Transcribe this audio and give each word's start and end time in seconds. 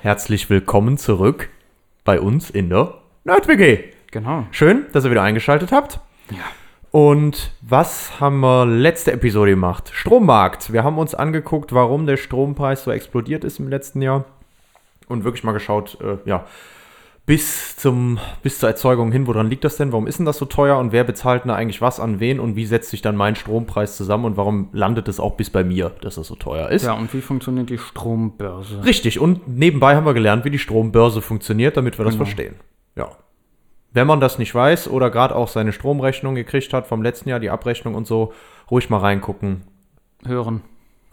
Herzlich 0.00 0.48
willkommen 0.48 0.96
zurück 0.96 1.48
bei 2.04 2.20
uns 2.20 2.50
in 2.50 2.68
der 2.68 2.94
NerdWG. 3.24 3.92
Genau. 4.12 4.46
Schön, 4.52 4.86
dass 4.92 5.04
ihr 5.04 5.10
wieder 5.10 5.24
eingeschaltet 5.24 5.72
habt. 5.72 5.98
Ja. 6.30 6.38
Und 6.92 7.50
was 7.62 8.20
haben 8.20 8.38
wir 8.38 8.64
letzte 8.64 9.10
Episode 9.10 9.50
gemacht? 9.50 9.90
Strommarkt. 9.92 10.72
Wir 10.72 10.84
haben 10.84 10.98
uns 10.98 11.16
angeguckt, 11.16 11.72
warum 11.72 12.06
der 12.06 12.16
Strompreis 12.16 12.84
so 12.84 12.92
explodiert 12.92 13.42
ist 13.42 13.58
im 13.58 13.68
letzten 13.68 14.00
Jahr. 14.00 14.24
Und 15.08 15.24
wirklich 15.24 15.42
mal 15.42 15.50
geschaut, 15.50 15.98
äh, 16.00 16.18
ja, 16.26 16.46
bis, 17.28 17.76
zum, 17.76 18.18
bis 18.42 18.58
zur 18.58 18.70
Erzeugung 18.70 19.12
hin, 19.12 19.26
woran 19.26 19.50
liegt 19.50 19.62
das 19.62 19.76
denn? 19.76 19.92
Warum 19.92 20.06
ist 20.06 20.18
denn 20.18 20.24
das 20.24 20.38
so 20.38 20.46
teuer? 20.46 20.78
Und 20.78 20.92
wer 20.92 21.04
bezahlt 21.04 21.44
denn 21.44 21.50
eigentlich 21.50 21.82
was 21.82 22.00
an 22.00 22.20
wen? 22.20 22.40
Und 22.40 22.56
wie 22.56 22.64
setzt 22.64 22.88
sich 22.88 23.02
dann 23.02 23.16
mein 23.16 23.36
Strompreis 23.36 23.98
zusammen? 23.98 24.24
Und 24.24 24.38
warum 24.38 24.70
landet 24.72 25.08
es 25.08 25.20
auch 25.20 25.36
bis 25.36 25.50
bei 25.50 25.62
mir, 25.62 25.90
dass 26.00 26.14
das 26.14 26.26
so 26.26 26.36
teuer 26.36 26.70
ist? 26.70 26.86
Ja, 26.86 26.94
und 26.94 27.12
wie 27.12 27.20
funktioniert 27.20 27.68
die 27.68 27.76
Strombörse? 27.76 28.82
Richtig, 28.82 29.20
und 29.20 29.46
nebenbei 29.46 29.94
haben 29.94 30.06
wir 30.06 30.14
gelernt, 30.14 30.46
wie 30.46 30.50
die 30.50 30.58
Strombörse 30.58 31.20
funktioniert, 31.20 31.76
damit 31.76 31.98
wir 31.98 32.06
das 32.06 32.14
Genau. 32.14 32.24
verstehen. 32.24 32.54
Ja. 32.96 33.10
Wenn 33.92 34.06
man 34.06 34.20
das 34.20 34.38
nicht 34.38 34.54
weiß 34.54 34.88
oder 34.88 35.10
gerade 35.10 35.36
auch 35.36 35.48
seine 35.48 35.74
Stromrechnung 35.74 36.34
gekriegt 36.34 36.72
hat 36.72 36.86
vom 36.86 37.02
letzten 37.02 37.28
Jahr, 37.28 37.40
die 37.40 37.50
Abrechnung 37.50 37.94
und 37.94 38.06
so, 38.06 38.32
ruhig 38.70 38.88
mal 38.88 39.00
reingucken. 39.00 39.64
Hören. 40.24 40.62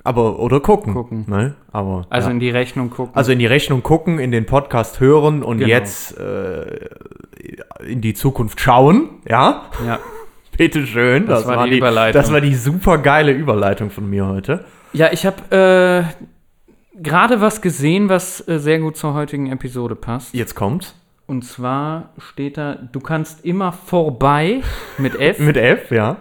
Aber, 0.06 0.40
oder 0.40 0.60
gucken. 0.62 0.94
Gucken. 0.94 1.26
Ne? 1.28 1.56
Aber, 1.72 2.06
Also 2.10 2.28
ja. 2.28 2.34
in 2.34 2.40
die 2.40 2.50
Rechnung 2.50 2.90
gucken. 2.92 3.16
also 3.16 3.32
in 3.32 3.40
die 3.40 3.46
Rechnung 3.48 3.84
gucken, 3.84 4.20
in 4.20 4.32
den 4.32 4.46
Podcast 4.46 5.00
hören 5.00 5.44
und 5.44 5.58
Genau. 5.58 5.70
jetzt 5.70 6.18
äh, 6.18 6.90
in 7.88 8.02
die 8.02 8.14
Zukunft 8.14 8.60
schauen. 8.62 9.10
Ja, 9.28 9.66
ja. 9.86 10.00
bitteschön. 10.58 11.26
Das 11.28 11.46
war 11.48 11.68
die 11.68 11.78
Überleitung. 11.78 12.22
Das 12.22 12.32
war 12.32 12.40
die 12.40 12.56
super 12.56 12.98
geile 13.00 13.32
Überleitung 13.32 13.90
von 13.90 14.10
mir 14.10 14.28
heute. 14.28 14.64
Ja, 14.94 15.12
ich 15.12 15.26
habe 15.26 16.06
äh, 16.16 17.02
gerade 17.02 17.42
was 17.42 17.62
gesehen, 17.62 18.08
was 18.08 18.48
äh, 18.48 18.60
sehr 18.60 18.80
gut 18.80 18.96
zur 18.98 19.14
heutigen 19.16 19.52
Episode 19.52 19.96
passt. 19.96 20.34
Jetzt 20.34 20.56
kommt's. 20.56 20.96
Und 21.28 21.44
zwar 21.44 22.10
steht 22.20 22.58
da, 22.58 22.76
du 22.92 23.00
kannst 23.00 23.44
immer 23.44 23.72
vorbei 23.72 24.62
mit 25.00 25.20
F 25.20 25.40
Mit 25.40 25.58
F, 25.58 25.90
ja. 25.92 26.18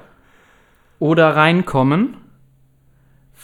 oder 0.98 1.36
reinkommen. 1.36 2.16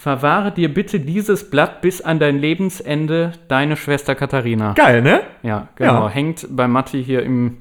Verwahre 0.00 0.50
dir 0.50 0.72
bitte 0.72 0.98
dieses 0.98 1.50
Blatt 1.50 1.82
bis 1.82 2.00
an 2.00 2.18
dein 2.18 2.38
Lebensende, 2.38 3.32
deine 3.48 3.76
Schwester 3.76 4.14
Katharina. 4.14 4.72
Geil, 4.72 5.02
ne? 5.02 5.20
Ja, 5.42 5.68
genau. 5.74 6.04
Ja. 6.04 6.08
Hängt 6.08 6.46
bei 6.48 6.66
Matti 6.66 7.04
hier 7.04 7.22
im 7.22 7.58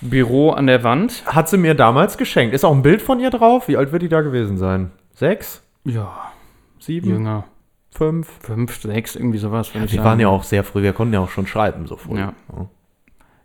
Büro 0.00 0.52
an 0.52 0.66
der 0.66 0.82
Wand. 0.84 1.22
Hat 1.26 1.50
sie 1.50 1.58
mir 1.58 1.74
damals 1.74 2.16
geschenkt. 2.16 2.54
Ist 2.54 2.64
auch 2.64 2.72
ein 2.72 2.80
Bild 2.80 3.02
von 3.02 3.20
ihr 3.20 3.28
drauf. 3.28 3.68
Wie 3.68 3.76
alt 3.76 3.92
wird 3.92 4.00
die 4.00 4.08
da 4.08 4.22
gewesen 4.22 4.56
sein? 4.56 4.92
Sechs? 5.12 5.62
Ja, 5.84 6.32
Sieben? 6.78 7.10
jünger. 7.10 7.44
Fünf? 7.90 8.26
Fünf, 8.40 8.80
sechs, 8.80 9.14
irgendwie 9.14 9.36
sowas. 9.36 9.70
ich 9.74 9.92
Wir 9.92 10.02
waren 10.02 10.20
ja 10.20 10.28
auch 10.28 10.44
sehr 10.44 10.64
früh. 10.64 10.82
Wir 10.82 10.94
konnten 10.94 11.12
ja 11.12 11.20
auch 11.20 11.30
schon 11.30 11.46
schreiben 11.46 11.86
so 11.86 11.98
früh. 11.98 12.20
Ja. 12.20 12.32
Ja, 12.56 12.68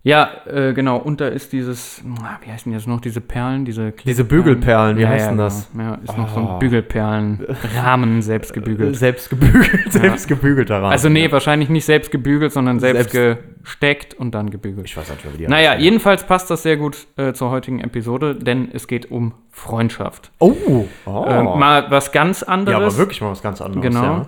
äh, 0.04 0.74
genau. 0.74 0.98
Und 0.98 1.20
da 1.20 1.28
ist 1.28 1.52
dieses, 1.52 2.02
ah, 2.24 2.38
wie 2.44 2.52
heißen 2.52 2.72
jetzt 2.72 2.88
noch, 2.88 3.02
diese 3.02 3.20
Perlen, 3.22 3.66
diese 3.66 3.92
Diese 3.92 4.24
Bügelperlen, 4.24 4.98
wie 4.98 5.02
ja, 5.02 5.10
heißen 5.10 5.38
ja, 5.38 5.44
das? 5.44 5.70
Genau. 5.72 5.84
Ja, 5.84 5.96
ist 6.04 6.18
noch 6.18 6.30
so 6.34 6.40
Oh. 6.40 6.54
ein 6.54 6.60
Bügelperlenrahmen 6.60 8.22
selbst 8.22 8.54
gebügelt. 8.54 8.96
Selbst 8.96 9.30
gebügelt. 9.30 9.70
Selbst 9.92 10.28
gebügelter 10.28 10.76
Rahmen. 10.78 10.92
Also 10.92 11.10
nee, 11.10 11.26
Ja. 11.26 11.32
wahrscheinlich 11.32 11.70
nicht 11.70 11.86
selbst 11.86 12.12
gebügelt, 12.12 12.52
sondern 12.54 12.80
selbst, 12.80 13.12
Selbst- 13.12 13.44
gesteckt 13.64 14.14
und 14.14 14.34
dann 14.34 14.50
gebügelt. 14.50 14.86
Ich 14.88 14.96
weiß 14.96 15.10
nicht, 15.10 15.26
mehr, 15.26 15.34
wie 15.34 15.38
die 15.40 15.48
Naja, 15.48 15.76
jedenfalls 15.76 16.24
passt 16.24 16.50
das 16.50 16.64
sehr 16.64 16.78
gut 16.78 17.08
äh, 17.18 17.34
zur 17.34 17.50
heutigen 17.52 17.80
Episode, 17.82 18.36
denn 18.36 18.70
es 18.72 18.88
geht 18.88 19.12
um 19.12 19.34
Freundschaft. 19.52 20.32
Oh. 20.40 20.88
oh. 21.06 21.26
Äh, 21.26 21.44
mal 21.44 21.92
was 21.92 22.12
ganz 22.14 22.42
anderes. 22.42 22.80
ja, 22.80 22.86
aber 22.86 22.98
wirklich 22.98 23.20
mal 23.22 23.32
was 23.32 23.42
ganz 23.42 23.60
anderes. 23.62 23.84
Genau. 23.84 24.02
Ja. 24.04 24.28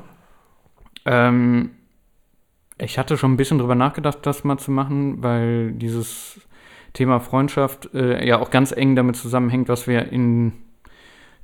Ähm, 1.05 1.71
ich 2.81 2.97
hatte 2.97 3.17
schon 3.17 3.33
ein 3.33 3.37
bisschen 3.37 3.57
drüber 3.57 3.75
nachgedacht, 3.75 4.19
das 4.23 4.43
mal 4.43 4.57
zu 4.57 4.71
machen, 4.71 5.21
weil 5.23 5.71
dieses 5.71 6.41
Thema 6.93 7.19
Freundschaft 7.19 7.93
äh, 7.93 8.25
ja 8.25 8.39
auch 8.39 8.49
ganz 8.49 8.71
eng 8.71 8.95
damit 8.95 9.15
zusammenhängt, 9.15 9.69
was 9.69 9.87
wir 9.87 10.11
in 10.11 10.53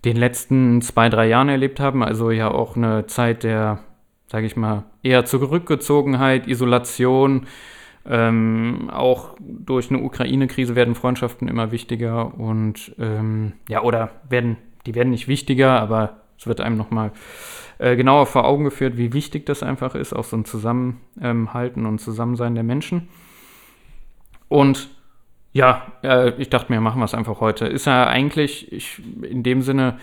den 0.04 0.18
letzten 0.18 0.82
zwei, 0.82 1.10
drei 1.10 1.28
Jahren 1.28 1.50
erlebt 1.50 1.80
haben. 1.80 2.04
Also 2.04 2.32
ja 2.32 2.50
auch 2.52 2.76
eine 2.76 3.08
Zeit 3.08 3.44
der, 3.44 3.80
sage 4.28 4.46
ich 4.46 4.56
mal, 4.56 4.84
eher 5.04 5.26
Zurückgezogenheit, 5.26 6.48
Isolation. 6.48 7.48
Ähm, 8.06 8.90
auch 8.92 9.36
durch 9.40 9.90
eine 9.90 10.02
Ukraine-Krise 10.02 10.76
werden 10.76 10.96
Freundschaften 10.96 11.48
immer 11.50 11.72
wichtiger 11.72 12.40
und 12.40 12.96
ähm, 13.00 13.54
ja, 13.68 13.84
oder 13.84 14.12
werden, 14.30 14.58
die 14.86 14.96
werden 14.96 15.10
nicht 15.10 15.28
wichtiger, 15.28 15.82
aber 15.82 16.22
es 16.38 16.48
wird 16.48 16.62
einem 16.62 16.78
nochmal 16.78 17.12
äh, 17.80 17.96
genauer 17.96 18.26
vor 18.26 18.46
Augen 18.46 18.64
geführt, 18.64 18.98
wie 18.98 19.14
wichtig 19.14 19.46
das 19.46 19.64
einfach 19.64 19.96
ist, 19.96 20.14
auch 20.14 20.24
so 20.24 20.38
ein 20.38 20.46
Zusammenhalten 20.46 21.86
und 21.86 22.00
Zusammensein 22.00 22.56
der 22.56 22.64
Menschen. 22.64 23.08
Und 24.48 24.90
ja, 25.54 25.88
äh, 26.04 26.32
ich 26.38 26.50
dachte 26.50 26.72
mir, 26.72 26.80
machen 26.82 27.00
wir 27.00 27.06
es 27.06 27.14
einfach 27.14 27.40
heute. 27.40 27.66
Ist 27.66 27.86
ja 27.86 28.06
eigentlich 28.08 28.72
ich, 28.72 29.02
in 29.24 29.44
dem 29.44 29.62
Sinne 29.62 29.98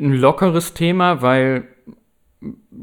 ein 0.00 0.12
lockeres 0.12 0.74
Thema, 0.74 1.22
weil 1.22 1.68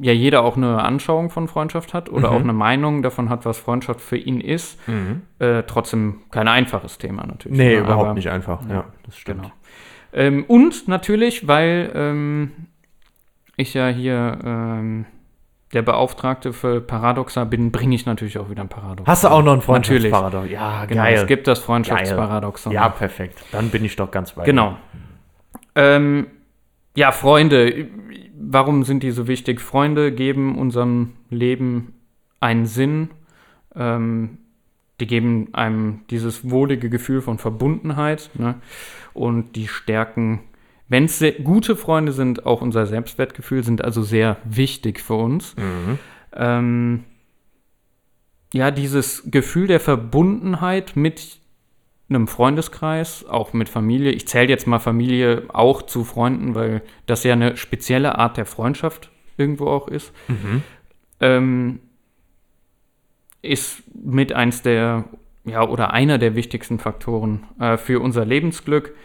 ja 0.02 0.12
jeder 0.12 0.44
auch 0.44 0.58
eine 0.58 0.84
Anschauung 0.84 1.30
von 1.30 1.48
Freundschaft 1.48 1.94
hat 1.94 2.10
oder 2.10 2.30
Mhm. 2.30 2.36
auch 2.36 2.42
eine 2.42 2.54
Meinung 2.54 3.02
davon 3.02 3.30
hat, 3.30 3.46
was 3.46 3.58
Freundschaft 3.58 4.02
für 4.02 4.18
ihn 4.18 4.42
ist. 4.42 4.78
Äh, 5.40 5.64
trotzdem 5.64 6.24
kein 6.30 6.50
einfaches 6.50 6.98
Thema 6.98 7.26
natürlich. 7.26 7.58
Nee, 7.58 7.76
ne, 7.76 7.80
überhaupt 7.82 8.06
aber- 8.08 8.14
nicht 8.16 8.30
einfach. 8.30 8.68
Ja, 8.70 8.86
das 9.06 9.18
stimmt. 9.18 9.44
Genau. 9.44 9.54
Ähm, 10.12 10.44
und 10.48 10.88
natürlich, 10.90 11.48
weil 11.48 11.90
ähm, 11.96 12.52
ich 13.58 13.74
ja 13.74 13.88
hier 13.88 14.38
ähm, 14.44 15.06
der 15.74 15.82
Beauftragte 15.82 16.54
für 16.54 16.80
Paradoxa 16.82 17.44
bin, 17.44 17.72
bringe 17.72 17.96
ich 17.96 18.06
natürlich 18.06 18.38
auch 18.38 18.50
wieder 18.50 18.62
ein 18.62 18.70
Paradox. 18.70 19.08
Hast 19.08 19.24
du 19.24 19.28
auch 19.30 19.44
noch 19.44 19.54
ein 19.54 19.58
Natürlich. 19.68 20.10
Freundschaftsparadox? 20.12 20.50
Ja, 20.52 20.86
Genau, 20.86 21.04
geil. 21.04 21.14
es 21.16 21.28
gibt 21.28 21.48
das 21.48 21.60
Freundschaftsparadoxon. 21.60 22.72
ja, 22.72 22.88
perfekt. 22.90 23.44
Dann 23.52 23.70
bin 23.70 23.84
ich 23.84 23.96
doch 23.96 24.12
ganz 24.12 24.34
bei 24.34 24.44
dir. 24.44 24.52
Genau. 24.52 24.78
Ähm, 25.76 26.28
ja, 26.96 27.12
Freunde. 27.12 27.88
Warum 28.38 28.84
sind 28.84 29.04
die 29.04 29.12
so 29.12 29.28
wichtig? 29.28 29.60
Freunde 29.60 30.12
geben 30.12 30.58
unserem 30.58 31.14
Leben 31.30 31.94
einen 32.40 32.66
Sinn. 32.66 33.10
Ähm, 33.76 34.38
die 35.02 35.08
geben 35.08 35.50
einem 35.54 36.02
dieses 36.10 36.50
wohlige 36.50 36.90
Gefühl 36.90 37.22
von 37.22 37.38
Verbundenheit. 37.38 38.30
Ne? 38.36 38.56
Und 39.14 39.56
die 39.58 39.68
stärken, 39.68 40.42
wenn 40.88 41.06
es 41.06 41.24
gute 41.44 41.76
Freunde 41.76 42.12
sind, 42.12 42.46
auch 42.46 42.62
unser 42.62 42.86
Selbstwertgefühl, 42.86 43.64
sind 43.64 43.84
also 43.84 44.04
sehr 44.04 44.38
wichtig 44.44 45.00
für 45.00 45.16
uns. 45.16 45.56
Mhm. 45.56 46.00
Ähm, 46.34 47.04
ja, 48.54 48.72
dieses 48.72 49.30
Gefühl 49.32 49.68
der 49.68 49.80
Verbundenheit 49.80 50.96
mit 50.96 51.40
einem 52.08 52.28
Freundeskreis, 52.28 53.26
auch 53.26 53.54
mit 53.54 53.68
Familie. 53.68 54.12
Ich 54.12 54.28
zähle 54.28 54.50
jetzt 54.50 54.68
mal 54.68 54.80
Familie 54.80 55.44
auch 55.48 55.82
zu 55.82 56.04
Freunden, 56.04 56.54
weil 56.54 56.82
das 57.08 57.24
ja 57.24 57.34
eine 57.34 57.58
spezielle 57.58 58.18
Art 58.18 58.38
der 58.38 58.46
Freundschaft 58.46 59.10
irgendwo 59.38 59.68
auch 59.68 59.88
ist. 59.88 60.14
Ähm, 61.20 61.80
ist 63.42 63.84
mit 63.94 64.34
eins 64.34 64.62
der, 64.62 65.06
ja, 65.46 65.68
oder 65.68 65.94
einer 65.94 66.18
der 66.18 66.36
wichtigsten 66.36 66.80
Faktoren 66.80 67.44
äh, 67.60 67.78
für 67.78 68.00
unser 68.00 68.26
Lebensglück. 68.26 68.96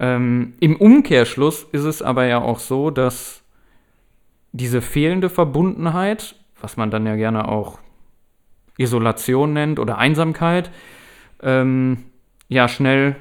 Ähm, 0.00 0.54
Im 0.60 0.76
Umkehrschluss 0.76 1.64
ist 1.72 1.84
es 1.84 2.02
aber 2.02 2.26
ja 2.26 2.40
auch 2.40 2.58
so, 2.58 2.90
dass 2.90 3.42
diese 4.52 4.80
fehlende 4.80 5.28
Verbundenheit, 5.28 6.36
was 6.60 6.76
man 6.76 6.90
dann 6.90 7.06
ja 7.06 7.16
gerne 7.16 7.48
auch 7.48 7.78
Isolation 8.76 9.52
nennt 9.52 9.78
oder 9.78 9.98
Einsamkeit, 9.98 10.70
ähm, 11.42 12.04
ja 12.48 12.68
schnell 12.68 13.16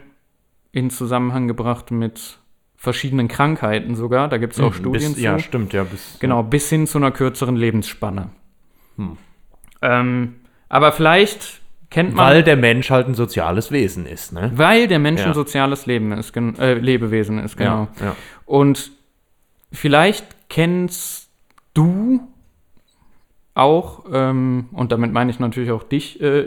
in 0.72 0.90
Zusammenhang 0.90 1.48
gebracht 1.48 1.92
mit 1.92 2.40
verschiedenen 2.76 3.28
Krankheiten 3.28 3.96
sogar. 3.96 4.28
Da 4.28 4.38
gibt 4.38 4.54
es 4.54 4.60
auch 4.60 4.74
Studien 4.74 5.14
bis, 5.14 5.16
zu. 5.16 5.22
Ja, 5.22 5.40
stimmt, 5.40 5.74
ja. 5.74 5.84
Bis, 5.84 6.18
Genau, 6.20 6.44
bis 6.44 6.70
hin 6.70 6.86
zu 6.86 7.00
einer 7.00 7.12
kürzeren 7.12 7.56
Lebensspanne. 7.56 8.30
Ähm, 9.82 10.36
aber 10.70 10.92
vielleicht 10.92 11.62
kennt 11.90 12.14
man, 12.16 12.26
Weil 12.28 12.44
der 12.44 12.56
Mensch 12.58 12.90
halt 12.90 13.08
ein 13.08 13.16
soziales 13.16 13.72
Wesen 13.72 14.06
ist, 14.06 14.34
ne? 14.34 14.52
weil 14.56 14.88
der 14.88 15.00
Mensch 15.00 15.22
Ja. 15.22 15.28
ein 15.28 15.34
soziales 15.34 15.86
Leben 15.86 16.12
ist, 16.12 16.36
äh, 16.36 16.74
Lebewesen 16.76 17.40
ist, 17.40 17.58
genau. 17.58 17.88
Ja, 18.00 18.06
ja. 18.08 18.16
Und 18.46 18.92
vielleicht 19.72 20.26
kennst 20.50 21.30
du 21.74 22.22
auch, 23.54 24.06
ähm, 24.12 24.66
und 24.72 24.92
damit 24.92 25.12
meine 25.14 25.32
ich 25.32 25.40
natürlich 25.40 25.72
auch 25.72 25.84
dich, 25.84 26.22
äh, 26.22 26.46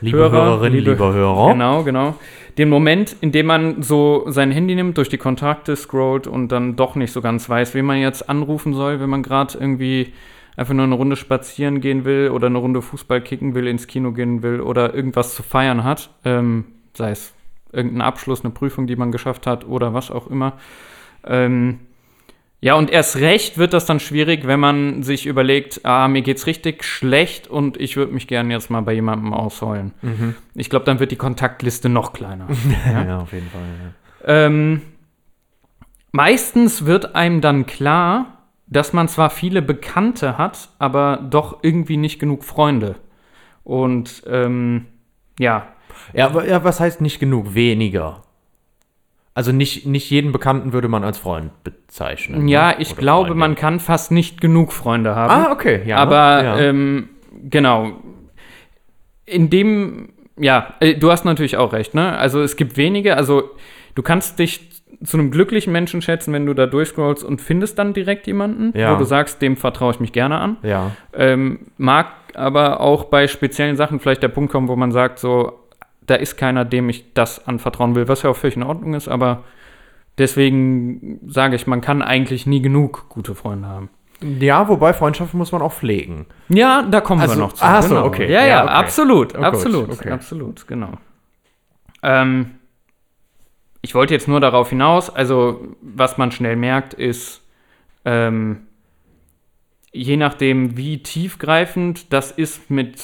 Liebe 0.00 0.16
Hörer, 0.18 0.44
Hörerin, 0.44 0.72
liebe- 0.74 0.92
lieber 0.92 1.12
Hörer. 1.12 1.52
Genau, 1.52 1.82
genau. 1.82 2.14
Den 2.56 2.68
Moment, 2.68 3.16
in 3.20 3.32
dem 3.32 3.46
man 3.46 3.82
so 3.82 4.24
sein 4.28 4.52
Handy 4.52 4.74
nimmt, 4.76 4.96
durch 4.96 5.08
die 5.08 5.18
Kontakte 5.18 5.74
scrollt 5.74 6.26
und 6.28 6.50
dann 6.52 6.76
doch 6.76 6.94
nicht 6.94 7.12
so 7.12 7.20
ganz 7.20 7.48
weiß, 7.48 7.74
wen 7.74 7.84
man 7.84 7.98
jetzt 7.98 8.28
anrufen 8.28 8.74
soll, 8.74 9.00
wenn 9.00 9.10
man 9.10 9.22
gerade 9.24 9.58
irgendwie 9.58 10.12
einfach 10.58 10.74
nur 10.74 10.84
eine 10.84 10.94
Runde 10.96 11.14
spazieren 11.14 11.80
gehen 11.80 12.04
will 12.04 12.30
oder 12.30 12.48
eine 12.48 12.58
Runde 12.58 12.82
Fußball 12.82 13.20
kicken 13.20 13.54
will, 13.54 13.68
ins 13.68 13.86
Kino 13.86 14.10
gehen 14.12 14.42
will 14.42 14.60
oder 14.60 14.92
irgendwas 14.92 15.34
zu 15.36 15.44
feiern 15.44 15.84
hat, 15.84 16.10
ähm, 16.24 16.64
sei 16.94 17.12
es 17.12 17.32
irgendein 17.72 18.00
Abschluss, 18.00 18.44
eine 18.44 18.52
Prüfung, 18.52 18.88
die 18.88 18.96
man 18.96 19.12
geschafft 19.12 19.46
hat 19.46 19.66
oder 19.66 19.94
was 19.94 20.10
auch 20.10 20.26
immer. 20.26 20.54
Ähm, 21.24 21.78
ja, 22.60 22.74
und 22.74 22.90
erst 22.90 23.18
recht 23.18 23.56
wird 23.56 23.72
das 23.72 23.86
dann 23.86 24.00
schwierig, 24.00 24.48
wenn 24.48 24.58
man 24.58 25.04
sich 25.04 25.26
überlegt, 25.26 25.84
ah, 25.84 26.08
mir 26.08 26.22
geht's 26.22 26.46
richtig 26.48 26.82
schlecht 26.82 27.46
und 27.46 27.76
ich 27.80 27.96
würde 27.96 28.12
mich 28.12 28.26
gerne 28.26 28.52
jetzt 28.52 28.68
mal 28.68 28.80
bei 28.80 28.94
jemandem 28.94 29.32
ausheulen. 29.32 29.92
Ich 30.54 30.68
glaube, 30.68 30.84
dann 30.84 30.98
wird 30.98 31.12
die 31.12 31.16
Kontaktliste 31.16 31.88
noch 31.88 32.12
kleiner. 32.12 32.48
Ja, 32.92 33.20
auf 33.20 33.32
jeden 33.32 33.48
Fall. 33.48 33.60
Ja. 34.26 34.46
ähm, 34.46 34.82
meistens 36.10 36.84
wird 36.84 37.14
einem 37.14 37.40
dann 37.40 37.66
klar, 37.66 38.37
dass 38.70 38.92
man 38.92 39.08
zwar 39.08 39.30
viele 39.30 39.62
Bekannte 39.62 40.38
hat, 40.38 40.68
aber 40.78 41.18
doch 41.30 41.58
irgendwie 41.62 41.96
nicht 41.96 42.18
genug 42.18 42.44
Freunde. 42.44 42.96
Und 43.64 44.22
ähm, 44.28 44.86
ja, 45.38 45.68
Ja, 46.12 46.26
aber 46.26 46.46
ja, 46.46 46.64
was 46.64 46.80
heißt 46.80 47.00
nicht 47.00 47.18
genug? 47.18 47.54
Weniger. 47.54 48.22
Also 49.34 49.52
nicht, 49.52 49.86
nicht 49.86 50.10
jeden 50.10 50.32
Bekannten 50.32 50.72
würde 50.72 50.88
man 50.88 51.04
als 51.04 51.18
Freund 51.18 51.52
bezeichnen. 51.62 52.44
ne? 52.44 52.50
ja, 52.50 52.74
ich 52.78 52.92
Oder 52.92 53.00
glaube, 53.00 53.26
Freundin. 53.28 53.38
man 53.38 53.54
kann 53.54 53.78
fast 53.78 54.10
nicht 54.10 54.40
genug 54.40 54.72
Freunde 54.72 55.14
haben. 55.14 55.44
Ah, 55.46 55.52
okay, 55.52 55.82
ja. 55.86 55.96
aber 55.98 56.42
ja. 56.42 56.58
ähm, 56.58 57.08
genau. 57.48 57.92
In 59.26 59.48
dem, 59.48 60.08
ja, 60.36 60.74
äh, 60.80 60.94
du 60.94 61.12
hast 61.12 61.24
natürlich 61.24 61.56
auch 61.56 61.72
recht, 61.72 61.94
ne? 61.94 62.16
Also 62.18 62.42
es 62.42 62.56
gibt 62.56 62.76
wenige, 62.76 63.16
also 63.16 63.50
du 63.94 64.02
kannst 64.02 64.38
dich 64.40 64.77
zu 65.04 65.16
einem 65.16 65.30
glücklichen 65.30 65.72
Menschen 65.72 66.02
schätzen, 66.02 66.32
wenn 66.32 66.44
du 66.46 66.54
da 66.54 66.66
durchscrollst 66.66 67.22
und 67.24 67.40
findest 67.40 67.78
dann 67.78 67.92
direkt 67.94 68.26
jemanden, 68.26 68.76
Ja. 68.76 68.92
wo 68.92 68.98
du 68.98 69.04
sagst, 69.04 69.40
dem 69.42 69.56
vertraue 69.56 69.92
ich 69.92 70.00
mich 70.00 70.12
gerne 70.12 70.38
an. 70.38 70.56
ja. 70.62 70.90
Ähm, 71.12 71.66
mag 71.76 72.08
aber 72.34 72.80
auch 72.80 73.04
bei 73.04 73.26
speziellen 73.28 73.76
Sachen 73.76 74.00
vielleicht 74.00 74.22
der 74.22 74.28
Punkt 74.28 74.52
kommen, 74.52 74.68
wo 74.68 74.76
man 74.76 74.92
sagt, 74.92 75.18
so, 75.18 75.58
da 76.06 76.14
ist 76.14 76.36
keiner, 76.36 76.64
dem 76.64 76.88
ich 76.88 77.12
das 77.14 77.46
anvertrauen 77.46 77.94
will, 77.94 78.08
was 78.08 78.22
ja 78.22 78.30
auch 78.30 78.36
völlig 78.36 78.56
in 78.56 78.62
Ordnung 78.62 78.94
ist, 78.94 79.08
aber 79.08 79.44
deswegen 80.18 81.20
sage 81.26 81.56
ich, 81.56 81.66
man 81.66 81.80
kann 81.80 82.02
eigentlich 82.02 82.46
nie 82.46 82.60
genug 82.62 83.08
gute 83.08 83.34
Freunde 83.34 83.68
haben. 83.68 83.90
Ja, 84.20 84.68
wobei 84.68 84.92
Freundschaften 84.94 85.38
muss 85.38 85.52
man 85.52 85.62
auch 85.62 85.72
pflegen. 85.72 86.26
Ja, 86.48 86.82
da 86.82 87.00
kommen 87.00 87.20
Also- 87.20 87.36
wir 87.36 87.40
noch 87.40 87.52
zu. 87.52 87.64
ach 87.64 87.82
so, 87.82 87.90
genau. 87.94 88.06
okay. 88.06 88.24
Ja, 88.32 88.40
Ja, 88.40 88.46
ja, 88.46 88.64
okay. 88.64 88.72
absolut, 88.72 89.34
Oh 89.38 89.42
absolut, 89.42 89.90
okay. 89.90 90.10
absolut, 90.10 90.66
genau. 90.66 90.90
Ähm, 92.02 92.50
ich 93.88 93.94
wollte 93.94 94.12
jetzt 94.12 94.28
nur 94.28 94.38
darauf 94.38 94.68
hinaus, 94.68 95.08
also 95.08 95.66
was 95.80 96.18
man 96.18 96.30
schnell 96.30 96.56
merkt, 96.56 96.92
ist, 96.92 97.40
ähm, 98.04 98.66
je 99.92 100.18
nachdem, 100.18 100.76
wie 100.76 101.02
tiefgreifend 101.02 102.12
das 102.12 102.30
ist, 102.30 102.70
mit 102.70 103.00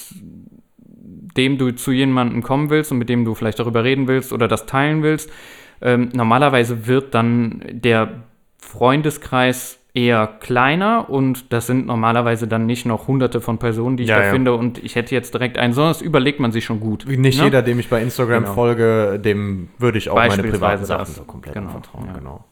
dem 1.38 1.56
du 1.56 1.70
zu 1.70 1.90
jemandem 1.90 2.42
kommen 2.42 2.68
willst 2.68 2.92
und 2.92 2.98
mit 2.98 3.08
dem 3.08 3.24
du 3.24 3.34
vielleicht 3.34 3.60
darüber 3.60 3.82
reden 3.82 4.08
willst 4.08 4.30
oder 4.30 4.46
das 4.46 4.66
teilen 4.66 5.02
willst, 5.02 5.32
ähm, 5.80 6.10
normalerweise 6.12 6.86
wird 6.86 7.14
dann 7.14 7.64
der 7.66 8.24
Freundeskreis 8.58 9.78
eher 9.94 10.26
kleiner 10.26 11.08
und 11.08 11.52
das 11.52 11.68
sind 11.68 11.86
normalerweise 11.86 12.48
dann 12.48 12.66
nicht 12.66 12.84
noch 12.84 13.06
hunderte 13.06 13.40
von 13.40 13.58
Personen, 13.58 13.96
die 13.96 14.02
ich 14.02 14.08
Ja, 14.08 14.18
da 14.18 14.24
ja. 14.24 14.30
finde 14.32 14.54
und 14.54 14.82
ich 14.82 14.96
hätte 14.96 15.14
jetzt 15.14 15.32
direkt 15.34 15.56
einen, 15.56 15.72
sondern 15.72 15.92
das 15.92 16.02
überlegt 16.02 16.40
man 16.40 16.50
sich 16.50 16.64
schon 16.64 16.80
gut. 16.80 17.06
Nicht 17.06 17.38
ne? 17.38 17.44
jeder, 17.44 17.62
dem 17.62 17.78
ich 17.78 17.88
bei 17.88 18.02
Instagram 18.02 18.42
Genau. 18.42 18.54
folge, 18.54 19.20
dem 19.20 19.68
würde 19.78 19.98
ich 19.98 20.10
auch 20.10 20.16
meine 20.16 20.42
privaten 20.42 20.84
Sachen 20.84 20.98
das. 21.06 21.14
so 21.14 21.22
komplett 21.22 21.54
Genau, 21.54 21.70
vertrauen. 21.70 22.06
ja. 22.08 22.12
Genau. 22.12 22.44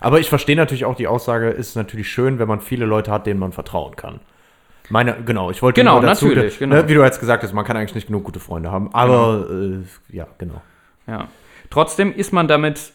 Aber 0.00 0.20
ich 0.20 0.28
verstehe 0.28 0.54
natürlich 0.56 0.84
auch 0.84 0.94
die 0.96 1.06
Aussage, 1.08 1.48
ist 1.48 1.74
natürlich 1.76 2.10
schön, 2.10 2.38
wenn 2.38 2.46
man 2.46 2.60
viele 2.60 2.84
Leute 2.84 3.10
hat, 3.10 3.26
denen 3.26 3.40
man 3.40 3.52
vertrauen 3.52 3.96
kann. 3.96 4.20
Meine, 4.90 5.16
genau, 5.24 5.50
ich 5.50 5.62
wollte 5.62 5.80
Genau, 5.80 5.94
nur 5.94 6.02
dazu, 6.02 6.26
natürlich, 6.26 6.60
ne, 6.60 6.68
genau. 6.68 6.88
wie 6.88 6.94
du 6.94 7.02
jetzt 7.02 7.18
gesagt 7.18 7.42
hast, 7.42 7.54
man 7.54 7.64
kann 7.64 7.78
eigentlich 7.78 7.94
nicht 7.94 8.06
genug 8.08 8.22
gute 8.24 8.38
Freunde 8.38 8.70
haben, 8.70 8.90
aber 8.92 9.46
äh, 9.50 10.14
ja, 10.14 10.26
genau. 10.36 10.60
Ja. 11.06 11.28
Trotzdem 11.70 12.12
ist 12.14 12.32
man 12.34 12.46
damit 12.46 12.92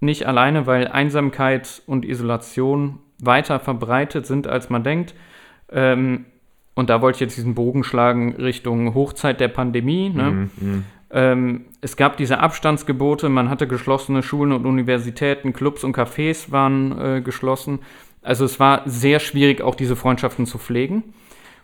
nicht 0.00 0.24
alleine, 0.26 0.66
weil 0.66 0.86
Einsamkeit 0.88 1.82
und 1.86 2.04
Isolation 2.04 3.00
weiter 3.18 3.60
verbreitet 3.60 4.26
sind, 4.26 4.46
als 4.46 4.70
man 4.70 4.84
denkt. 4.84 5.14
Ähm, 5.70 6.26
und 6.74 6.90
da 6.90 7.00
wollte 7.00 7.16
ich 7.16 7.20
jetzt 7.20 7.36
diesen 7.36 7.54
Bogen 7.54 7.84
schlagen 7.84 8.34
Richtung 8.34 8.94
Hochzeit 8.94 9.40
der 9.40 9.48
Pandemie. 9.48 10.10
Ne? 10.10 10.48
Ähm, 11.10 11.66
es 11.80 11.96
gab 11.96 12.16
diese 12.16 12.40
Abstandsgebote, 12.40 13.28
man 13.28 13.48
hatte 13.48 13.68
geschlossene 13.68 14.22
Schulen 14.22 14.50
und 14.50 14.66
Universitäten, 14.66 15.52
Clubs 15.52 15.84
und 15.84 15.96
Cafés 15.96 16.50
waren 16.50 16.98
äh, 16.98 17.20
geschlossen. 17.20 17.78
Also 18.22 18.44
es 18.44 18.58
war 18.58 18.82
sehr 18.86 19.20
schwierig, 19.20 19.60
auch 19.60 19.76
diese 19.76 19.94
Freundschaften 19.94 20.46
zu 20.46 20.58
pflegen. 20.58 21.04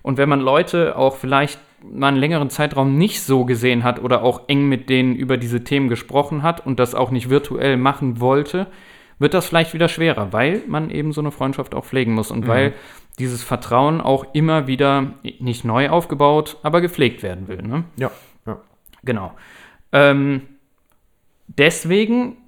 Und 0.03 0.19
wenn 0.19 0.29
man 0.29 0.41
Leute 0.41 0.97
auch 0.97 1.17
vielleicht 1.17 1.59
mal 1.83 2.09
einen 2.09 2.19
längeren 2.19 2.51
Zeitraum 2.51 2.97
nicht 2.97 3.23
so 3.23 3.45
gesehen 3.45 3.83
hat 3.83 4.03
oder 4.03 4.23
auch 4.23 4.43
eng 4.49 4.69
mit 4.69 4.89
denen 4.89 5.17
über 5.17 5.37
diese 5.37 5.65
Themen 5.65 5.89
gesprochen 5.89 6.43
hat 6.43 6.65
und 6.65 6.79
das 6.79 6.95
auch 6.95 7.11
nicht 7.11 7.31
virtuell 7.31 7.77
machen 7.77 8.21
wollte, 8.21 8.67
wird 9.21 9.35
das 9.35 9.47
vielleicht 9.47 9.75
wieder 9.75 9.89
schwerer, 9.89 10.33
weil 10.33 10.63
man 10.67 10.91
eben 10.91 11.13
so 11.13 11.21
eine 11.21 11.31
Freundschaft 11.31 11.75
auch 11.75 11.85
pflegen 11.85 12.15
muss 12.15 12.31
und 12.33 12.49
weil 12.49 12.75
dieses 13.19 13.45
Vertrauen 13.45 14.01
auch 14.01 14.35
immer 14.35 14.67
wieder 14.67 15.13
nicht 15.39 15.65
neu 15.65 15.91
aufgebaut, 15.91 16.57
aber 16.63 16.81
gepflegt 16.81 17.23
werden 17.23 17.47
will. 17.47 17.63
Ne? 17.63 17.85
Ja, 17.97 18.11
ja. 18.47 18.61
Genau. 19.05 19.33
Ähm, 19.93 20.43
deswegen 21.47 22.39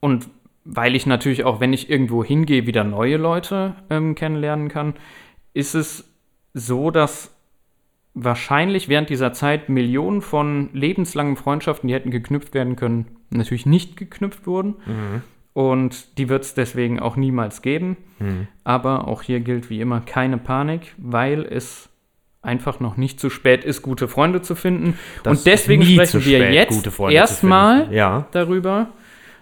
und 0.00 0.28
weil 0.64 0.96
ich 0.96 1.06
natürlich 1.06 1.44
auch, 1.44 1.60
wenn 1.60 1.72
ich 1.72 1.88
irgendwo 1.88 2.24
hingehe, 2.24 2.66
wieder 2.66 2.82
neue 2.84 3.16
Leute 3.16 3.76
ähm, 3.88 4.14
kennenlernen 4.16 4.68
kann, 4.68 4.94
ist 5.54 5.74
es 5.74 6.12
so, 6.54 6.90
dass 6.90 7.34
wahrscheinlich 8.14 8.88
während 8.88 9.10
dieser 9.10 9.32
Zeit 9.32 9.68
Millionen 9.68 10.22
von 10.22 10.70
lebenslangen 10.72 11.36
Freundschaften, 11.36 11.88
die 11.88 11.94
hätten 11.94 12.10
geknüpft 12.10 12.52
werden 12.52 12.76
können, 12.76 13.06
natürlich 13.30 13.64
nicht 13.64 13.96
geknüpft 13.96 14.46
wurden. 14.46 14.74
Und 15.54 16.18
die 16.18 16.28
wird 16.28 16.44
es 16.44 16.54
deswegen 16.54 16.98
auch 16.98 17.16
niemals 17.16 17.60
geben. 17.62 17.96
Aber 18.64 19.08
auch 19.08 19.22
hier 19.22 19.40
gilt 19.40 19.68
wie 19.68 19.80
immer 19.80 20.00
keine 20.00 20.38
Panik, 20.38 20.94
weil 20.96 21.42
es 21.44 21.90
einfach 22.42 22.80
noch 22.80 22.96
nicht 22.96 23.20
zu 23.20 23.30
spät 23.30 23.64
ist, 23.64 23.82
gute 23.82 24.08
Freunde 24.08 24.42
zu 24.42 24.54
finden. 24.54 24.98
Das 25.22 25.38
Und 25.38 25.46
deswegen 25.46 25.84
sprechen 25.84 26.24
wir 26.24 26.52
jetzt 26.52 26.86
erstmal. 27.10 27.92
Ja. 27.92 28.26
darüber, 28.32 28.88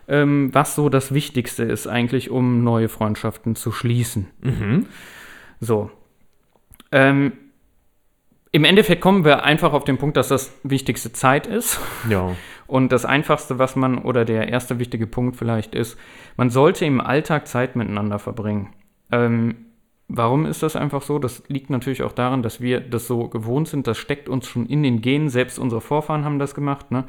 ähm, 0.09 0.50
was 0.52 0.75
so 0.75 0.88
das 0.88 1.14
Wichtigste 1.14 1.64
ist 1.64 1.87
eigentlich, 1.87 2.31
um 2.31 2.62
neue 2.62 2.88
Freundschaften 2.88 3.57
zu 3.57 3.73
schließen. 3.73 4.26
Mhm. 4.43 4.87
So. 5.61 5.90
Ähm, 6.93 7.33
Im 8.52 8.64
Endeffekt 8.64 9.00
kommen 9.00 9.25
wir 9.25 9.45
einfach 9.45 9.73
auf 9.73 9.85
den 9.85 9.97
Punkt, 9.97 10.17
dass 10.17 10.29
das 10.29 10.52
wichtigste 10.64 11.12
Zeit 11.12 11.47
ist. 11.47 11.81
Ja. 12.09 12.35
Und 12.71 12.93
das 12.93 13.05
Einfachste, 13.05 13.59
was 13.59 13.75
man, 13.75 13.99
oder 13.99 14.25
der 14.25 14.49
erste 14.49 14.79
wichtige 14.79 15.09
Punkt 15.09 15.35
vielleicht 15.35 15.75
ist, 15.75 15.99
man 16.37 16.50
sollte 16.50 16.85
im 16.85 17.00
Alltag 17.00 17.49
Zeit 17.49 17.75
miteinander 17.75 18.21
verbringen. 18.21 18.69
Ähm, 19.11 19.57
warum 20.07 20.47
ist 20.47 20.62
das 20.62 20.77
einfach 20.77 21.03
so? 21.03 21.19
Das 21.19 21.43
liegt 21.49 21.69
natürlich 21.71 22.05
auch 22.05 22.12
daran, 22.12 22.45
dass 22.45 22.61
wir 22.61 22.79
das 22.79 23.09
so 23.09 23.27
gewohnt 23.27 23.67
sind. 23.67 23.89
Das 23.89 23.99
steckt 23.99 24.29
uns 24.29 24.47
schon 24.47 24.67
in 24.67 24.85
den 24.85 25.00
Genen. 25.00 25.31
Selbst 25.31 25.59
unsere 25.59 25.81
Vorfahren 25.81 26.25
haben 26.25 26.39
das 26.39 26.55
gemacht. 26.55 26.93
Ne? 26.93 27.07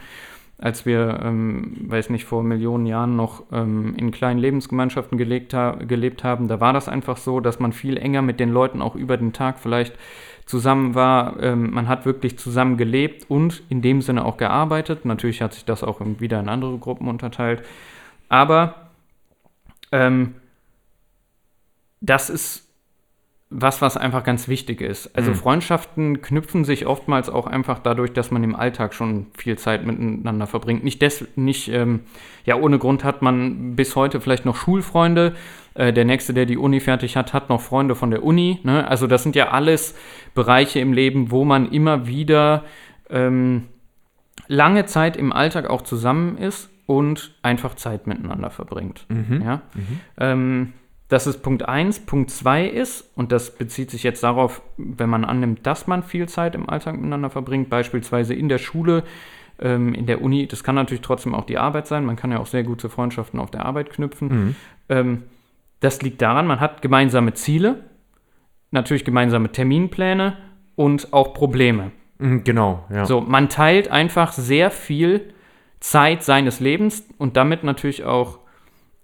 Als 0.57 0.87
wir, 0.87 1.19
ähm, 1.21 1.75
weiß 1.87 2.09
nicht, 2.09 2.25
vor 2.25 2.41
Millionen 2.41 2.87
Jahren 2.87 3.15
noch 3.15 3.43
ähm, 3.51 3.93
in 3.95 4.09
kleinen 4.09 4.39
Lebensgemeinschaften 4.39 5.19
gelegt 5.19 5.53
ha 5.53 5.75
gelebt 5.75 6.23
haben, 6.23 6.47
da 6.47 6.59
war 6.59 6.73
das 6.73 6.89
einfach 6.89 7.17
so, 7.17 7.39
dass 7.39 7.59
man 7.59 7.71
viel 7.71 7.97
enger 7.97 8.23
mit 8.23 8.39
den 8.39 8.49
Leuten 8.49 8.81
auch 8.81 8.95
über 8.95 9.15
den 9.15 9.31
Tag 9.31 9.59
vielleicht 9.59 9.93
zusammen 10.45 10.95
war. 10.95 11.41
Ähm, 11.41 11.71
man 11.71 11.87
hat 11.87 12.05
wirklich 12.05 12.37
zusammen 12.37 12.77
gelebt 12.77 13.29
und 13.29 13.63
in 13.69 13.81
dem 13.81 14.01
Sinne 14.01 14.25
auch 14.25 14.37
gearbeitet. 14.37 15.05
Natürlich 15.05 15.41
hat 15.41 15.53
sich 15.53 15.65
das 15.65 15.83
auch 15.83 15.99
wieder 16.01 16.39
in 16.39 16.49
andere 16.49 16.77
Gruppen 16.77 17.07
unterteilt. 17.07 17.63
Aber 18.29 18.89
ähm, 19.91 20.35
das 22.01 22.29
ist 22.29 22.70
was, 23.53 23.81
was 23.81 23.97
einfach 23.97 24.23
ganz 24.23 24.47
wichtig 24.47 24.79
ist. 24.79 25.15
Also 25.15 25.31
Mhm. 25.31 25.35
Freundschaften 25.35 26.21
knüpfen 26.21 26.63
sich 26.63 26.87
oftmals 26.87 27.29
auch 27.29 27.47
einfach 27.47 27.79
dadurch, 27.79 28.13
dass 28.13 28.31
man 28.31 28.43
im 28.45 28.55
Alltag 28.55 28.93
schon 28.93 29.27
viel 29.37 29.57
Zeit 29.57 29.85
miteinander 29.85 30.47
verbringt. 30.47 30.85
Nicht, 30.85 31.01
des, 31.01 31.27
nicht 31.35 31.67
ähm, 31.67 31.99
ja, 32.45 32.55
ohne 32.55 32.79
Grund 32.79 33.03
hat 33.03 33.21
man 33.21 33.75
bis 33.75 33.97
heute 33.97 34.21
vielleicht 34.21 34.45
noch 34.45 34.55
Schulfreunde. 34.55 35.35
Äh, 35.73 35.91
der 35.91 36.05
Nächste, 36.05 36.33
der 36.33 36.45
die 36.45 36.57
Uni 36.57 36.79
fertig 36.79 37.17
hat, 37.17 37.33
hat 37.33 37.49
noch 37.49 37.59
Freunde 37.59 37.93
von 37.95 38.09
der 38.09 38.23
Uni. 38.23 38.59
Ne? 38.63 38.87
Also 38.87 39.05
das 39.05 39.23
sind 39.23 39.35
ja 39.35 39.49
alles 39.49 39.95
Bereiche 40.33 40.79
im 40.79 40.93
Leben, 40.93 41.29
wo 41.29 41.43
man 41.43 41.69
immer 41.69 42.07
wieder 42.07 42.63
ähm, 43.09 43.67
lange 44.47 44.85
Zeit 44.85 45.17
im 45.17 45.33
Alltag 45.33 45.69
auch 45.69 45.81
zusammen 45.81 46.37
ist 46.37 46.69
und 46.85 47.35
einfach 47.41 47.75
Zeit 47.75 48.07
miteinander 48.07 48.49
verbringt. 48.49 49.05
Mhm. 49.09 49.41
Ja? 49.43 49.61
Ähm, 50.17 50.71
Das 51.11 51.27
ist 51.27 51.39
Punkt 51.43 51.67
1. 51.67 52.05
Punkt 52.05 52.31
2 52.31 52.67
ist, 52.67 53.11
und 53.17 53.33
das 53.33 53.51
bezieht 53.57 53.91
sich 53.91 54.01
jetzt 54.01 54.23
darauf, 54.23 54.61
wenn 54.77 55.09
man 55.09 55.25
annimmt, 55.25 55.67
dass 55.67 55.85
man 55.85 56.03
viel 56.03 56.29
Zeit 56.29 56.55
im 56.55 56.69
Alltag 56.69 56.95
miteinander 56.95 57.29
verbringt, 57.29 57.69
beispielsweise 57.69 58.33
in 58.33 58.47
der 58.47 58.59
Schule, 58.59 59.03
ähm, 59.59 59.93
in 59.93 60.05
der 60.05 60.21
Uni, 60.21 60.47
das 60.47 60.63
kann 60.63 60.75
natürlich 60.75 61.01
trotzdem 61.01 61.35
auch 61.35 61.43
die 61.43 61.57
Arbeit 61.57 61.85
sein, 61.85 62.05
man 62.05 62.15
kann 62.15 62.31
ja 62.31 62.39
auch 62.39 62.45
sehr 62.45 62.63
gute 62.63 62.87
Freundschaften 62.87 63.41
auf 63.41 63.51
der 63.51 63.65
Arbeit 63.65 63.89
knüpfen. 63.89 64.27
Mhm. 64.29 64.55
Ähm, 64.87 65.23
das 65.81 66.01
liegt 66.01 66.21
daran, 66.21 66.47
man 66.47 66.61
hat 66.61 66.81
gemeinsame 66.81 67.33
Ziele, 67.33 67.83
natürlich 68.71 69.03
gemeinsame 69.03 69.51
Terminpläne 69.51 70.37
und 70.77 71.11
auch 71.11 71.33
Probleme. 71.33 71.91
Mhm, 72.19 72.45
Genau, 72.45 72.85
ja. 72.89 73.03
So, 73.03 73.19
man 73.19 73.49
teilt 73.49 73.91
einfach 73.91 74.31
sehr 74.31 74.71
viel 74.71 75.33
Zeit 75.81 76.23
seines 76.23 76.61
Lebens 76.61 77.05
und 77.17 77.35
damit 77.35 77.65
natürlich 77.65 78.05
auch 78.05 78.39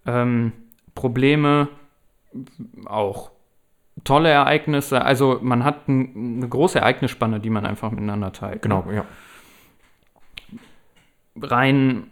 ähm, 0.06 0.54
Probleme, 0.96 1.68
auch 2.86 3.32
tolle 4.04 4.30
Ereignisse. 4.30 5.04
Also 5.04 5.40
man 5.42 5.64
hat 5.64 5.88
ein, 5.88 6.38
eine 6.38 6.48
große 6.48 6.80
Ereignisspanne, 6.80 7.40
die 7.40 7.50
man 7.50 7.66
einfach 7.66 7.92
miteinander 7.92 8.32
teilt. 8.32 8.62
Genau, 8.62 8.86
ja. 8.92 9.06
Rein 11.42 12.08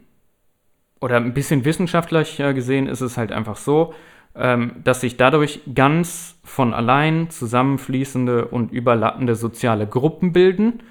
oder 1.01 1.17
ein 1.17 1.34
bisschen 1.34 1.65
wissenschaftlicher 1.65 2.53
gesehen 2.53 2.88
ist 2.88 3.01
es 3.01 3.17
halt 3.17 3.32
einfach 3.32 3.58
so, 3.58 3.94
ähm, 4.36 4.74
dass 4.84 5.01
sich 5.01 5.17
dadurch 5.17 5.62
ganz 5.74 6.39
von 6.44 6.74
allein 6.74 7.29
zusammenfließende 7.29 8.46
und 8.46 8.72
überlappende 8.72 9.36
soziale 9.36 9.88
Gruppen 9.88 10.34
bilden, 10.34 10.84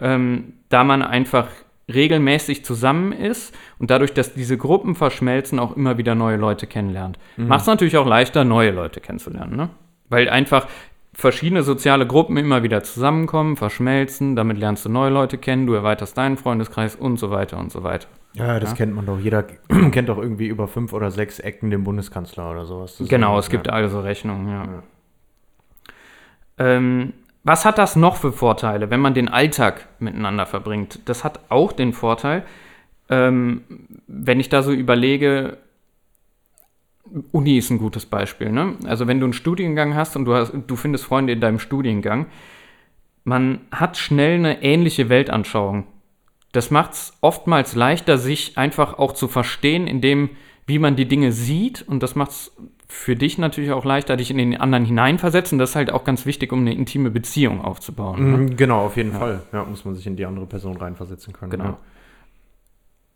ähm, 0.00 0.52
da 0.68 0.84
man 0.84 1.02
einfach 1.02 1.48
regelmäßig 1.92 2.64
zusammen 2.64 3.12
ist 3.12 3.54
und 3.82 3.90
dadurch, 3.90 4.14
dass 4.14 4.32
diese 4.32 4.56
Gruppen 4.56 4.94
verschmelzen, 4.94 5.58
auch 5.58 5.76
immer 5.76 5.98
wieder 5.98 6.14
neue 6.14 6.36
Leute 6.36 6.68
kennenlernt. 6.68 7.18
Macht 7.36 7.62
es 7.62 7.66
natürlich 7.66 7.96
auch 7.96 8.06
leichter, 8.06 8.44
neue 8.44 8.70
Leute 8.70 9.00
kennenzulernen, 9.00 9.56
ne? 9.56 9.70
Weil 10.08 10.28
einfach 10.30 10.68
verschiedene 11.12 11.64
soziale 11.64 12.06
Gruppen 12.06 12.36
immer 12.36 12.62
wieder 12.62 12.84
zusammenkommen, 12.84 13.56
verschmelzen, 13.56 14.36
damit 14.36 14.56
lernst 14.58 14.84
du 14.84 14.88
neue 14.88 15.10
Leute 15.10 15.36
kennen, 15.36 15.66
du 15.66 15.74
erweiterst 15.74 16.16
deinen 16.16 16.36
Freundeskreis 16.36 16.94
und 16.94 17.16
so 17.18 17.32
weiter 17.32 17.58
und 17.58 17.72
so 17.72 17.82
weiter. 17.82 18.06
Ja, 18.34 18.60
das 18.60 18.70
Ja. 18.70 18.76
kennt 18.76 18.94
man 18.94 19.04
doch. 19.04 19.18
Jeder 19.18 19.42
kennt 19.90 20.08
doch 20.08 20.18
irgendwie 20.18 20.46
über 20.46 20.68
fünf 20.68 20.92
oder 20.92 21.10
sechs 21.10 21.40
Ecken 21.40 21.70
den 21.70 21.82
Bundeskanzler 21.82 22.52
oder 22.52 22.64
sowas. 22.64 22.98
Das 22.98 23.08
Genau, 23.08 23.36
es 23.36 23.50
gibt 23.50 23.66
ja. 23.66 23.72
also 23.72 23.98
Rechnungen, 23.98 24.48
ja. 24.48 24.82
Ähm, 26.58 27.14
was 27.44 27.64
hat 27.64 27.78
das 27.78 27.96
noch 27.96 28.14
für 28.16 28.32
Vorteile, 28.32 28.90
wenn 28.90 29.00
man 29.00 29.14
den 29.14 29.28
Alltag 29.28 29.88
miteinander 29.98 30.46
verbringt? 30.46 31.00
Das 31.06 31.24
hat 31.24 31.40
auch 31.48 31.72
den 31.72 31.92
Vorteil, 31.92 32.44
ähm, 33.12 33.60
wenn 34.06 34.40
ich 34.40 34.48
da 34.48 34.62
so 34.62 34.72
überlege, 34.72 35.58
Uni 37.30 37.58
ist 37.58 37.70
ein 37.70 37.76
gutes 37.78 38.06
Beispiel. 38.06 38.50
Ne? 38.50 38.76
Also 38.86 39.06
wenn 39.06 39.20
du 39.20 39.26
einen 39.26 39.34
Studiengang 39.34 39.94
hast 39.94 40.16
und 40.16 40.24
du, 40.24 40.34
hast, 40.34 40.52
du 40.66 40.76
findest 40.76 41.04
Freunde 41.04 41.34
in 41.34 41.40
deinem 41.40 41.58
Studiengang, 41.58 42.26
man 43.24 43.60
hat 43.70 43.98
schnell 43.98 44.36
eine 44.36 44.62
ähnliche 44.62 45.10
Weltanschauung. 45.10 45.84
Das 46.52 46.70
macht 46.70 46.92
es 46.92 47.12
oftmals 47.20 47.74
leichter, 47.74 48.16
sich 48.16 48.56
einfach 48.56 48.98
auch 48.98 49.12
zu 49.12 49.28
verstehen, 49.28 49.86
in 49.86 50.00
dem, 50.00 50.30
wie 50.66 50.78
man 50.78 50.96
die 50.96 51.06
Dinge 51.06 51.32
sieht. 51.32 51.82
Und 51.86 52.02
das 52.02 52.14
macht 52.14 52.30
es 52.30 52.56
für 52.88 53.14
dich 53.14 53.36
natürlich 53.36 53.72
auch 53.72 53.84
leichter, 53.84 54.16
dich 54.16 54.30
in 54.30 54.38
den 54.38 54.56
anderen 54.58 54.84
hineinversetzen. 54.84 55.58
Das 55.58 55.70
ist 55.70 55.76
halt 55.76 55.92
auch 55.92 56.04
ganz 56.04 56.24
wichtig, 56.24 56.52
um 56.52 56.60
eine 56.60 56.74
intime 56.74 57.10
Beziehung 57.10 57.60
aufzubauen. 57.62 58.30
Ne? 58.30 58.36
Mhm, 58.38 58.56
Genau, 58.56 58.86
auf 58.86 58.96
jeden 58.96 59.12
Fall. 59.12 59.42
Ja, 59.52 59.64
muss 59.64 59.84
man 59.84 59.94
sich 59.94 60.06
in 60.06 60.16
die 60.16 60.24
andere 60.24 60.46
Person 60.46 60.76
reinversetzen 60.76 61.32
können. 61.32 61.50
Genau. 61.50 61.64
Ja. 61.64 61.78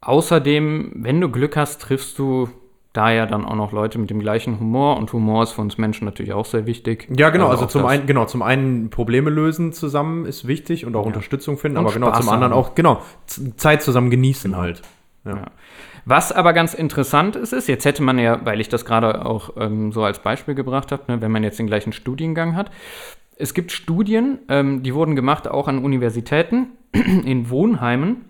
Außerdem, 0.00 0.92
wenn 0.96 1.20
du 1.20 1.30
Glück 1.30 1.56
hast, 1.56 1.80
triffst 1.80 2.18
du 2.18 2.48
da 2.92 3.10
ja 3.10 3.26
dann 3.26 3.44
auch 3.44 3.56
noch 3.56 3.72
Leute 3.72 3.98
mit 3.98 4.08
dem 4.08 4.20
gleichen 4.20 4.58
Humor. 4.58 4.96
Und 4.96 5.12
Humor 5.12 5.42
ist 5.42 5.52
für 5.52 5.60
uns 5.60 5.76
Menschen 5.78 6.06
natürlich 6.06 6.32
auch 6.32 6.46
sehr 6.46 6.66
wichtig. 6.66 7.08
Ja, 7.14 7.30
genau. 7.30 7.48
Also 7.48 7.64
auch 7.64 7.68
zum 7.68 7.84
einen, 7.84 8.06
genau, 8.06 8.24
zum 8.24 8.42
einen 8.42 8.90
Probleme 8.90 9.30
lösen 9.30 9.72
zusammen 9.72 10.24
ist 10.24 10.46
wichtig 10.46 10.86
und 10.86 10.96
auch 10.96 11.04
Unterstützung 11.04 11.58
finden, 11.58 11.78
Und 11.78 11.84
aber 11.84 11.94
genau 11.94 12.08
Spaß 12.08 12.24
zum 12.24 12.28
anderen 12.30 12.52
auch, 12.52 12.74
genau, 12.74 13.02
Zeit 13.56 13.82
zusammen 13.82 14.10
genießen 14.10 14.56
halt. 14.56 14.82
Ja. 15.24 15.46
Was 16.04 16.30
aber 16.30 16.52
ganz 16.52 16.72
interessant 16.72 17.34
ist, 17.34 17.52
ist, 17.52 17.66
jetzt 17.66 17.84
hätte 17.84 18.02
man 18.02 18.18
ja, 18.18 18.44
weil 18.46 18.60
ich 18.60 18.68
das 18.68 18.84
gerade 18.84 19.26
auch 19.26 19.50
ähm, 19.58 19.90
so 19.90 20.04
als 20.04 20.20
Beispiel 20.20 20.54
gebracht 20.54 20.92
habe, 20.92 21.02
ne, 21.08 21.20
wenn 21.20 21.32
man 21.32 21.42
jetzt 21.42 21.58
den 21.58 21.66
gleichen 21.66 21.92
Studiengang 21.92 22.54
hat, 22.54 22.70
es 23.36 23.52
gibt 23.52 23.72
Studien, 23.72 24.38
ähm, 24.48 24.82
die 24.82 24.94
wurden 24.94 25.16
gemacht 25.16 25.48
auch 25.48 25.68
an 25.68 25.78
Universitäten, 25.84 26.68
in 26.92 27.50
Wohnheimen. 27.50 28.24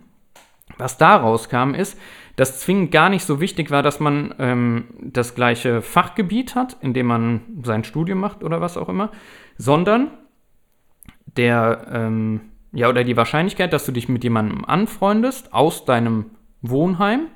Was 0.79 0.99
da 0.99 1.17
rauskam, 1.17 1.75
ist, 1.75 1.99
dass 2.37 2.61
zwingend 2.61 2.91
gar 2.93 3.09
nicht 3.09 3.25
so 3.25 3.41
wichtig 3.41 3.71
war, 3.71 3.83
dass 3.83 3.99
man 3.99 4.35
ähm, 4.39 4.85
das 5.01 5.35
gleiche 5.35 5.81
Fachgebiet 5.81 6.55
hat, 6.55 6.77
in 6.81 6.93
dem 6.93 7.07
man 7.07 7.41
sein 7.63 7.83
Studium 7.85 8.19
macht 8.21 8.45
oder 8.45 8.61
was 8.61 8.77
auch 8.77 8.89
immer, 8.91 9.11
sondern 9.57 10.11
der, 11.37 11.87
ähm, 11.93 12.41
ja, 12.73 12.89
oder 12.89 13.05
die 13.05 13.17
Wahrscheinlichkeit, 13.17 13.73
dass 13.73 13.87
du 13.87 13.93
dich 13.93 14.09
mit 14.09 14.25
jemandem 14.25 14.65
anfreundest 14.65 15.53
aus 15.53 15.85
deinem 15.85 16.27
Wohnheim, 16.63 17.29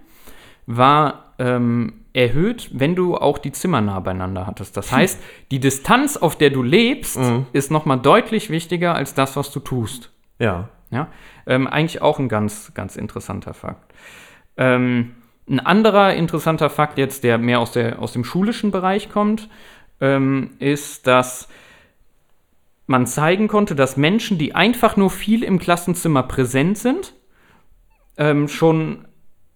war 0.67 1.35
ähm, 1.39 1.95
erhöht, 2.13 2.71
wenn 2.73 2.95
du 2.95 3.17
auch 3.17 3.39
die 3.39 3.53
Zimmer 3.53 3.81
nah 3.81 4.01
beieinander 4.01 4.47
hattest. 4.47 4.77
Das 4.77 4.93
heißt, 4.97 5.23
die 5.51 5.61
Distanz, 5.61 6.17
auf 6.17 6.37
der 6.37 6.51
du 6.51 6.63
lebst, 6.63 7.19
Mhm. 7.19 7.47
ist 7.53 7.71
nochmal 7.71 7.99
deutlich 8.01 8.51
wichtiger 8.51 8.95
als 8.95 9.15
das, 9.15 9.37
was 9.37 9.51
du 9.51 9.61
tust. 9.61 10.13
Ja. 10.39 10.69
Ja, 10.93 11.07
ähm, 11.51 11.67
eigentlich 11.67 12.01
auch 12.01 12.21
ein 12.21 12.29
ganz, 12.29 12.73
ganz 12.75 12.95
interessanter 12.95 13.55
Fakt. 13.55 13.93
Ähm, 14.57 15.17
ein 15.49 15.59
anderer 15.59 16.15
interessanter 16.15 16.71
Fakt 16.71 16.97
jetzt, 16.97 17.25
der 17.25 17.39
mehr 17.39 17.59
aus, 17.59 17.73
der, 17.73 17.99
aus 17.99 18.13
dem 18.13 18.25
schulischen 18.25 18.71
Bereich 18.71 19.11
kommt, 19.11 19.49
ähm, 20.01 20.53
ist, 20.61 21.09
dass 21.09 21.49
man 22.87 23.07
zeigen 23.07 23.49
konnte, 23.49 23.75
dass 23.75 23.97
Menschen, 23.97 24.39
die 24.39 24.55
einfach 24.55 24.97
nur 24.97 25.11
viel 25.11 25.43
im 25.43 25.59
Klassenzimmer 25.59 26.23
präsent 26.23 26.79
sind, 26.79 27.15
ähm, 28.17 28.47
schon 28.47 29.09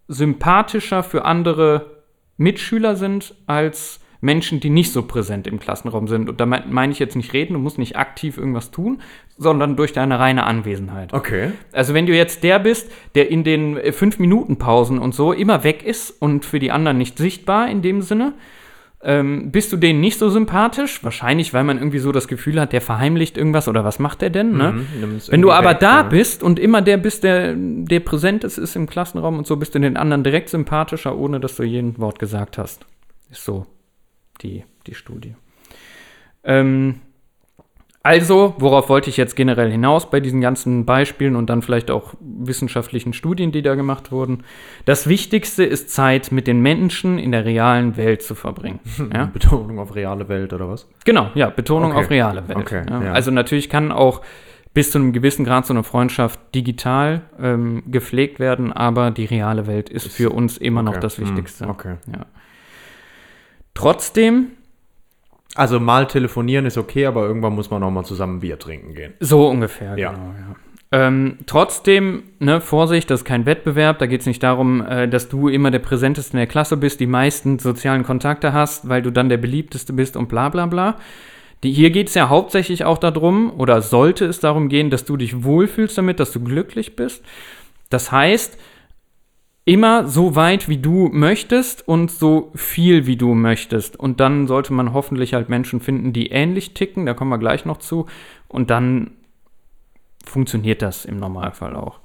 sympathischer 0.08 1.04
für 1.04 1.24
andere 1.24 2.02
Mitschüler 2.36 2.96
sind 2.96 3.36
als 3.46 4.00
Menschen, 4.24 4.58
die 4.58 4.70
nicht 4.70 4.90
so 4.90 5.02
präsent 5.02 5.46
im 5.46 5.60
Klassenraum 5.60 6.08
sind. 6.08 6.28
Und 6.30 6.40
damit 6.40 6.70
meine 6.70 6.92
ich 6.92 6.98
jetzt 6.98 7.14
nicht 7.14 7.32
reden, 7.34 7.52
du 7.52 7.58
musst 7.58 7.78
nicht 7.78 7.96
aktiv 7.96 8.38
irgendwas 8.38 8.70
tun, 8.70 9.02
sondern 9.36 9.76
durch 9.76 9.92
deine 9.92 10.18
reine 10.18 10.44
Anwesenheit. 10.44 11.12
Okay. 11.12 11.52
Also 11.72 11.92
wenn 11.92 12.06
du 12.06 12.16
jetzt 12.16 12.42
der 12.42 12.58
bist, 12.58 12.90
der 13.14 13.30
in 13.30 13.44
den 13.44 13.76
äh, 13.76 13.92
fünf 13.92 14.18
Minuten 14.18 14.56
Pausen 14.56 14.98
und 14.98 15.14
so 15.14 15.32
immer 15.32 15.62
weg 15.62 15.84
ist 15.84 16.10
und 16.10 16.46
für 16.46 16.58
die 16.58 16.70
anderen 16.72 16.96
nicht 16.96 17.18
sichtbar 17.18 17.68
in 17.68 17.82
dem 17.82 18.00
Sinne, 18.00 18.32
ähm, 19.02 19.52
bist 19.52 19.70
du 19.70 19.76
denen 19.76 20.00
nicht 20.00 20.18
so 20.18 20.30
sympathisch? 20.30 21.04
Wahrscheinlich, 21.04 21.52
weil 21.52 21.64
man 21.64 21.76
irgendwie 21.76 21.98
so 21.98 22.10
das 22.10 22.26
Gefühl 22.26 22.58
hat, 22.58 22.72
der 22.72 22.80
verheimlicht 22.80 23.36
irgendwas 23.36 23.68
oder 23.68 23.84
was 23.84 23.98
macht 23.98 24.22
der 24.22 24.30
denn? 24.30 24.56
Ne? 24.56 24.72
Mhm, 24.72 25.20
Wenn 25.28 25.42
du 25.42 25.52
aber 25.52 25.72
weg, 25.72 25.80
da 25.80 25.96
ja. 25.96 26.02
bist 26.04 26.42
und 26.42 26.58
immer 26.58 26.80
der 26.80 26.96
bist, 26.96 27.24
der, 27.24 27.52
der 27.54 28.00
präsent 28.00 28.42
ist, 28.44 28.56
ist 28.56 28.74
im 28.74 28.86
Klassenraum 28.86 29.36
und 29.36 29.46
so, 29.46 29.56
bist 29.58 29.74
du 29.74 29.78
den 29.80 29.98
anderen 29.98 30.24
direkt 30.24 30.48
sympathischer, 30.48 31.14
ohne 31.18 31.40
dass 31.40 31.56
du 31.56 31.64
jeden 31.64 31.98
Wort 31.98 32.18
gesagt 32.18 32.56
hast. 32.56 32.86
Ist 33.30 33.44
so 33.44 33.66
die, 34.42 34.64
die 34.86 34.94
Studie. 34.94 35.34
Ähm, 36.44 36.96
also, 38.06 38.54
worauf 38.58 38.90
wollte 38.90 39.08
ich 39.08 39.16
jetzt 39.16 39.34
generell 39.34 39.70
hinaus 39.70 40.10
bei 40.10 40.20
diesen 40.20 40.42
ganzen 40.42 40.84
Beispielen 40.84 41.36
und 41.36 41.48
dann 41.48 41.62
vielleicht 41.62 41.90
auch 41.90 42.12
wissenschaftlichen 42.20 43.14
Studien, 43.14 43.50
die 43.50 43.62
da 43.62 43.76
gemacht 43.76 44.12
wurden? 44.12 44.44
Das 44.84 45.08
Wichtigste 45.08 45.64
ist 45.64 45.88
Zeit 45.88 46.30
mit 46.30 46.46
den 46.46 46.60
Menschen 46.60 47.18
in 47.18 47.32
der 47.32 47.46
realen 47.46 47.96
Welt 47.96 48.22
zu 48.22 48.34
verbringen. 48.34 48.80
Ja? 49.14 49.24
Betonung 49.32 49.78
auf 49.78 49.94
reale 49.94 50.28
Welt 50.28 50.52
oder 50.52 50.68
was? 50.68 50.86
Genau, 51.06 51.30
ja, 51.34 51.48
Betonung 51.48 51.92
Okay. 51.92 52.00
auf 52.00 52.10
reale 52.10 52.46
Welt. 52.46 52.58
Okay, 52.58 52.82
ja. 52.90 53.02
ja. 53.04 53.12
Also 53.12 53.30
natürlich 53.30 53.70
kann 53.70 53.90
auch 53.90 54.20
bis 54.74 54.90
zu 54.90 54.98
einem 54.98 55.12
gewissen 55.14 55.46
Grad 55.46 55.64
so 55.64 55.72
eine 55.72 55.82
Freundschaft 55.84 56.38
digital 56.54 57.22
ähm, 57.40 57.84
gepflegt 57.86 58.38
werden, 58.38 58.70
aber 58.72 59.12
die 59.12 59.24
reale 59.24 59.66
Welt 59.66 59.88
ist, 59.88 60.12
für 60.12 60.28
uns 60.30 60.58
immer 60.58 60.82
noch 60.82 60.92
Okay. 60.94 61.00
das 61.00 61.16
Hm, 61.16 61.24
Wichtigste. 61.28 61.68
Okay. 61.68 61.94
Ja. 62.12 62.26
Trotzdem, 63.74 64.52
Also 65.56 65.78
mal 65.78 66.06
telefonieren 66.08 66.66
ist 66.66 66.76
okay, 66.78 67.06
aber 67.06 67.26
irgendwann 67.26 67.54
muss 67.54 67.70
man 67.70 67.82
auch 67.84 67.90
mal 67.90 68.04
zusammen 68.04 68.40
Bier 68.40 68.58
trinken 68.58 68.94
gehen. 68.94 69.14
so 69.20 69.46
ungefähr, 69.48 69.96
Ja. 69.96 70.12
genau, 70.12 70.26
ja. 70.26 70.56
Ähm, 70.92 71.38
trotzdem, 71.46 72.22
ne, 72.38 72.60
Vorsicht, 72.60 73.10
das 73.10 73.20
ist 73.20 73.24
kein 73.24 73.46
Wettbewerb. 73.46 73.98
Da 73.98 74.06
geht 74.06 74.20
es 74.20 74.26
nicht 74.28 74.42
darum, 74.44 74.80
äh, 74.86 75.08
dass 75.08 75.28
du 75.28 75.48
immer 75.48 75.72
der 75.72 75.80
Präsenteste 75.80 76.34
in 76.34 76.38
der 76.38 76.46
Klasse 76.46 76.76
bist, 76.76 77.00
die 77.00 77.06
meisten 77.08 77.58
sozialen 77.58 78.04
Kontakte 78.04 78.52
hast, 78.52 78.88
weil 78.88 79.02
du 79.02 79.10
dann 79.10 79.28
der 79.28 79.38
Beliebteste 79.38 79.92
bist 79.92 80.16
und 80.16 80.28
bla 80.28 80.50
bla 80.50 80.66
bla. 80.66 80.96
Die, 81.64 81.72
hier 81.72 81.90
geht 81.90 82.08
es 82.08 82.14
ja 82.14 82.28
hauptsächlich 82.28 82.84
auch 82.84 82.98
darum, 82.98 83.52
oder 83.58 83.82
sollte 83.82 84.24
es 84.24 84.38
darum 84.38 84.68
gehen, 84.68 84.90
dass 84.90 85.04
du 85.04 85.16
dich 85.16 85.42
wohlfühlst 85.42 85.98
damit, 85.98 86.20
dass 86.20 86.30
du 86.30 86.38
glücklich 86.40 86.94
bist. 86.94 87.24
Das 87.90 88.12
heißt, 88.12 88.56
immer 89.64 90.06
so 90.06 90.36
weit, 90.36 90.68
wie 90.68 90.78
du 90.78 91.08
möchtest 91.12 91.86
und 91.86 92.10
so 92.10 92.52
viel, 92.54 93.06
wie 93.06 93.16
du 93.16 93.34
möchtest. 93.34 93.98
Und 93.98 94.20
dann 94.20 94.46
sollte 94.46 94.72
man 94.72 94.92
hoffentlich 94.92 95.34
halt 95.34 95.48
Menschen 95.48 95.80
finden, 95.80 96.12
die 96.12 96.28
ähnlich 96.28 96.74
ticken, 96.74 97.06
da 97.06 97.14
kommen 97.14 97.30
wir 97.30 97.38
gleich 97.38 97.64
noch 97.64 97.78
zu. 97.78 98.06
Und 98.48 98.70
dann 98.70 99.12
funktioniert 100.24 100.82
das 100.82 101.04
im 101.04 101.18
Normalfall 101.18 101.76
auch. 101.76 102.00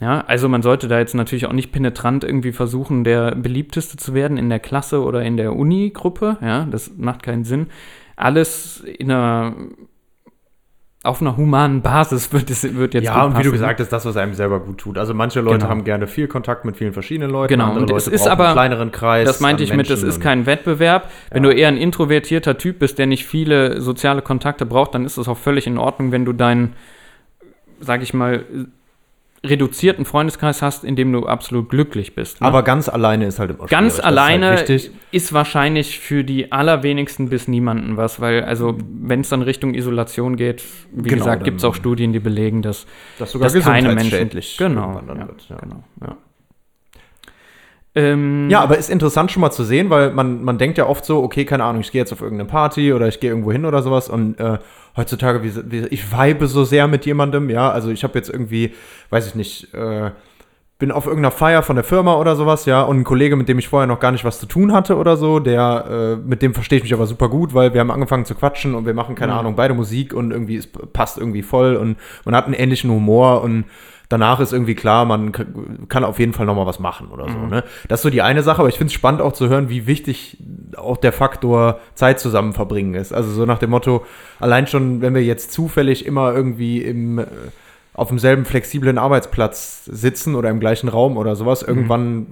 Ja, 0.00 0.20
also 0.20 0.48
man 0.48 0.62
sollte 0.62 0.86
da 0.86 1.00
jetzt 1.00 1.14
natürlich 1.14 1.46
auch 1.46 1.52
nicht 1.52 1.72
penetrant 1.72 2.22
irgendwie 2.22 2.52
versuchen, 2.52 3.02
der 3.02 3.34
beliebteste 3.34 3.96
zu 3.96 4.14
werden 4.14 4.36
in 4.36 4.48
der 4.48 4.60
Klasse 4.60 5.02
oder 5.02 5.22
in 5.24 5.36
der 5.36 5.56
Uni-Gruppe. 5.56 6.38
Ja, 6.40 6.66
das 6.66 6.92
macht 6.96 7.24
keinen 7.24 7.44
Sinn. 7.44 7.66
Alles 8.14 8.80
in 8.80 9.10
einer 9.10 9.54
auf 11.08 11.20
einer 11.20 11.36
humanen 11.36 11.82
Basis 11.82 12.32
wird, 12.32 12.50
es, 12.50 12.74
wird 12.74 12.94
jetzt 12.94 13.04
Ja, 13.04 13.24
und 13.24 13.38
wie 13.38 13.42
du 13.42 13.50
gesagt 13.50 13.80
hast, 13.80 13.88
das, 13.90 14.04
was 14.04 14.16
einem 14.16 14.34
selber 14.34 14.60
gut 14.60 14.78
tut. 14.78 14.98
Also 14.98 15.14
manche 15.14 15.40
Leute 15.40 15.58
Genau. 15.58 15.70
haben 15.70 15.84
gerne 15.84 16.06
viel 16.06 16.28
Kontakt 16.28 16.64
mit 16.64 16.76
vielen 16.76 16.92
verschiedenen 16.92 17.30
Leuten, 17.30 17.52
Genau, 17.52 17.64
andere 17.64 17.82
und 17.82 17.90
Leute 17.90 17.98
es 18.02 18.08
ist 18.08 18.28
aber- 18.28 18.44
einen 18.46 18.52
kleineren 18.54 18.92
Kreis. 18.92 19.26
Das 19.26 19.40
meinte 19.40 19.62
ich 19.64 19.70
mit, 19.74 19.88
das 19.90 20.00
Menschen 20.02 20.08
ist 20.08 20.20
kein 20.20 20.46
Wettbewerb. 20.46 21.10
Wenn 21.30 21.42
Ja. 21.44 21.50
du 21.50 21.56
eher 21.56 21.68
ein 21.68 21.76
introvertierter 21.76 22.58
Typ 22.58 22.78
bist, 22.78 22.98
der 22.98 23.06
nicht 23.06 23.26
viele 23.26 23.80
soziale 23.80 24.22
Kontakte 24.22 24.66
braucht, 24.66 24.94
dann 24.94 25.04
ist 25.04 25.16
es 25.16 25.26
auch 25.28 25.38
völlig 25.38 25.66
in 25.66 25.78
Ordnung, 25.78 26.12
wenn 26.12 26.24
du 26.24 26.32
deinen, 26.32 26.74
sag 27.80 28.02
ich 28.02 28.12
mal, 28.14 28.44
reduzierten 29.44 30.04
Freundeskreis 30.04 30.62
hast, 30.62 30.84
in 30.84 30.96
dem 30.96 31.12
du 31.12 31.26
absolut 31.26 31.68
glücklich 31.70 32.14
bist. 32.14 32.40
ne? 32.40 32.46
Aber 32.46 32.62
ganz 32.62 32.88
alleine 32.88 33.26
ist 33.26 33.38
halt 33.38 33.50
immer 33.50 33.66
Ganz 33.66 33.94
schwierig. 33.94 33.98
Ist 33.98 34.04
alleine 34.04 34.46
Halt 34.48 34.68
wichtig. 34.68 34.90
ist 35.12 35.32
wahrscheinlich 35.32 36.00
für 36.00 36.24
die 36.24 36.50
allerwenigsten 36.52 37.28
bis 37.28 37.48
niemanden 37.48 37.96
was, 37.96 38.20
weil, 38.20 38.44
also, 38.44 38.76
wenn 39.00 39.20
es 39.20 39.28
dann 39.28 39.42
Richtung 39.42 39.74
Isolation 39.74 40.36
geht, 40.36 40.62
wie 40.92 41.08
Genau, 41.08 41.24
gesagt, 41.24 41.44
gibt 41.44 41.58
es 41.58 41.64
auch 41.64 41.74
Studien, 41.74 42.12
die 42.12 42.20
belegen, 42.20 42.62
dass, 42.62 42.86
Das 43.18 43.32
sogar 43.32 43.50
dass 43.50 43.64
keine 43.64 43.94
Menschen. 43.94 44.28
Genau. 44.58 45.00
Ja, 45.06 45.28
wird, 45.28 45.46
ja. 45.48 45.56
genau. 45.56 45.84
Ja. 46.00 46.16
Ähm, 47.98 48.48
Ja, 48.50 48.60
aber 48.60 48.78
ist 48.78 48.90
interessant 48.90 49.30
schon 49.32 49.40
mal 49.40 49.50
zu 49.50 49.64
sehen, 49.64 49.90
weil 49.90 50.10
man, 50.12 50.44
man 50.44 50.58
denkt 50.58 50.78
ja 50.78 50.86
oft 50.86 51.04
so, 51.04 51.22
okay, 51.22 51.44
keine 51.44 51.64
Ahnung, 51.64 51.80
ich 51.80 51.90
gehe 51.92 52.00
jetzt 52.00 52.12
auf 52.12 52.20
irgendeine 52.22 52.48
Party 52.48 52.92
oder 52.92 53.08
ich 53.08 53.18
gehe 53.20 53.30
irgendwo 53.30 53.50
hin 53.52 53.64
oder 53.64 53.82
sowas 53.82 54.08
und 54.08 54.38
äh, 54.38 54.58
heutzutage, 54.96 55.42
wie, 55.42 55.52
wie, 55.70 55.86
ich 55.88 56.12
vibe 56.12 56.46
so 56.46 56.64
sehr 56.64 56.86
mit 56.86 57.06
jemandem, 57.06 57.50
ja, 57.50 57.70
also 57.70 57.90
ich 57.90 58.04
habe 58.04 58.18
jetzt 58.18 58.30
irgendwie, 58.30 58.72
weiß 59.10 59.26
ich 59.26 59.34
nicht, 59.34 59.74
äh, 59.74 60.10
bin 60.80 60.92
auf 60.92 61.06
irgendeiner 61.06 61.32
Feier 61.32 61.62
von 61.64 61.74
der 61.74 61.84
Firma 61.84 62.14
oder 62.18 62.36
sowas, 62.36 62.64
ja, 62.64 62.82
und 62.82 62.98
ein 63.00 63.04
Kollege, 63.04 63.34
mit 63.34 63.48
dem 63.48 63.58
ich 63.58 63.66
vorher 63.66 63.88
noch 63.88 63.98
gar 63.98 64.12
nicht 64.12 64.24
was 64.24 64.38
zu 64.38 64.46
tun 64.46 64.72
hatte 64.72 64.96
oder 64.96 65.16
so, 65.16 65.40
der, 65.40 65.84
äh, 65.90 66.28
mit 66.28 66.40
dem 66.40 66.54
verstehe 66.54 66.76
ich 66.78 66.84
mich 66.84 66.94
aber 66.94 67.06
super 67.08 67.28
gut, 67.28 67.52
weil 67.52 67.74
wir 67.74 67.80
haben 67.80 67.90
angefangen 67.90 68.24
zu 68.26 68.36
quatschen 68.36 68.76
und 68.76 68.86
wir 68.86 68.94
machen, 68.94 69.16
keine 69.16 69.32
Mhm. 69.32 69.38
Ahnung, 69.38 69.56
beide 69.56 69.74
Musik 69.74 70.14
und 70.14 70.30
irgendwie, 70.30 70.56
es 70.56 70.68
passt 70.68 71.18
irgendwie 71.18 71.42
voll 71.42 71.74
und 71.74 71.96
man 72.24 72.36
hat 72.36 72.44
einen 72.44 72.54
ähnlichen 72.54 72.90
Humor 72.90 73.42
und 73.42 73.64
danach 74.08 74.40
ist 74.40 74.52
irgendwie 74.52 74.74
klar, 74.74 75.04
man 75.04 75.32
kann 75.88 76.04
auf 76.04 76.18
jeden 76.18 76.32
Fall 76.32 76.46
noch 76.46 76.54
mal 76.54 76.66
was 76.66 76.78
machen 76.78 77.08
oder 77.08 77.28
so. 77.28 77.38
Ne? 77.38 77.62
Das 77.88 78.00
ist 78.00 78.04
so 78.04 78.10
die 78.10 78.22
eine 78.22 78.42
Sache, 78.42 78.60
aber 78.60 78.68
ich 78.68 78.76
finde 78.76 78.88
es 78.88 78.94
spannend 78.94 79.20
auch 79.20 79.32
zu 79.32 79.48
hören, 79.48 79.68
wie 79.68 79.86
wichtig 79.86 80.38
auch 80.76 80.96
der 80.96 81.12
Faktor 81.12 81.80
Zeit 81.94 82.20
zusammen 82.20 82.52
verbringen 82.52 82.94
ist. 82.94 83.12
Also 83.12 83.30
so 83.30 83.44
nach 83.44 83.58
dem 83.58 83.70
Motto, 83.70 84.04
allein 84.40 84.66
schon, 84.66 85.00
wenn 85.00 85.14
wir 85.14 85.22
jetzt 85.22 85.52
zufällig 85.52 86.06
immer 86.06 86.34
irgendwie 86.34 86.82
im, 86.82 87.18
äh, 87.18 87.26
auf 87.92 88.08
demselben 88.08 88.44
flexiblen 88.44 88.96
Arbeitsplatz 88.96 89.84
sitzen 89.84 90.36
oder 90.36 90.50
im 90.50 90.60
gleichen 90.60 90.88
Raum 90.88 91.16
oder 91.16 91.34
sowas, 91.34 91.62
irgendwann 91.62 92.28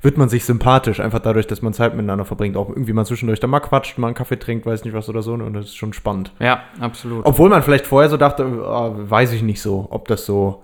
wird 0.00 0.16
man 0.16 0.28
sich 0.28 0.44
sympathisch, 0.44 1.00
einfach 1.00 1.18
dadurch, 1.18 1.48
dass 1.48 1.60
man 1.60 1.74
Zeit 1.74 1.94
miteinander 1.94 2.24
verbringt. 2.24 2.56
Auch 2.56 2.68
irgendwie 2.68 2.92
mal 2.92 3.04
zwischendurch 3.04 3.40
da 3.40 3.48
mal 3.48 3.60
quatscht, 3.60 3.98
mal 3.98 4.06
einen 4.06 4.14
Kaffee 4.14 4.38
trinkt, 4.38 4.64
weiß 4.64 4.84
nicht 4.84 4.94
was 4.94 5.08
oder 5.08 5.22
so. 5.22 5.36
ne? 5.36 5.44
Und 5.44 5.54
das 5.54 5.66
ist 5.66 5.76
schon 5.76 5.92
spannend. 5.92 6.32
ja, 6.38 6.62
absolut. 6.80 7.26
Obwohl 7.26 7.50
man 7.50 7.62
vielleicht 7.62 7.86
vorher 7.86 8.08
so 8.08 8.16
dachte, 8.16 8.44
ah, 8.44 8.92
weiß 8.96 9.32
ich 9.32 9.42
nicht 9.42 9.60
so, 9.60 9.88
ob 9.90 10.06
das 10.08 10.24
so 10.24 10.62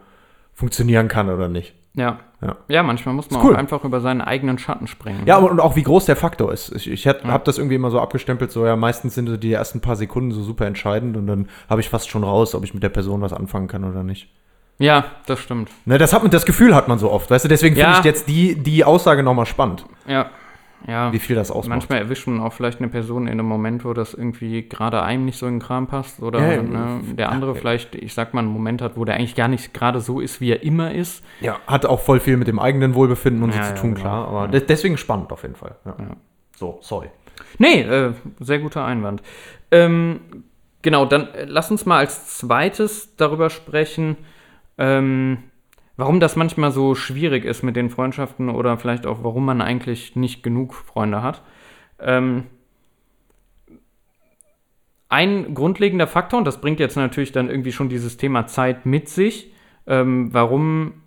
funktionieren 0.59 1.07
kann 1.09 1.31
oder 1.31 1.49
nicht. 1.49 1.75
Ja. 1.95 2.19
Ja. 2.43 2.57
ja. 2.69 2.83
manchmal 2.83 3.15
muss 3.15 3.31
man 3.31 3.45
cool. 3.45 3.55
auch 3.55 3.59
einfach 3.59 3.85
über 3.85 4.01
seinen 4.01 4.21
eigenen 4.21 4.59
Schatten 4.59 4.87
springen. 4.87 5.23
Ja, 5.27 5.37
und 5.39 5.51
und 5.51 5.61
auch 5.61 5.77
wie 5.77 5.83
groß 5.83 6.05
der 6.07 6.17
Faktor 6.17 6.53
ist. 6.53 6.73
Ich, 6.75 6.91
ich 6.91 7.05
Ja. 7.05 7.15
habe 7.25 7.45
das 7.45 7.59
irgendwie 7.59 7.77
immer 7.77 7.91
so 7.91 8.01
abgestempelt, 8.01 8.51
so 8.53 8.67
ja, 8.67 8.77
meistens 8.77 9.15
sind 9.15 9.29
so 9.29 9.37
die 9.37 9.53
ersten 9.53 9.81
paar 9.81 9.97
Sekunden 9.97 10.33
so 10.33 10.43
super 10.43 10.67
entscheidend 10.67 11.17
und 11.17 11.27
dann 11.27 11.49
habe 11.71 11.81
ich 11.81 11.89
fast 11.89 12.11
schon 12.11 12.25
raus, 12.25 12.55
ob 12.55 12.65
ich 12.65 12.75
mit 12.75 12.83
der 12.83 12.89
Person 12.91 13.21
was 13.21 13.33
anfangen 13.33 13.69
kann 13.69 13.85
oder 13.85 14.03
nicht. 14.03 14.29
ja, 14.79 15.05
das 15.27 15.41
stimmt. 15.41 15.71
Ne, 15.87 15.99
das, 15.99 16.13
hat 16.13 16.23
man, 16.23 16.31
das 16.31 16.45
Gefühl 16.47 16.75
hat 16.75 16.87
man 16.89 16.99
so 16.99 17.11
oft, 17.11 17.31
weißt 17.31 17.45
du? 17.45 17.49
Deswegen 17.49 17.75
finde 17.77 17.91
Ja. 17.93 17.99
ich 17.99 18.05
jetzt 18.05 18.29
die, 18.29 18.57
die 18.63 18.85
Aussage 18.85 19.23
nochmal 19.23 19.47
spannend, 19.47 19.85
Ja. 20.07 20.27
Ja. 20.87 21.13
wie 21.13 21.19
viel 21.19 21.35
das 21.37 21.51
ausmacht. 21.51 21.79
Manchmal 21.81 21.99
erwischt 21.99 22.27
man 22.29 22.41
auch 22.41 22.53
vielleicht 22.53 22.79
eine 22.79 22.89
Person 22.89 23.27
in 23.27 23.33
einem 23.33 23.47
Moment, 23.47 23.85
wo 23.85 23.93
das 23.95 24.15
irgendwie 24.15 24.69
gerade 24.69 25.03
einem 25.03 25.25
nicht 25.25 25.37
so 25.39 25.47
in 25.47 25.55
den 25.55 25.61
Kram 25.61 25.87
passt 25.87 26.23
oder 26.23 26.41
Ja, 26.41 26.53
ja. 26.55 26.63
ne, 26.63 27.01
der 27.15 27.31
andere 27.31 27.55
vielleicht, 27.57 27.95
ich 27.97 28.15
sag 28.15 28.33
mal, 28.33 28.41
einen 28.41 28.49
Moment 28.53 28.81
hat, 28.81 28.97
wo 28.97 29.05
der 29.05 29.17
eigentlich 29.17 29.35
gar 29.35 29.49
nicht 29.49 29.75
gerade 29.75 30.01
so 30.01 30.21
ist, 30.21 30.41
wie 30.41 30.51
er 30.53 30.63
immer 30.63 30.95
ist. 30.95 31.25
Ja, 31.41 31.57
hat 31.67 31.85
auch 31.85 32.01
voll 32.01 32.21
viel 32.21 32.37
mit 32.37 32.47
dem 32.49 32.59
eigenen 32.59 32.95
Wohlbefinden 32.95 33.43
und 33.43 33.53
so 33.53 33.59
Ja, 33.59 33.65
zu 33.65 33.71
ja, 33.75 33.77
tun, 33.81 33.91
genau. 33.95 34.01
klar. 34.01 34.29
Aber 34.29 34.41
Ja. 34.43 34.47
de- 34.49 34.67
deswegen 34.67 34.97
spannend 34.97 35.33
auf 35.33 35.43
jeden 35.43 35.57
Fall. 35.57 35.75
Ja. 35.85 35.97
Ja. 35.99 36.17
So, 36.57 36.79
sorry. 36.81 37.09
Nee, 37.59 37.83
äh, 37.83 38.13
sehr 38.41 38.61
guter 38.61 38.85
Einwand. 38.85 39.23
Ähm, 39.71 40.21
genau, 40.83 41.05
dann 41.07 41.29
äh, 41.35 41.45
lass 41.47 41.71
uns 41.71 41.87
mal 41.87 41.99
als 41.99 42.39
zweites 42.39 43.17
darüber 43.17 43.51
sprechen, 43.51 44.17
ähm, 44.79 45.39
warum 45.99 46.21
das 46.21 46.37
manchmal 46.37 46.71
so 46.71 46.95
schwierig 46.95 47.45
ist 47.45 47.63
mit 47.63 47.77
den 47.77 47.91
Freundschaften 47.91 48.49
oder 48.49 48.79
vielleicht 48.79 49.05
auch, 49.05 49.25
warum 49.25 49.45
man 49.45 49.61
eigentlich 49.61 50.17
nicht 50.17 50.43
genug 50.43 50.73
Freunde 50.73 51.23
hat. 51.23 51.43
Ähm, 51.99 52.45
ein 55.09 55.55
grundlegender 55.55 56.07
Faktor, 56.07 56.39
und 56.39 56.45
das 56.45 56.61
bringt 56.61 56.81
jetzt 56.81 56.97
natürlich 56.97 57.33
dann 57.33 57.51
irgendwie 57.51 57.73
schon 57.73 57.89
dieses 57.89 58.17
Thema 58.17 58.47
Zeit 58.47 58.87
mit 58.87 59.09
sich, 59.09 59.53
ähm, 59.87 60.33
warum 60.33 61.03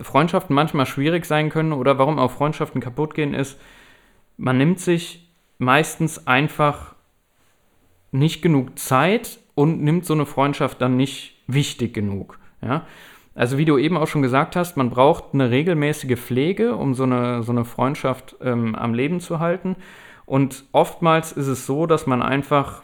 Freundschaften 0.00 0.54
manchmal 0.54 0.86
schwierig 0.86 1.24
sein 1.24 1.48
können 1.48 1.72
oder 1.72 1.98
warum 1.98 2.18
auch 2.18 2.30
Freundschaften 2.30 2.82
kaputt 2.82 3.14
gehen, 3.14 3.32
ist, 3.32 3.58
man 4.36 4.58
nimmt 4.58 4.80
sich 4.80 5.32
meistens 5.58 6.26
einfach 6.26 6.96
nicht 8.12 8.42
genug 8.42 8.78
Zeit 8.78 9.38
und 9.54 9.82
nimmt 9.82 10.04
so 10.04 10.12
eine 10.12 10.26
Freundschaft 10.26 10.82
dann 10.82 10.98
nicht 10.98 11.40
wichtig 11.46 11.94
genug. 11.94 12.38
Ja? 12.60 12.86
Also 13.40 13.56
wie 13.56 13.64
du 13.64 13.78
eben 13.78 13.96
auch 13.96 14.06
schon 14.06 14.20
gesagt 14.20 14.54
hast, 14.54 14.76
man 14.76 14.90
braucht 14.90 15.32
eine 15.32 15.50
regelmäßige 15.50 16.20
Pflege, 16.20 16.76
um 16.76 16.92
so 16.92 17.04
eine, 17.04 17.42
so 17.42 17.52
eine 17.52 17.64
Freundschaft 17.64 18.36
ähm, 18.42 18.74
am 18.74 18.92
Leben 18.92 19.18
zu 19.18 19.40
halten. 19.40 19.76
Und 20.26 20.64
oftmals 20.72 21.32
ist 21.32 21.46
es 21.46 21.64
so, 21.64 21.86
dass 21.86 22.06
man 22.06 22.20
einfach 22.20 22.82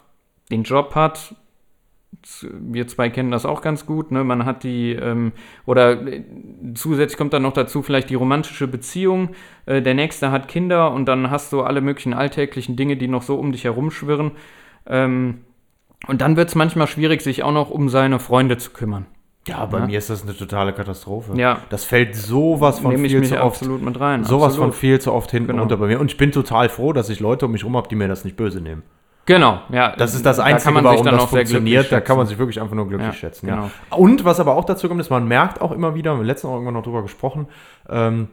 den 0.51 0.62
Job 0.62 0.95
hat, 0.95 1.35
wir 2.40 2.87
zwei 2.87 3.11
kennen 3.11 3.31
das 3.31 3.45
auch 3.45 3.61
ganz 3.61 3.85
gut, 3.85 4.11
ne? 4.12 4.25
man 4.25 4.47
hat 4.47 4.64
die, 4.64 4.92
ähm, 4.92 5.33
oder 5.66 6.07
äh, 6.07 6.25
zusätzlich 6.73 7.19
kommt 7.19 7.35
dann 7.35 7.42
noch 7.42 7.53
dazu 7.53 7.83
vielleicht 7.83 8.09
die 8.09 8.14
romantische 8.14 8.66
Beziehung, 8.66 9.35
äh, 9.66 9.83
der 9.83 9.92
Nächste 9.92 10.31
hat 10.31 10.49
Kinder 10.49 10.90
und 10.90 11.05
dann 11.05 11.31
hast 11.31 11.53
du 11.53 11.64
alle 11.64 11.83
möglichen 11.83 12.14
alltäglichen 12.14 12.77
Dinge, 12.77 12.97
die 12.97 13.09
noch 13.09 13.25
so 13.25 13.37
um 13.37 13.53
dich 13.53 13.64
herumschwirren. 13.64 14.31
Ähm, 14.87 15.42
und 16.07 16.23
dann 16.23 16.37
wird 16.38 16.49
es 16.49 16.55
manchmal 16.55 16.87
schwierig, 16.87 17.21
sich 17.21 17.42
auch 17.42 17.53
noch 17.53 17.69
um 17.69 17.90
seine 17.90 18.19
Freunde 18.19 18.57
zu 18.57 18.71
kümmern. 18.71 19.05
Ja, 19.47 19.65
bei 19.67 19.79
Ja. 19.79 19.87
mir 19.87 19.99
ist 19.99 20.11
das 20.11 20.23
eine 20.25 20.37
totale 20.37 20.73
Katastrophe. 20.73 21.33
Ja. 21.37 21.59
Das 21.71 21.85
fällt 21.85 22.17
sowas 22.17 22.81
von 22.81 22.91
Nehme 22.93 23.09
viel 23.09 23.23
zu 23.25 23.35
oft. 23.37 23.45
absolut 23.45 23.83
mit 23.83 23.99
rein. 24.01 24.25
Sowas 24.25 24.49
absolut. 24.55 24.73
von 24.73 24.73
viel 24.81 25.01
zu 25.01 25.13
oft 25.13 25.31
hinten 25.31 25.49
Genau. 25.49 25.61
runter 25.63 25.77
bei 25.77 25.87
mir. 25.87 26.01
Und 26.01 26.11
ich 26.11 26.17
bin 26.17 26.33
total 26.33 26.69
froh, 26.69 26.93
dass 26.93 27.09
ich 27.11 27.21
Leute 27.21 27.47
um 27.47 27.53
mich 27.53 27.65
rum 27.65 27.77
habe, 27.77 27.89
die 27.89 27.95
mir 27.95 28.09
das 28.09 28.25
nicht 28.25 28.37
böse 28.37 28.61
nehmen. 28.61 28.83
Genau, 29.25 29.61
ja. 29.71 29.95
Das 29.97 30.15
ist 30.15 30.25
das 30.25 30.37
da 30.37 30.45
Einzige, 30.45 30.75
sich 30.75 30.85
warum 30.85 31.05
dann 31.05 31.17
das 31.17 31.25
funktioniert. 31.25 31.91
Da 31.91 32.01
kann 32.01 32.17
man 32.17 32.27
sich 32.27 32.39
wirklich 32.39 32.61
einfach 32.61 32.75
nur 32.77 32.87
glücklich 32.89 33.09
Ja, 33.09 33.13
schätzen. 33.15 33.47
genau. 33.47 33.71
Ja. 33.91 33.97
Und 33.97 34.25
was 34.25 34.39
aber 34.41 34.55
auch 34.55 34.65
dazu 34.65 34.87
kommt, 34.89 35.01
ist, 35.01 35.11
man 35.11 35.27
merkt 35.27 35.61
auch 35.61 35.73
immer 35.73 35.95
wieder, 35.97 36.13
wir 36.13 36.19
haben 36.19 36.25
letztens 36.27 36.51
auch 36.51 36.55
irgendwann 36.55 36.75
noch 36.75 36.85
drüber 36.85 37.03
gesprochen, 37.03 37.49
ähm, 37.89 38.29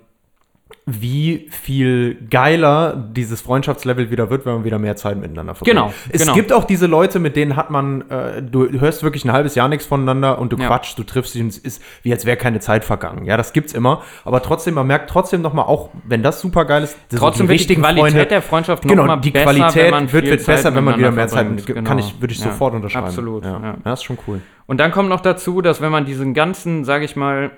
wie 0.86 1.48
viel 1.50 2.16
geiler 2.30 2.94
dieses 3.16 3.40
Freundschaftslevel 3.40 4.12
wieder 4.12 4.30
wird, 4.30 4.46
wenn 4.46 4.56
man 4.56 4.64
wieder 4.66 4.80
mehr 4.80 4.98
Zeit 4.98 5.18
miteinander 5.18 5.56
verbringt. 5.56 5.78
Genau, 5.78 5.94
Es 6.10 6.22
genau. 6.22 6.34
gibt 6.34 6.52
auch 6.52 6.66
diese 6.66 6.88
Leute, 6.88 7.20
mit 7.20 7.38
denen 7.38 7.56
hat 7.56 7.70
man, 7.70 8.02
äh, 8.10 8.42
du 8.44 8.70
hörst 8.82 9.02
wirklich 9.02 9.24
ein 9.24 9.32
halbes 9.32 9.56
Jahr 9.56 9.70
nichts 9.70 9.86
voneinander 9.86 10.40
und 10.40 10.52
du 10.52 10.58
Ja. 10.58 10.68
quatschst, 10.68 11.00
du 11.00 11.04
triffst 11.04 11.36
dich 11.36 11.42
und 11.42 11.48
es 11.48 11.58
ist, 11.58 11.82
wie 12.02 12.12
als 12.12 12.26
wäre 12.26 12.36
keine 12.36 12.60
Zeit 12.60 12.84
vergangen. 12.84 13.24
Ja, 13.24 13.38
das 13.38 13.54
gibt's 13.54 13.72
immer. 13.72 14.02
Aber 14.26 14.42
trotzdem, 14.42 14.74
man 14.74 14.86
merkt 14.86 15.10
trotzdem 15.10 15.42
nochmal, 15.42 15.66
auch 15.66 15.90
wenn 16.06 16.22
das 16.22 16.42
super 16.42 16.66
geil 16.66 16.84
ist, 16.84 16.98
so 17.10 17.18
Trotzdem 17.18 17.48
wird 17.48 17.70
die 17.70 17.76
Qualität 17.76 18.30
der 18.32 18.42
Freundschaft 18.42 18.84
noch 18.84 18.90
Genau, 18.90 19.06
mal 19.06 19.18
die 19.18 19.32
besser, 19.32 19.46
Qualität 19.54 20.12
wird, 20.12 20.26
wird 20.26 20.42
Zeit 20.42 20.56
besser, 20.58 20.76
wenn 20.76 20.84
man 20.84 20.98
wieder 21.00 21.12
mehr 21.12 21.28
Zeit 21.30 21.50
mit, 21.50 21.66
kann 21.66 21.84
Genau. 21.86 21.98
ich, 22.00 22.20
würde 22.20 22.34
ich 22.34 22.40
Ja, 22.40 22.48
sofort 22.52 22.74
unterschreiben. 22.74 23.06
absolut, 23.08 23.46
Ja. 23.46 23.60
ja. 23.62 23.78
das 23.86 24.00
ist 24.02 24.04
schon 24.04 24.18
cool. 24.28 24.42
Und 24.66 24.80
dann 24.82 24.92
kommt 24.92 25.08
noch 25.08 25.22
dazu, 25.22 25.62
dass 25.62 25.80
wenn 25.80 25.94
man 25.94 26.06
diesen 26.06 26.34
ganzen, 26.34 26.84
sage 26.84 27.06
ich 27.06 27.16
mal, 27.16 27.52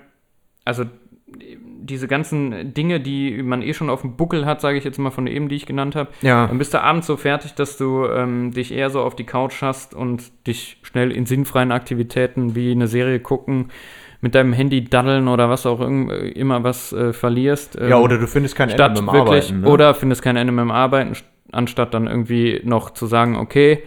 also 0.64 0.84
diese 1.86 2.08
ganzen 2.08 2.74
Dinge, 2.74 3.00
die 3.00 3.42
man 3.44 3.62
eh 3.62 3.74
schon 3.74 3.90
auf 3.90 4.02
dem 4.02 4.16
Buckel 4.18 4.46
hat, 4.46 4.62
sage 4.62 4.78
ich 4.78 4.84
jetzt 4.84 4.98
mal 4.98 5.12
von 5.12 5.28
eben, 5.28 5.50
die 5.50 5.56
ich 5.56 5.66
genannt 5.66 5.96
habe, 5.96 6.10
Ja. 6.22 6.48
dann 6.48 6.58
bist 6.58 6.74
du 6.74 6.82
abends 6.82 7.08
so 7.08 7.16
fertig, 7.18 7.54
dass 7.54 7.78
du 7.78 8.06
ähm, 8.06 8.52
dich 8.52 8.74
eher 8.74 8.90
so 8.90 9.02
auf 9.02 9.16
die 9.16 9.24
Couch 9.26 9.62
hast 9.62 9.94
und 9.94 10.24
dich 10.48 10.78
schnell 10.84 11.12
in 11.12 11.26
sinnfreien 11.26 11.72
Aktivitäten 11.72 12.56
wie 12.56 12.72
eine 12.72 12.88
Serie 12.88 13.20
gucken, 13.20 13.70
mit 14.22 14.34
deinem 14.34 14.54
Handy 14.54 14.84
daddeln 14.84 15.28
oder 15.28 15.50
was 15.50 15.66
auch 15.66 15.80
irgend- 15.80 16.12
immer 16.36 16.64
was 16.64 16.92
äh, 16.94 17.14
verlierst. 17.14 17.76
Ja, 17.76 17.98
ähm, 17.98 18.04
oder 18.04 18.18
du 18.18 18.26
findest 18.28 18.56
kein 18.56 18.70
Ende 18.70 18.90
mit 18.90 18.98
dem 18.98 19.06
wirklich, 19.08 19.46
Arbeiten. 19.46 19.62
Ne? 19.62 19.68
oder 19.70 19.94
findest 19.94 20.22
kein 20.24 20.36
Ende 20.36 20.52
mit 20.54 20.64
dem 20.64 20.72
Arbeiten, 20.72 21.14
st- 21.14 21.24
anstatt 21.52 21.94
dann 21.94 22.08
irgendwie 22.08 22.62
noch 22.64 22.90
zu 22.92 23.06
sagen, 23.06 23.36
okay, 23.36 23.84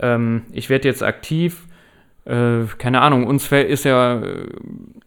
ähm, 0.00 0.42
ich 0.52 0.70
werde 0.70 0.88
jetzt 0.88 1.02
aktiv. 1.02 1.66
Äh, 2.26 2.66
keine 2.78 3.00
Ahnung, 3.00 3.26
uns 3.26 3.50
ist 3.50 3.84
ja 3.84 4.20
äh, 4.20 4.46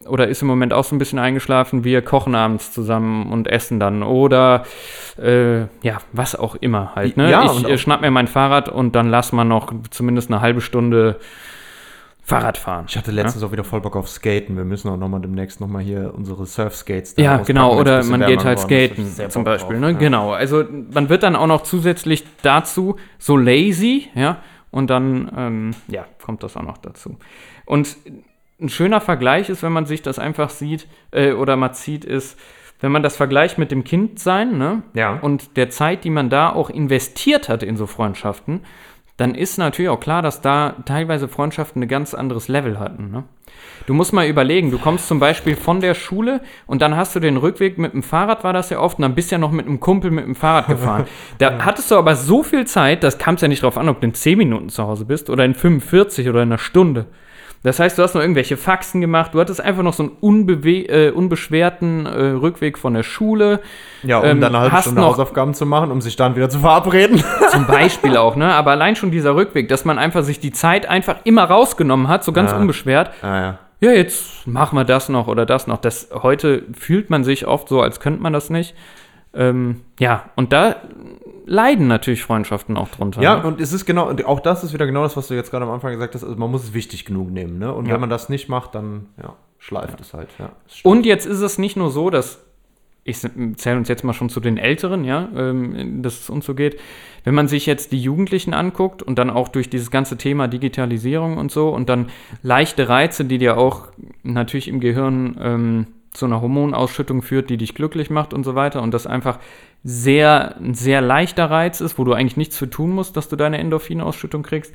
oder 0.08 0.28
ist 0.28 0.41
im 0.41 0.47
Moment 0.47 0.73
auch 0.73 0.84
so 0.84 0.95
ein 0.95 0.99
bisschen 0.99 1.19
eingeschlafen. 1.19 1.84
Wir 1.84 2.02
kochen 2.02 2.36
abends 2.36 2.71
zusammen 2.73 3.32
und 3.32 3.47
essen 3.47 3.80
dann 3.80 4.04
oder 4.04 4.63
äh, 5.21 5.62
ja, 5.82 5.99
was 6.12 6.36
auch 6.36 6.56
immer 6.56 6.95
halt. 6.95 7.15
Ne? 7.17 7.30
Ja, 7.30 7.45
ich 7.45 7.63
äh, 7.69 7.78
schnapp 7.78 8.02
mir 8.02 8.12
mein 8.12 8.28
Fahrrad 8.28 8.67
und 8.67 8.95
dann 8.95 9.10
lass 9.10 9.32
mal 9.32 9.43
noch 9.43 9.71
zumindest 9.91 10.32
eine 10.32 10.41
halbe 10.41 10.62
Stunde 10.62 11.19
Fahrradfahren. 12.26 12.86
Ich 12.88 12.95
hatte 12.95 13.12
letztens 13.12 13.43
auch 13.43 13.52
wieder 13.52 13.65
voll 13.65 13.82
Bock 13.82 13.97
auf 13.97 14.08
Skaten. 14.08 14.56
Wir 14.56 14.63
müssen 14.63 14.88
auch 14.88 14.95
nochmal 14.95 15.19
demnächst 15.19 15.60
nochmal 15.60 15.84
hier 15.84 16.13
unsere 16.15 16.45
Surf-Skates 16.45 17.15
Ja, 17.17 17.32
auspacken, 17.34 17.47
genau, 17.47 17.78
oder 17.78 18.02
man 18.06 18.26
geht 18.26 18.45
halt 18.45 18.60
skaten 18.60 19.06
zum 19.30 19.43
Beispiel. 19.43 19.76
drauf, 19.76 19.82
Ne? 19.82 19.91
ja. 19.91 19.97
Genau, 19.97 20.32
also 20.32 20.63
man 20.93 21.10
wird 21.10 21.23
dann 21.23 21.36
auch 21.36 21.47
noch 21.47 21.63
zusätzlich 21.63 22.23
dazu 22.41 22.95
so 23.19 23.36
lazy, 23.36 24.08
ja, 24.15 24.38
und 24.73 24.89
dann, 24.89 25.31
ähm, 25.38 25.71
ja, 25.88 26.05
kommt 26.25 26.43
das 26.43 26.57
auch 26.57 26.63
noch 26.63 26.79
dazu. 26.79 27.17
Und 27.65 27.95
ein 28.59 28.69
schöner 28.69 29.01
Vergleich 29.01 29.49
ist, 29.49 29.62
wenn 29.62 29.71
man 29.71 29.86
sich 29.86 30.01
das 30.01 30.19
einfach 30.19 30.49
sieht 30.49 30.88
äh, 31.12 31.33
oder 31.33 31.55
mal 31.55 31.73
zieht, 31.73 32.03
ist, 32.03 32.39
wenn 32.79 32.91
man 32.91 33.03
das 33.03 33.15
vergleicht 33.15 33.57
mit 33.57 33.71
dem 33.71 33.83
Kindsein, 33.83 34.57
ne? 34.57 34.81
Ja. 34.93 35.19
Und 35.19 35.55
der 35.57 35.69
Zeit, 35.69 36.03
die 36.03 36.09
man 36.09 36.29
da 36.29 36.49
auch 36.49 36.69
investiert 36.69 37.49
hat 37.49 37.63
in 37.63 37.77
so 37.77 37.86
Freundschaften, 37.86 38.62
dann 39.23 39.36
ist 39.36 39.57
natürlich 39.57 39.88
auch 39.88 40.01
klar, 40.01 40.21
dass 40.21 40.41
da 40.41 40.75
teilweise 40.86 41.29
Freundschaften 41.29 41.81
ein 41.81 41.88
ganz 41.88 42.13
anderes 42.13 42.49
Level 42.49 42.77
hatten. 42.77 43.09
Ne? 43.09 43.23
Du 43.88 43.93
musst 43.93 44.12
mal 44.12 44.27
überlegen, 44.27 44.69
du 44.69 44.77
kommst 44.77 45.07
zum 45.07 45.21
Beispiel 45.21 45.55
von 45.55 45.79
der 45.79 45.93
Schule 45.93 46.41
und 46.67 46.81
dann 46.81 46.97
hast 46.97 47.15
du 47.15 47.21
den 47.21 47.38
Rückweg 47.38 47.77
mit 47.77 47.93
dem 47.93 48.03
Fahrrad, 48.03 48.43
war 48.43 48.51
das 48.51 48.69
ja 48.69 48.79
oft, 48.79 48.97
und 48.97 49.03
dann 49.03 49.15
bist 49.15 49.31
du 49.31 49.36
ja 49.36 49.39
noch 49.39 49.51
mit 49.51 49.65
einem 49.65 49.79
Kumpel 49.79 50.12
mit 50.12 50.25
dem 50.25 50.36
Fahrrad 50.36 50.67
gefahren. 50.67 51.05
Da 51.38 51.63
hattest 51.63 51.89
du 51.89 51.95
aber 51.95 52.15
so 52.15 52.43
viel 52.43 52.67
Zeit, 52.67 53.01
das 53.01 53.17
kam 53.17 53.36
es 53.36 53.41
ja 53.41 53.47
nicht 53.47 53.63
drauf 53.63 53.77
an, 53.77 53.88
ob 53.88 54.01
du 54.01 54.07
in 54.07 54.13
10 54.13 54.38
Minuten 54.38 54.67
zu 54.67 54.83
Hause 54.83 55.05
bist 55.05 55.29
oder 55.29 55.45
in 55.45 55.55
45 55.55 56.27
oder 56.27 56.43
in 56.43 56.49
einer 56.49 56.57
Stunde. 56.57 57.05
Das 57.63 57.80
heißt, 57.80 57.97
du 57.97 58.04
hast 58.04 58.13
noch 58.13 58.21
irgendwelche 58.21 58.58
Faxen 58.58 58.99
gemacht, 59.02 59.34
du 59.34 59.39
hattest 59.39 59.62
einfach 59.62 59.84
noch 59.84 59.93
so 59.93 60.04
einen 60.04 60.12
unbewe 60.19 60.88
äh, 60.89 61.12
unbeschwerten 61.12 62.06
äh, 62.06 62.10
Rückweg 62.32 62.78
von 62.78 62.93
der 62.93 63.04
Schule. 63.04 63.62
Ja, 64.04 64.17
um 64.19 64.26
Ähm, 64.26 64.41
dann 64.41 64.54
eine 64.56 64.65
halbe 64.69 64.82
Stunde 64.82 65.02
noch- 65.02 65.12
Hausaufgaben 65.12 65.54
zu 65.54 65.65
machen, 65.65 65.89
um 65.91 66.02
sich 66.02 66.15
dann 66.17 66.36
wieder 66.36 66.49
zu 66.49 66.60
verabreden. 66.60 67.23
Zum 67.52 67.65
Beispiel 67.65 68.17
auch, 68.17 68.36
ne? 68.36 68.54
Aber 68.54 68.71
allein 68.71 68.95
schon 68.97 69.12
dieser 69.12 69.36
Rückweg, 69.36 69.69
dass 69.69 69.86
man 69.86 69.97
einfach 69.97 70.23
sich 70.23 70.39
die 70.41 70.52
Zeit 70.52 70.88
einfach 70.89 71.17
immer 71.23 71.45
rausgenommen 71.45 72.10
hat, 72.10 72.23
so 72.23 72.34
ganz 72.34 72.52
Ja. 72.52 72.58
unbeschwert. 72.58 73.12
ah, 73.21 73.39
ja. 73.41 73.60
Ja, 73.80 73.91
jetzt 73.91 74.47
machen 74.47 74.78
wir 74.78 74.86
das 74.86 75.10
noch 75.10 75.28
oder 75.28 75.45
das 75.45 75.67
noch. 75.67 75.78
Das, 75.78 76.10
heute 76.13 76.63
fühlt 76.73 77.10
man 77.10 77.26
sich 77.26 77.47
oft 77.47 77.67
so, 77.67 77.82
als 77.82 77.99
könnte 77.99 78.21
man 78.21 78.32
das 78.32 78.49
nicht. 78.49 78.76
Ähm, 79.34 79.82
ja, 79.99 80.26
und 80.38 80.54
da 80.54 80.76
leiden 81.45 81.88
natürlich 81.88 82.23
Freundschaften 82.23 82.77
auch 82.77 82.89
drunter. 82.89 83.21
Ja, 83.21 83.38
ne? 83.38 83.43
und 83.47 83.62
es 83.62 83.73
ist 83.73 83.86
genau, 83.86 84.08
und 84.10 84.25
auch 84.25 84.39
das 84.39 84.63
ist 84.63 84.73
wieder 84.73 84.86
genau 84.86 85.03
das, 85.03 85.17
was 85.17 85.27
du 85.27 85.34
jetzt 85.34 85.51
gerade 85.51 85.65
am 85.65 85.71
Anfang 85.71 85.91
gesagt 85.91 86.15
hast. 86.15 86.23
Also 86.23 86.36
man 86.36 86.51
muss 86.51 86.63
es 86.63 86.73
wichtig 86.73 87.06
genug 87.06 87.32
nehmen, 87.32 87.60
ne? 87.60 87.73
Und 87.73 87.88
Ja. 87.88 87.93
wenn 87.93 88.01
man 88.01 88.10
das 88.10 88.29
nicht 88.29 88.49
macht, 88.49 88.75
dann 88.75 89.08
ja, 89.21 89.36
schleift 89.60 89.99
es 90.01 90.13
halt. 90.13 90.29
Ja. 90.39 90.51
Und 90.84 91.06
jetzt 91.06 91.25
ist 91.25 91.41
es 91.41 91.58
nicht 91.58 91.75
nur 91.77 91.89
so, 91.89 92.10
dass 92.10 92.39
ich 93.06 93.19
zähle 93.19 93.77
uns 93.77 93.89
jetzt 93.89 94.03
mal 94.03 94.13
schon 94.13 94.29
zu 94.29 94.39
den 94.39 94.58
Älteren, 94.58 95.03
ja, 95.03 95.27
ähm, 95.36 96.01
dass 96.01 96.21
es 96.21 96.29
uns 96.29 96.45
so 96.45 96.56
geht. 96.56 96.79
Wenn 97.25 97.36
man 97.36 97.49
sich 97.49 97.65
jetzt 97.65 97.91
die 97.91 98.01
Jugendlichen 98.01 98.53
anguckt 98.53 99.03
und 99.03 99.19
dann 99.19 99.29
auch 99.29 99.49
durch 99.49 99.69
dieses 99.69 99.91
ganze 99.91 100.17
Thema 100.17 100.47
Digitalisierung 100.47 101.38
und 101.38 101.51
so 101.51 101.69
und 101.69 101.89
dann 101.89 102.08
leichte 102.43 102.88
Reize, 102.88 103.25
die 103.25 103.38
dir 103.38 103.58
auch 103.58 103.88
natürlich 104.23 104.69
im 104.69 104.79
Gehirn 104.79 105.38
ähm, 105.41 105.88
zu 106.13 106.25
einer 106.25 106.41
Hormonausschüttung 106.41 107.21
führt, 107.21 107.49
die 107.49 107.58
dich 107.58 107.75
glücklich 107.75 108.10
macht 108.10 108.34
und 108.34 108.43
so 108.43 108.56
weiter 108.56 108.82
und 108.82 108.93
das 108.93 109.08
einfach 109.08 109.39
sehr, 109.83 110.55
ein 110.57 110.73
sehr 110.73 111.01
leichter 111.01 111.49
Reiz 111.49 111.81
ist, 111.81 111.97
wo 111.97 112.03
du 112.03 112.13
eigentlich 112.13 112.37
nichts 112.37 112.57
für 112.57 112.69
tun 112.69 112.91
musst, 112.91 113.17
dass 113.17 113.27
du 113.29 113.35
deine 113.35 113.57
Endorphinausschüttung 113.57 114.43
kriegst. 114.43 114.73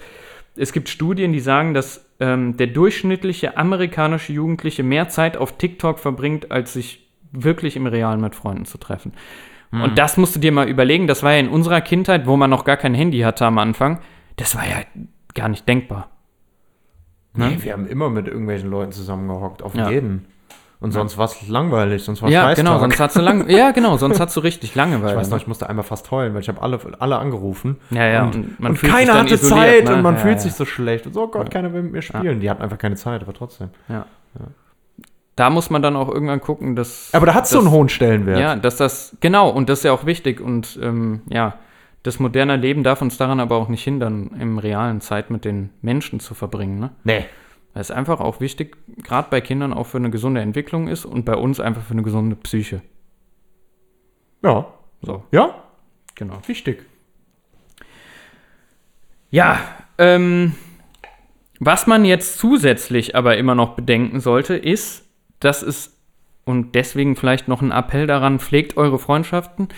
Es 0.57 0.73
gibt 0.73 0.89
Studien, 0.89 1.33
die 1.33 1.41
sagen, 1.41 1.73
dass 1.73 2.07
ähm, 2.21 2.57
der 2.57 2.67
durchschnittliche 2.67 3.57
amerikanische 3.57 4.33
Jugendliche 4.33 4.83
mehr 4.83 5.09
Zeit 5.09 5.37
auf 5.37 5.57
TikTok 5.57 5.99
verbringt, 5.99 6.51
als 6.51 6.73
sich 6.73 7.09
wirklich 7.33 7.77
im 7.77 7.87
Realen 7.87 8.21
mit 8.21 8.35
Freunden 8.35 8.65
zu 8.65 8.79
treffen. 8.79 9.13
Und 9.71 9.99
das 9.99 10.17
musst 10.17 10.35
du 10.35 10.41
dir 10.41 10.51
mal 10.51 10.67
überlegen. 10.67 11.07
Das 11.07 11.23
war 11.23 11.33
ja 11.33 11.41
in 11.41 11.49
unserer 11.51 11.83
Kindheit, 11.83 12.27
wo 12.27 12.39
man 12.39 12.49
noch 12.49 12.65
gar 12.65 12.79
kein 12.79 12.95
Handy 12.95 13.21
hatte 13.21 13.45
am 13.45 13.59
Anfang. 13.59 14.01
Das 14.37 14.57
war 14.57 14.67
ja 14.67 14.77
gar 15.35 15.51
nicht 15.51 15.69
denkbar. 15.69 16.11
Ne? 17.35 17.51
Nee, 17.51 17.63
wir 17.63 17.73
haben 17.75 17.87
immer 17.87 18.09
mit 18.09 18.27
irgendwelchen 18.29 18.71
Leuten 18.71 18.93
zusammengehockt, 18.93 19.63
auf 19.63 19.75
Ja. 19.75 19.91
jeden. 19.91 20.25
Und 20.81 20.93
sonst 20.93 21.19
war 21.19 21.25
es 21.25 21.49
langweilig, 21.49 22.05
sonst 22.05 22.23
war 22.23 22.29
es 22.29 22.35
Ja, 22.35 22.43
Scheißtag. 22.43 22.65
genau, 22.65 22.79
sonst 22.79 23.01
hast 23.01 23.17
du 23.17 23.21
lang, 23.21 23.49
ja, 23.51 23.73
genau, 23.73 23.97
sonst 23.97 24.21
hast 24.21 24.37
du 24.37 24.41
richtig 24.41 24.77
Langeweile. 24.77 25.13
Ich 25.13 25.19
weiß 25.19 25.31
noch, 25.31 25.39
ich 25.39 25.49
musste 25.49 25.69
einmal 25.69 25.85
fast 25.85 26.11
heulen, 26.13 26.35
weil 26.35 26.41
ich 26.43 26.49
habe 26.49 26.63
alle, 26.63 26.79
alle 27.01 27.19
angerufen. 27.19 27.79
Ja, 27.91 28.07
ja, 28.07 28.23
Und, 28.23 28.37
und 28.37 28.61
man 28.61 28.71
und 28.73 28.77
fühlt 28.79 28.93
sich 28.93 29.01
keiner 29.01 29.15
dann 29.15 29.25
hatte 29.27 29.35
isoliert, 29.35 29.67
Zeit 29.67 29.85
ne? 29.87 29.95
und 29.97 30.03
man 30.03 30.15
Ja, 30.15 30.21
fühlt 30.21 30.35
ja. 30.37 30.41
sich 30.41 30.53
so 30.55 30.65
schlecht. 30.65 31.07
Und 31.07 31.15
so, 31.15 31.23
oh 31.25 31.27
Gott, 31.29 31.51
keiner 31.51 31.73
will 31.73 31.83
mit 31.83 31.93
mir 31.93 32.03
spielen. 32.03 32.39
Die 32.41 32.49
hatten 32.49 32.63
einfach 32.63 32.79
keine 32.79 32.95
Zeit, 32.95 33.23
aber 33.23 33.33
trotzdem. 33.35 33.71
ja. 33.89 34.07
Da 35.37 35.51
muss 35.51 35.71
man 35.71 35.83
dann 35.83 35.95
auch 35.95 36.09
irgendwann 36.09 36.41
gucken, 36.41 36.75
dass. 36.75 37.11
Aber 37.13 37.27
da 37.27 37.35
hat 37.35 37.45
es 37.45 37.51
so 37.51 37.61
einen 37.61 37.71
hohen 37.71 37.89
Stellenwert. 37.89 38.41
Ja, 38.41 38.57
dass 38.57 38.77
das, 38.77 39.17
genau, 39.21 39.49
und 39.51 39.69
das 39.69 39.79
ist 39.81 39.85
ja 39.85 39.93
auch 39.93 40.05
wichtig. 40.05 40.41
Und 40.41 40.79
ähm, 40.83 41.23
ja, 41.29 41.55
das 42.03 42.19
moderne 42.19 42.57
Leben 42.57 42.83
darf 42.83 43.03
uns 43.03 43.19
daran 43.19 43.39
aber 43.39 43.55
auch 43.57 43.69
nicht 43.69 43.85
hindern, 43.85 44.33
im 44.41 44.59
realen 44.59 45.01
Zeit 45.01 45.31
mit 45.31 45.45
den 45.45 45.71
Menschen 45.81 46.19
zu 46.19 46.35
verbringen. 46.35 46.81
Ne? 46.81 46.91
Nee. 47.05 47.25
Das 47.75 47.91
ist 47.91 47.97
einfach 47.97 48.21
auch 48.21 48.41
wichtig, 48.41 48.77
gerade 49.05 49.29
bei 49.31 49.41
Kindern 49.41 49.73
auch 49.73 49.87
für 49.87 49.99
eine 49.99 50.11
gesunde 50.11 50.41
Entwicklung 50.41 50.89
ist 50.89 51.05
und 51.05 51.25
bei 51.25 51.35
uns 51.37 51.61
einfach 51.61 51.83
für 51.83 51.93
eine 51.93 52.03
gesunde 52.03 52.35
Psyche. 52.37 52.83
Ja. 54.43 54.67
So, 55.03 55.23
Ja, 55.31 55.55
genau. 56.17 56.39
wichtig. 56.47 56.85
Ja, 59.31 59.59
ähm, 59.99 60.55
was 61.61 61.87
man 61.87 62.05
jetzt 62.05 62.39
zusätzlich 62.39 63.15
aber 63.15 63.37
immer 63.37 63.55
noch 63.55 63.75
bedenken 63.75 64.21
sollte, 64.21 64.55
ist, 64.57 65.05
dass 65.41 65.63
es, 65.63 65.97
und 66.45 66.75
deswegen 66.75 67.15
vielleicht 67.17 67.47
noch 67.49 67.63
ein 67.63 67.71
Appell 67.71 68.07
daran, 68.07 68.41
pflegt 68.41 68.77
eure 68.77 68.99
Freundschaften. 68.99 69.69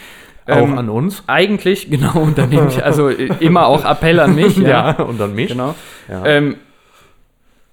Auch 0.47 0.57
Ähm, 0.57 0.79
an 0.79 0.89
uns. 0.89 1.25
Eigentlich, 1.27 1.91
genau, 1.91 2.21
und 2.21 2.39
dann 2.39 2.49
nehme 2.51 2.69
ich 2.69 2.83
also 2.83 3.09
äh, 3.09 3.31
immer 3.41 3.67
auch 3.67 3.85
Appell 3.85 4.21
an 4.21 4.35
mich. 4.35 4.57
Ja, 4.59 4.97
ja. 4.99 5.03
und 5.05 5.21
an 5.21 5.35
mich. 5.35 5.49
Genau. 5.49 5.75
Ja. 6.09 6.25
Ähm, 6.27 6.57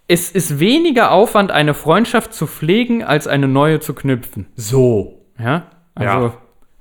es 0.08 0.32
ist 0.32 0.60
weniger 0.60 1.12
Aufwand, 1.12 1.52
eine 1.52 1.74
Freundschaft 1.74 2.34
zu 2.34 2.48
pflegen, 2.48 3.04
als 3.04 3.28
eine 3.28 3.48
neue 3.48 3.80
zu 3.80 3.94
knüpfen. 3.94 4.48
So. 4.56 5.22
Ja? 5.40 5.68
Also, 5.96 6.26
Ja. 6.28 6.34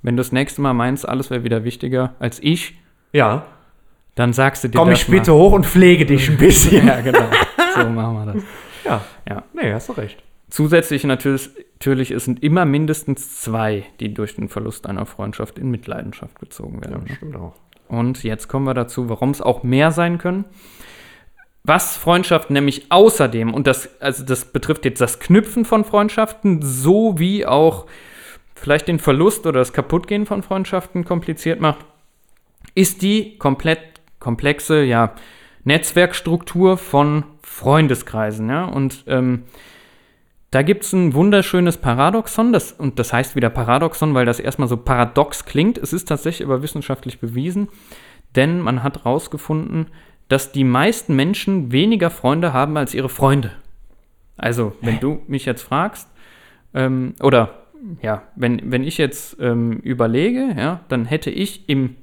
wenn 0.03 0.17
du 0.17 0.21
das 0.21 0.33
nächste 0.33 0.61
Mal 0.61 0.75
meinst, 0.75 1.09
alles 1.09 1.31
wäre 1.31 1.45
wieder 1.45 1.65
wichtiger 1.65 2.15
als 2.19 2.39
ich, 2.43 2.75
Ja. 3.13 3.47
dann 4.15 4.33
sagst 4.33 4.65
du 4.65 4.69
dir 4.69 4.79
Komm 4.79 4.93
ich 4.93 5.07
bitte 5.09 5.35
hoch 5.35 5.53
und 5.53 5.67
pflege 5.67 6.07
dich 6.07 6.29
ein 6.31 6.37
bisschen. 6.39 6.87
Ja, 6.87 7.01
genau. 7.01 7.25
So 7.75 7.89
machen 7.89 8.15
wir 8.27 8.33
das. 8.35 8.43
Ja. 8.85 9.01
Ja. 9.29 9.43
Nee, 9.53 9.73
hast 9.73 9.89
du 9.89 9.93
recht. 9.95 10.23
Zusätzlich 10.49 11.03
natürlich, 11.03 11.51
natürlich, 11.81 12.13
es 12.13 12.25
sind 12.25 12.43
immer 12.43 12.65
mindestens 12.65 13.41
zwei, 13.43 13.85
die 13.99 14.15
durch 14.15 14.37
den 14.37 14.49
Verlust 14.49 14.87
einer 14.87 15.05
Freundschaft 15.05 15.59
in 15.59 15.71
Mitleidenschaft 15.73 16.39
gezogen 16.39 16.81
Ja, 16.85 16.91
werden. 16.91 17.05
ne? 17.09 17.15
stimmt 17.17 17.37
auch. 17.37 17.55
Und 17.89 18.23
jetzt 18.23 18.47
kommen 18.49 18.65
wir 18.65 18.75
dazu, 18.75 19.09
warum 19.09 19.31
es 19.31 19.43
auch 19.43 19.65
mehr 19.65 19.91
sein 19.91 20.19
können. 20.19 20.45
Was 21.67 21.97
Freundschaften 21.97 22.55
nämlich 22.55 22.93
außerdem, 22.93 23.53
und 23.53 23.67
das, 23.67 23.89
also 24.01 24.25
das 24.25 24.45
betrifft 24.45 24.85
jetzt 24.85 25.01
das 25.01 25.19
Knüpfen 25.19 25.65
von 25.65 25.85
Freundschaften, 25.85 26.63
sowie 26.63 27.45
auch 27.45 27.87
vielleicht 28.55 28.87
den 28.87 29.01
Verlust 29.01 29.47
oder 29.47 29.59
das 29.59 29.73
Kaputtgehen 29.73 30.27
von 30.27 30.45
Freundschaften 30.45 31.05
kompliziert 31.05 31.61
macht, 31.61 31.85
ist 32.77 33.03
die 33.03 33.37
komplett 33.39 33.81
komplexe 34.21 34.85
ja, 34.85 35.15
Netzwerkstruktur 35.65 36.79
von 36.79 37.25
Freundeskreisen. 37.43 38.49
Ja? 38.49 38.67
Und 38.67 39.03
ähm, 39.09 39.43
da 40.53 40.63
gibt 40.63 40.85
es 40.85 40.93
ein 40.93 41.15
wunderschönes 41.15 41.79
Paradoxon, 41.79 42.53
das, 42.53 42.71
und 42.71 43.01
das 43.01 43.13
heißt 43.13 43.35
wieder 43.35 43.51
Paradoxon, 43.51 44.15
weil 44.15 44.25
das 44.25 44.39
erstmal 44.39 44.69
so 44.69 44.77
paradox 44.77 45.45
klingt. 45.45 45.79
Es 45.79 45.93
ist 45.93 46.07
tatsächlich 46.07 46.47
aber 46.47 46.63
wissenschaftlich 46.63 47.19
bewiesen, 47.19 47.69
denn 48.37 48.61
man 48.61 48.85
hat 48.85 49.05
herausgefunden, 49.05 49.89
dass 50.29 50.53
die 50.53 50.65
meisten 50.65 51.15
Menschen 51.17 51.73
weniger 51.73 52.11
Freunde 52.11 52.53
haben 52.53 52.77
als 52.77 52.95
ihre 52.95 53.09
Freunde. 53.09 53.53
Also, 54.37 54.75
wenn 54.83 55.01
du 55.01 55.23
mich 55.29 55.45
jetzt 55.47 55.63
fragst, 55.63 56.09
ähm, 56.75 57.15
oder 57.23 57.63
ja, 58.03 58.23
wenn, 58.35 58.71
wenn 58.71 58.85
ich 58.85 58.99
jetzt 58.99 59.37
ähm, 59.41 59.79
überlege, 59.79 60.55
ja, 60.59 60.81
dann 60.89 61.05
hätte 61.05 61.31
ich 61.31 61.69
im 61.69 61.97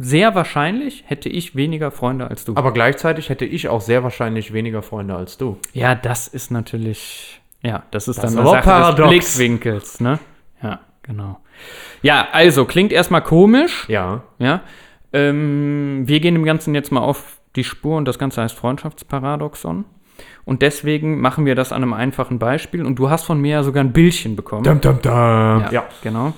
sehr 0.00 0.34
wahrscheinlich 0.36 1.04
hätte 1.06 1.28
ich 1.28 1.56
weniger 1.56 1.90
Freunde 1.90 2.28
als 2.28 2.44
du. 2.44 2.54
Aber 2.56 2.72
gleichzeitig 2.72 3.30
hätte 3.30 3.44
ich 3.44 3.68
auch 3.68 3.80
sehr 3.80 4.04
wahrscheinlich 4.04 4.52
weniger 4.52 4.82
Freunde 4.82 5.16
als 5.16 5.38
du. 5.38 5.58
Ja, 5.72 5.94
das 5.96 6.28
ist 6.28 6.50
natürlich, 6.52 7.40
ja, 7.62 7.82
das 7.90 8.06
ist 8.06 8.18
Das 8.22 8.32
dann 8.32 8.34
ist 8.34 8.38
eine 8.38 8.48
Sache 8.48 8.62
paradox. 8.70 9.10
des 9.10 9.36
Blickwinkels, 9.36 10.00
ne? 10.00 10.18
Ja, 10.62 10.80
genau. 11.02 11.40
Ja, 12.02 12.28
also 12.30 12.64
klingt 12.64 12.92
erstmal 12.92 13.22
komisch, 13.22 13.88
Ja. 13.88 14.22
ja. 14.38 14.60
Ähm, 15.12 16.02
wir 16.06 16.20
gehen 16.20 16.34
dem 16.34 16.44
Ganzen 16.44 16.74
jetzt 16.74 16.92
mal 16.92 17.00
auf 17.00 17.40
die 17.56 17.64
Spur 17.64 17.96
und 17.96 18.06
das 18.06 18.18
Ganze 18.18 18.42
heißt 18.42 18.54
Freundschaftsparadoxon. 18.54 19.84
Und 20.44 20.62
deswegen 20.62 21.20
machen 21.20 21.46
wir 21.46 21.54
das 21.54 21.72
an 21.72 21.82
einem 21.82 21.92
einfachen 21.92 22.38
Beispiel. 22.38 22.84
Und 22.84 22.96
du 22.98 23.10
hast 23.10 23.24
von 23.24 23.40
mir 23.40 23.52
ja 23.52 23.62
sogar 23.62 23.84
ein 23.84 23.92
Bildchen 23.92 24.34
bekommen. 24.36 24.64
Dum, 24.64 24.80
dum, 24.80 25.00
dum. 25.00 25.12
Ja, 25.12 25.70
Ja. 25.70 25.84
genau. 26.02 26.32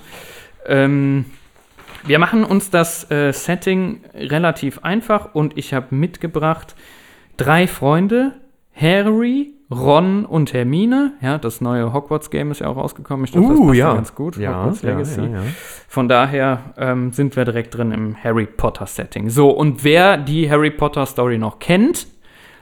Ähm, 0.66 1.24
wir 2.04 2.18
machen 2.18 2.44
uns 2.44 2.70
das 2.70 3.10
äh, 3.10 3.32
Setting 3.32 4.00
relativ 4.14 4.80
einfach 4.84 5.34
und 5.34 5.56
ich 5.58 5.74
habe 5.74 5.94
mitgebracht 5.94 6.74
drei 7.36 7.66
Freunde, 7.66 8.32
Harry, 8.74 9.54
Ron 9.70 10.24
und 10.24 10.52
Hermine. 10.52 11.12
Ja, 11.20 11.38
das 11.38 11.60
neue 11.60 11.92
Hogwarts-Game 11.92 12.50
ist 12.50 12.60
ja 12.60 12.68
auch 12.68 12.76
rausgekommen. 12.76 13.24
Ich 13.24 13.32
glaube, 13.32 13.48
das 13.48 13.58
Uh, 13.58 13.66
passt 13.66 13.78
ja. 13.78 13.94
ganz 13.94 14.14
gut. 14.14 14.36
Ja, 14.36 14.58
Hogwarts 14.58 14.82
Legacy. 14.82 15.20
ja, 15.20 15.26
ja. 15.28 15.42
Von 15.88 16.08
daher 16.08 16.60
ähm, 16.76 17.12
sind 17.12 17.36
wir 17.36 17.44
direkt 17.44 17.76
drin 17.76 17.92
im 17.92 18.16
Harry 18.22 18.46
Potter-Setting. 18.46 19.30
So, 19.30 19.50
und 19.50 19.84
wer 19.84 20.16
die 20.16 20.50
Harry 20.50 20.70
Potter-Story 20.70 21.38
noch 21.38 21.60
kennt, 21.60 22.08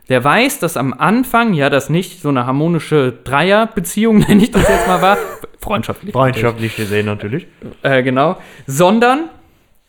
der 0.08 0.22
weiß, 0.22 0.58
dass 0.58 0.76
am 0.76 0.92
Anfang 0.94 1.54
ja 1.54 1.70
das 1.70 1.90
nicht 1.90 2.20
so 2.20 2.28
eine 2.28 2.46
harmonische 2.46 3.12
Dreierbeziehung, 3.24 4.18
nenne 4.28 4.42
ich 4.42 4.50
das 4.50 4.68
jetzt 4.68 4.86
mal 4.86 5.00
war, 5.00 5.16
freundschaftlich. 5.60 6.12
Freundschaftlich 6.12 6.76
gesehen 6.76 7.06
natürlich. 7.06 7.46
Äh, 7.82 8.02
genau. 8.02 8.36
Sondern 8.66 9.30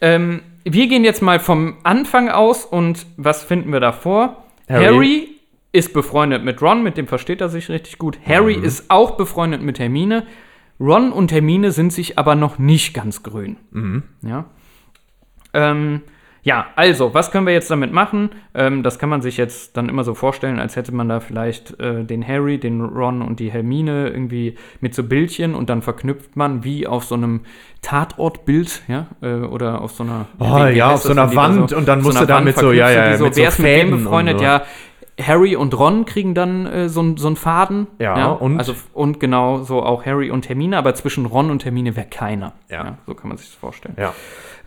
ähm, 0.01 0.41
wir 0.63 0.88
gehen 0.88 1.03
jetzt 1.03 1.21
mal 1.21 1.39
vom 1.39 1.77
Anfang 1.84 2.29
aus 2.29 2.65
und 2.65 3.05
was 3.17 3.43
finden 3.43 3.71
wir 3.73 3.79
davor? 3.79 4.43
Harry. 4.69 4.86
Harry, 4.86 5.28
ist 5.71 5.93
befreundet 5.93 6.43
mit 6.43 6.62
Ron, 6.62 6.82
mit 6.84 6.97
dem 6.97 7.08
versteht 7.08 7.41
er 7.41 7.49
sich 7.49 7.69
richtig 7.69 7.97
gut. 7.97 8.17
Harry 8.25 8.58
Mhm. 8.58 8.63
ist 8.63 8.89
auch 8.89 9.12
befreundet 9.17 9.62
mit 9.62 9.79
Hermine. 9.79 10.25
Ron 10.79 11.12
und 11.12 11.32
Hermine 11.32 11.71
sind 11.71 11.91
sich 11.93 12.17
aber 12.17 12.36
noch 12.36 12.58
nicht 12.58 12.93
ganz 12.93 13.21
grün. 13.21 13.58
Mhm. 13.71 14.03
Ja. 14.21 14.45
Ähm, 15.53 16.01
ja, 16.41 16.67
also, 16.77 17.13
was 17.13 17.32
können 17.32 17.45
wir 17.45 17.53
jetzt 17.53 17.69
damit 17.69 17.91
machen? 17.91 18.29
Ähm, 18.55 18.82
das 18.82 18.97
kann 18.97 19.10
man 19.10 19.21
sich 19.21 19.36
jetzt 19.36 19.75
dann 19.75 19.89
immer 19.89 20.05
so 20.05 20.13
vorstellen, 20.15 20.58
als 20.58 20.77
hätte 20.77 20.93
man 20.95 21.10
da 21.10 21.19
vielleicht 21.19 21.77
äh, 21.82 22.05
den 22.05 22.25
Harry, 22.25 22.58
den 22.58 22.79
Ron 22.82 23.21
und 23.21 23.41
die 23.41 23.51
Hermine 23.51 24.08
irgendwie 24.08 24.55
mit 24.79 24.95
so 24.95 25.03
Bildchen 25.03 25.53
und 25.53 25.69
dann 25.69 25.82
verknüpft 25.82 26.38
man 26.38 26.63
wie 26.63 26.88
auf 26.88 27.03
so 27.03 27.15
einem 27.15 27.41
Tatortbild, 27.82 28.84
ja, 28.88 29.08
äh, 29.21 29.34
oder 29.41 29.82
auf 29.82 29.91
so 29.91 30.03
einer 30.03 30.27
Oh, 30.39 30.65
ja, 30.73 30.93
auf 30.93 31.01
so 31.01 31.12
einer 31.12 31.36
Wand 31.36 31.73
und 31.73 31.88
dann 31.88 32.01
musst 32.01 32.21
du 32.21 32.25
damit 32.25 32.58
so, 32.58 32.71
ja, 32.71 32.89
ja, 32.89 33.17
so, 33.17 33.25
mit 33.25 33.36
so 33.36 33.41
wer 33.41 33.49
ist 33.49 33.60
mit 33.60 33.67
wem 33.67 33.91
befreundet? 33.91 34.38
so. 34.39 34.43
Ja, 34.45 34.63
Harry 35.21 35.55
und 35.55 35.77
Ron 35.77 36.05
kriegen 36.05 36.34
dann 36.34 36.65
äh, 36.65 36.89
so, 36.89 37.15
so 37.17 37.27
einen 37.27 37.36
Faden. 37.36 37.88
Ja, 37.99 38.32
und? 38.32 38.58
Also, 38.58 38.73
und 38.93 39.19
genau 39.19 39.63
so 39.63 39.84
auch 39.84 40.05
Harry 40.05 40.32
und 40.32 40.47
Hermine, 40.49 40.77
aber 40.77 40.95
zwischen 40.95 41.25
Ron 41.25 41.51
und 41.51 41.65
Hermine 41.65 41.95
wäre 41.95 42.08
keiner. 42.08 42.53
Ja. 42.69 42.97
So 43.05 43.13
kann 43.13 43.29
man 43.29 43.38
sich 43.38 43.47
das 43.47 43.55
vorstellen. 43.55 43.95
Ja. 43.97 44.13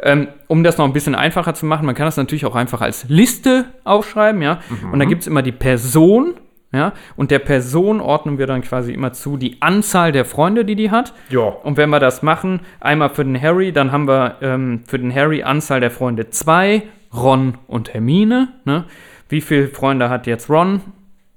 Ähm, 0.01 0.29
um 0.49 0.65
das 0.65 0.79
noch 0.79 0.85
ein 0.85 0.93
bisschen 0.93 1.15
einfacher 1.15 1.55
zu 1.55 1.65
machen, 1.65 1.87
man 1.87 1.95
kann 1.95 2.07
das 2.07 2.17
natürlich 2.17 2.45
auch 2.45 2.57
einfach 2.57 2.81
als 2.81 3.09
Liste 3.09 3.67
aufschreiben, 3.85 4.43
ja. 4.43 4.59
Und 4.91 4.99
da 4.99 5.05
gibt 5.05 5.23
es 5.23 5.29
immer 5.29 5.43
die 5.43 5.53
Person, 5.53 6.35
ja. 6.73 6.93
Und 7.17 7.31
der 7.31 7.38
Person 7.38 8.01
ordnen 8.01 8.38
wir 8.38 8.47
dann 8.47 8.62
quasi 8.62 8.93
immer 8.93 9.12
zu 9.12 9.37
die 9.37 9.61
Anzahl 9.61 10.11
der 10.11 10.25
Freunde, 10.25 10.65
die 10.65 10.75
die 10.75 10.91
hat. 10.91 11.12
Ja. 11.29 11.43
Und 11.43 11.77
wenn 11.77 11.91
wir 11.91 12.01
das 12.01 12.23
machen, 12.23 12.61
einmal 12.81 13.11
für 13.11 13.25
den 13.25 13.41
Harry, 13.41 13.73
dann 13.73 13.93
haben 13.93 14.09
wir 14.09 14.38
ähm, 14.41 14.83
für 14.87 14.99
den 14.99 15.15
Harry 15.15 15.43
Anzahl 15.43 15.81
der 15.81 15.91
Freunde 15.91 16.31
zwei, 16.31 16.83
Ron 17.15 17.59
und 17.67 17.93
Hermine, 17.93 18.49
ne? 18.65 18.85
Wie 19.33 19.40
viele 19.40 19.68
Freunde 19.68 20.11
hat 20.11 20.27
jetzt 20.27 20.51
Ron? 20.51 20.83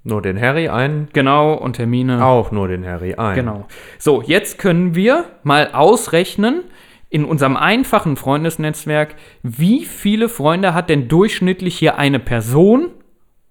Nur 0.03 0.21
den 0.21 0.38
Harry 0.38 0.67
ein. 0.67 1.08
Genau, 1.13 1.53
und 1.53 1.79
Hermine. 1.79 2.25
Auch 2.25 2.51
nur 2.51 2.67
den 2.67 2.86
Harry 2.86 3.15
ein. 3.15 3.36
Genau. 3.36 3.67
So, 3.99 4.21
jetzt 4.21 4.60
können 4.60 4.95
wir 4.95 5.23
mal 5.43 5.69
ausrechnen 5.71 6.63
in 7.10 7.23
unserem 7.23 7.55
einfachen 7.55 8.17
Freundesnetzwerk, 8.17 9.15
wie 9.43 9.86
viele 9.86 10.27
Freunde 10.27 10.73
hat 10.73 10.89
denn 10.89 11.08
durchschnittlich 11.08 11.77
hier 11.77 11.97
eine 11.97 12.19
Person? 12.19 12.88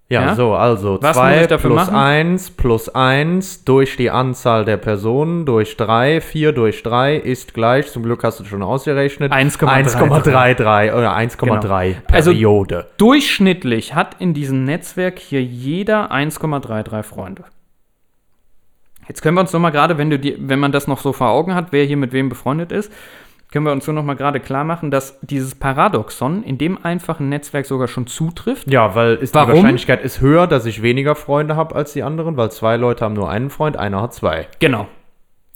Ja, 0.07 0.21
Ja? 0.21 0.35
so, 0.35 0.53
also 0.53 0.99
Was 1.01 1.15
muss 1.15 1.23
2 1.23 1.41
ich 1.41 1.47
dafür 1.47 1.69
plus 1.71 1.85
machen? 1.87 1.95
1 1.95 2.51
plus 2.51 2.89
1 2.89 3.63
durch 3.65 3.97
die 3.97 4.11
Anzahl 4.11 4.63
der 4.63 4.77
Personen 4.77 5.47
durch 5.47 5.77
3, 5.77 6.21
4 6.21 6.51
durch 6.51 6.83
3 6.83 7.15
ist 7.15 7.55
gleich, 7.55 7.91
zum 7.91 8.03
Glück 8.03 8.23
hast 8.23 8.39
du 8.39 8.45
schon 8.45 8.61
ausgerechnet, 8.61 9.31
1,33. 9.31 9.95
1,33 9.95 10.93
oder 10.93 11.15
1,3 11.15 11.95
Also- 12.11 12.29
Periode. 12.31 12.85
Durchschnittlich 12.97 13.95
hat 13.95 14.17
in 14.19 14.35
diesem 14.35 14.63
Netzwerk 14.63 15.17
hier 15.17 15.41
jeder 15.41 16.11
1,33 16.11 17.01
Freunde. 17.01 17.45
Jetzt 19.07 19.21
können 19.23 19.35
wir 19.37 19.41
uns 19.41 19.53
noch 19.53 19.59
mal 19.59 19.71
gerade, 19.71 19.97
wenn, 19.97 20.09
du 20.11 20.19
die, 20.19 20.35
wenn 20.39 20.59
man 20.59 20.71
das 20.71 20.87
noch 20.87 20.99
so 20.99 21.13
vor 21.13 21.29
Augen 21.29 21.53
hat, 21.55 21.67
wer 21.71 21.83
hier 21.83 21.97
mit 21.97 22.11
wem 22.13 22.29
befreundet 22.29 22.71
ist, 22.71 22.91
können 23.55 23.67
wir 23.67 23.71
uns 23.71 23.85
so 23.85 23.93
noch 23.93 24.03
mal 24.03 24.15
gerade 24.17 24.41
klar 24.41 24.65
machen, 24.65 24.91
dass 24.91 25.17
dieses 25.21 25.55
Paradoxon 25.55 26.43
in 26.43 26.57
dem 26.57 26.83
einfachen 26.83 27.29
Netzwerk 27.29 27.65
sogar 27.65 27.87
schon 27.87 28.05
zutrifft. 28.05 28.69
ja, 28.69 28.95
weil 28.95 29.15
ist 29.15 29.33
Warum? 29.33 29.51
die 29.51 29.55
Wahrscheinlichkeit 29.55 30.03
ist 30.03 30.19
höher, 30.19 30.45
dass 30.45 30.65
ich 30.65 30.81
weniger 30.81 31.15
Freunde 31.15 31.55
habe 31.55 31.73
als 31.73 31.93
die 31.93 32.03
anderen, 32.03 32.35
weil 32.35 32.51
zwei 32.51 32.75
Leute 32.75 33.05
haben 33.05 33.13
nur 33.13 33.29
einen 33.29 33.49
Freund, 33.49 33.77
einer 33.77 34.01
hat 34.01 34.13
zwei. 34.13 34.49
Genau. 34.59 34.89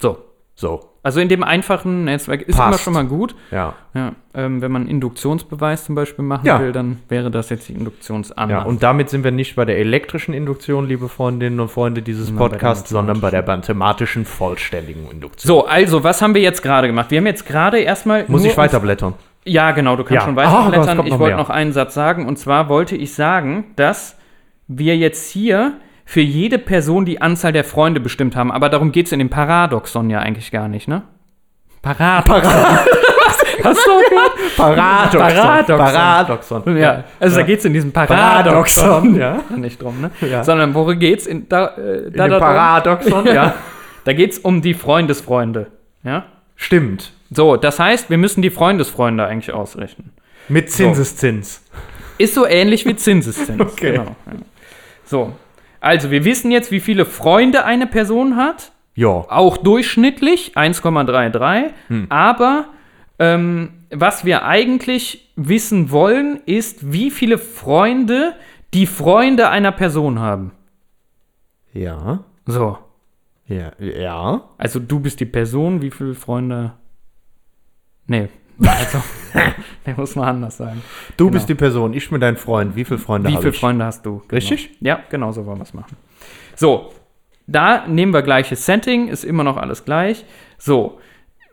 So. 0.01 0.19
So, 0.55 0.88
Also 1.01 1.19
in 1.21 1.29
dem 1.29 1.43
einfachen 1.43 2.03
Netzwerk 2.03 2.41
ist 2.41 2.57
Passt. 2.57 2.67
immer 2.67 2.77
schon 2.77 2.93
mal 2.93 3.05
gut. 3.05 3.33
ja. 3.51 3.73
Ja, 3.95 4.11
ähm, 4.35 4.61
wenn 4.61 4.71
man 4.71 4.87
Induktionsbeweis 4.87 5.85
zum 5.85 5.95
Beispiel 5.95 6.23
machen 6.23 6.45
Ja. 6.45 6.59
will, 6.59 6.71
dann 6.71 6.99
wäre 7.09 7.31
das 7.31 7.49
jetzt 7.49 7.67
die 7.69 7.73
Induktionsannahme. 7.73 8.51
Ja, 8.61 8.67
und 8.67 8.83
damit 8.83 9.09
sind 9.09 9.23
wir 9.23 9.31
nicht 9.31 9.55
bei 9.55 9.65
der 9.65 9.77
elektrischen 9.79 10.33
Induktion, 10.33 10.87
liebe 10.87 11.09
Freundinnen 11.09 11.59
und 11.59 11.69
Freunde 11.69 12.01
dieses 12.01 12.31
Podcasts, 12.35 12.89
sondern 12.89 13.19
bei 13.21 13.31
der 13.31 13.43
mathematischen 13.45 14.25
vollständigen 14.25 15.09
Induktion. 15.09 15.47
so, 15.47 15.65
also, 15.65 16.03
was 16.03 16.21
haben 16.21 16.35
wir 16.35 16.41
jetzt 16.41 16.61
gerade 16.61 16.87
gemacht? 16.87 17.09
Wir 17.11 17.17
haben 17.19 17.25
jetzt 17.27 17.45
gerade 17.47 17.79
erstmal. 17.79 18.25
Muss 18.27 18.43
ich 18.45 18.55
weiterblättern? 18.57 19.13
Ja, 19.45 19.71
genau, 19.71 19.95
du 19.95 20.03
kannst 20.03 20.25
schon 20.25 20.37
Ah, 20.37 20.43
weiterblättern. 20.67 20.97
kommt 20.97 21.07
ich 21.07 21.13
noch 21.13 21.19
wollte 21.19 21.37
noch 21.37 21.49
einen 21.49 21.71
Satz 21.71 21.93
sagen. 21.95 22.27
Und 22.27 22.37
zwar 22.37 22.69
wollte 22.69 22.95
ich 22.95 23.13
sagen, 23.15 23.63
dass 23.75 24.17
wir 24.67 24.95
jetzt 24.97 25.31
hier 25.31 25.73
für 26.09 26.21
jede 26.21 26.57
Person 26.57 27.05
die 27.05 27.21
Anzahl 27.21 27.51
der 27.53 27.63
Freunde 27.63 27.99
bestimmt 27.99 28.35
haben. 28.35 28.51
Aber 28.51 28.69
darum 28.69 28.91
geht 28.91 29.05
es 29.05 29.11
in 29.11 29.19
dem 29.19 29.29
Paradoxon 29.29 30.09
ja 30.09 30.17
eigentlich 30.17 30.49
gar 30.49 30.67
nicht, 30.67 30.87
ne? 30.87 31.03
Paradoxon. 31.83 32.51
Hast 33.63 33.85
du 33.85 33.91
gehört? 34.09 34.57
Paradoxon. 34.57 35.19
Paradoxon. 35.19 35.77
Paradoxon. 35.77 36.77
Ja, 36.77 37.03
also 37.19 37.35
da 37.35 37.43
geht 37.43 37.59
es 37.59 37.65
in 37.65 37.73
diesem 37.73 37.91
Paradoxon. 37.91 38.85
Paradoxon, 38.85 39.15
ja. 39.17 39.43
Nicht 39.55 39.79
drum, 39.79 40.01
ne? 40.01 40.09
Ja. 40.21 40.43
Sondern 40.43 40.73
worum 40.73 40.97
geht's 40.97 41.27
in, 41.27 41.47
da, 41.47 41.75
äh, 41.77 42.07
In 42.07 42.13
da, 42.13 42.23
dem 42.23 42.31
da, 42.31 42.39
Paradoxon, 42.39 43.27
ja. 43.27 43.53
da 44.03 44.13
geht 44.13 44.31
es 44.31 44.39
um 44.39 44.63
die 44.63 44.73
Freundesfreunde. 44.73 45.67
Ja? 46.03 46.25
Stimmt. 46.55 47.11
So, 47.29 47.55
das 47.55 47.77
heißt, 47.77 48.09
wir 48.09 48.17
müssen 48.17 48.41
die 48.41 48.49
Freundesfreunde 48.49 49.27
eigentlich 49.27 49.53
ausrechnen. 49.53 50.09
Mit 50.47 50.71
Zinseszins. 50.71 51.63
Ist 52.17 52.33
so 52.33 52.47
ähnlich 52.47 52.87
wie 52.87 52.95
Zinseszins. 52.95 53.61
Okay. 53.73 53.91
Genau. 53.91 54.05
Ja. 54.05 54.33
So, 55.05 55.33
also 55.81 56.11
wir 56.11 56.25
wissen 56.25 56.51
jetzt, 56.51 56.71
wie 56.71 56.79
viele 56.79 57.05
Freunde 57.05 57.65
eine 57.65 57.87
Person 57.87 58.35
hat. 58.35 58.71
Ja. 58.95 59.07
Auch 59.07 59.57
durchschnittlich 59.57 60.57
1,33. 60.57 61.71
Aber 62.09 62.65
ähm, 63.17 63.71
was 63.91 64.25
wir 64.25 64.45
eigentlich 64.45 65.31
wissen 65.35 65.91
wollen, 65.91 66.41
ist, 66.45 66.91
wie 66.91 67.11
viele 67.11 67.37
Freunde 67.37 68.33
die 68.73 68.87
Freunde 68.87 69.49
einer 69.49 69.71
Person 69.71 70.19
haben. 70.19 70.51
Ja. 71.73 72.23
So. 72.45 72.77
Ja. 73.47 73.71
Ja. 73.79 74.49
Also 74.57 74.79
du 74.79 74.99
bist 74.99 75.19
die 75.19 75.25
Person, 75.25 75.81
wie 75.81 75.91
viele 75.91 76.13
Freunde. 76.13 76.73
Nee. 78.05 78.29
Also, 78.65 79.01
der 79.85 79.95
muss 79.95 80.15
man 80.15 80.27
anders 80.27 80.57
sagen. 80.57 80.81
Du 81.17 81.25
Genau. 81.25 81.33
bist 81.33 81.49
die 81.49 81.55
Person, 81.55 81.93
ich 81.93 82.09
bin 82.09 82.19
dein 82.19 82.35
Freund. 82.37 82.75
Wie 82.75 82.83
viele 82.85 82.99
Freunde 82.99 83.29
Wie 83.29 83.33
habe 83.33 83.43
viele 83.43 83.53
ich? 83.53 83.59
Freunde 83.59 83.85
hast 83.85 84.05
du? 84.05 84.17
Genau. 84.19 84.31
Richtig? 84.33 84.71
Ja, 84.81 84.99
genau 85.09 85.31
so 85.31 85.45
wollen 85.45 85.59
wir 85.59 85.63
es 85.63 85.73
machen. 85.73 85.95
So, 86.55 86.91
da 87.47 87.87
nehmen 87.87 88.13
wir 88.13 88.21
gleiches 88.21 88.65
Setting, 88.65 89.07
ist 89.07 89.23
immer 89.23 89.43
noch 89.43 89.57
alles 89.57 89.85
gleich. 89.85 90.25
So, 90.57 90.99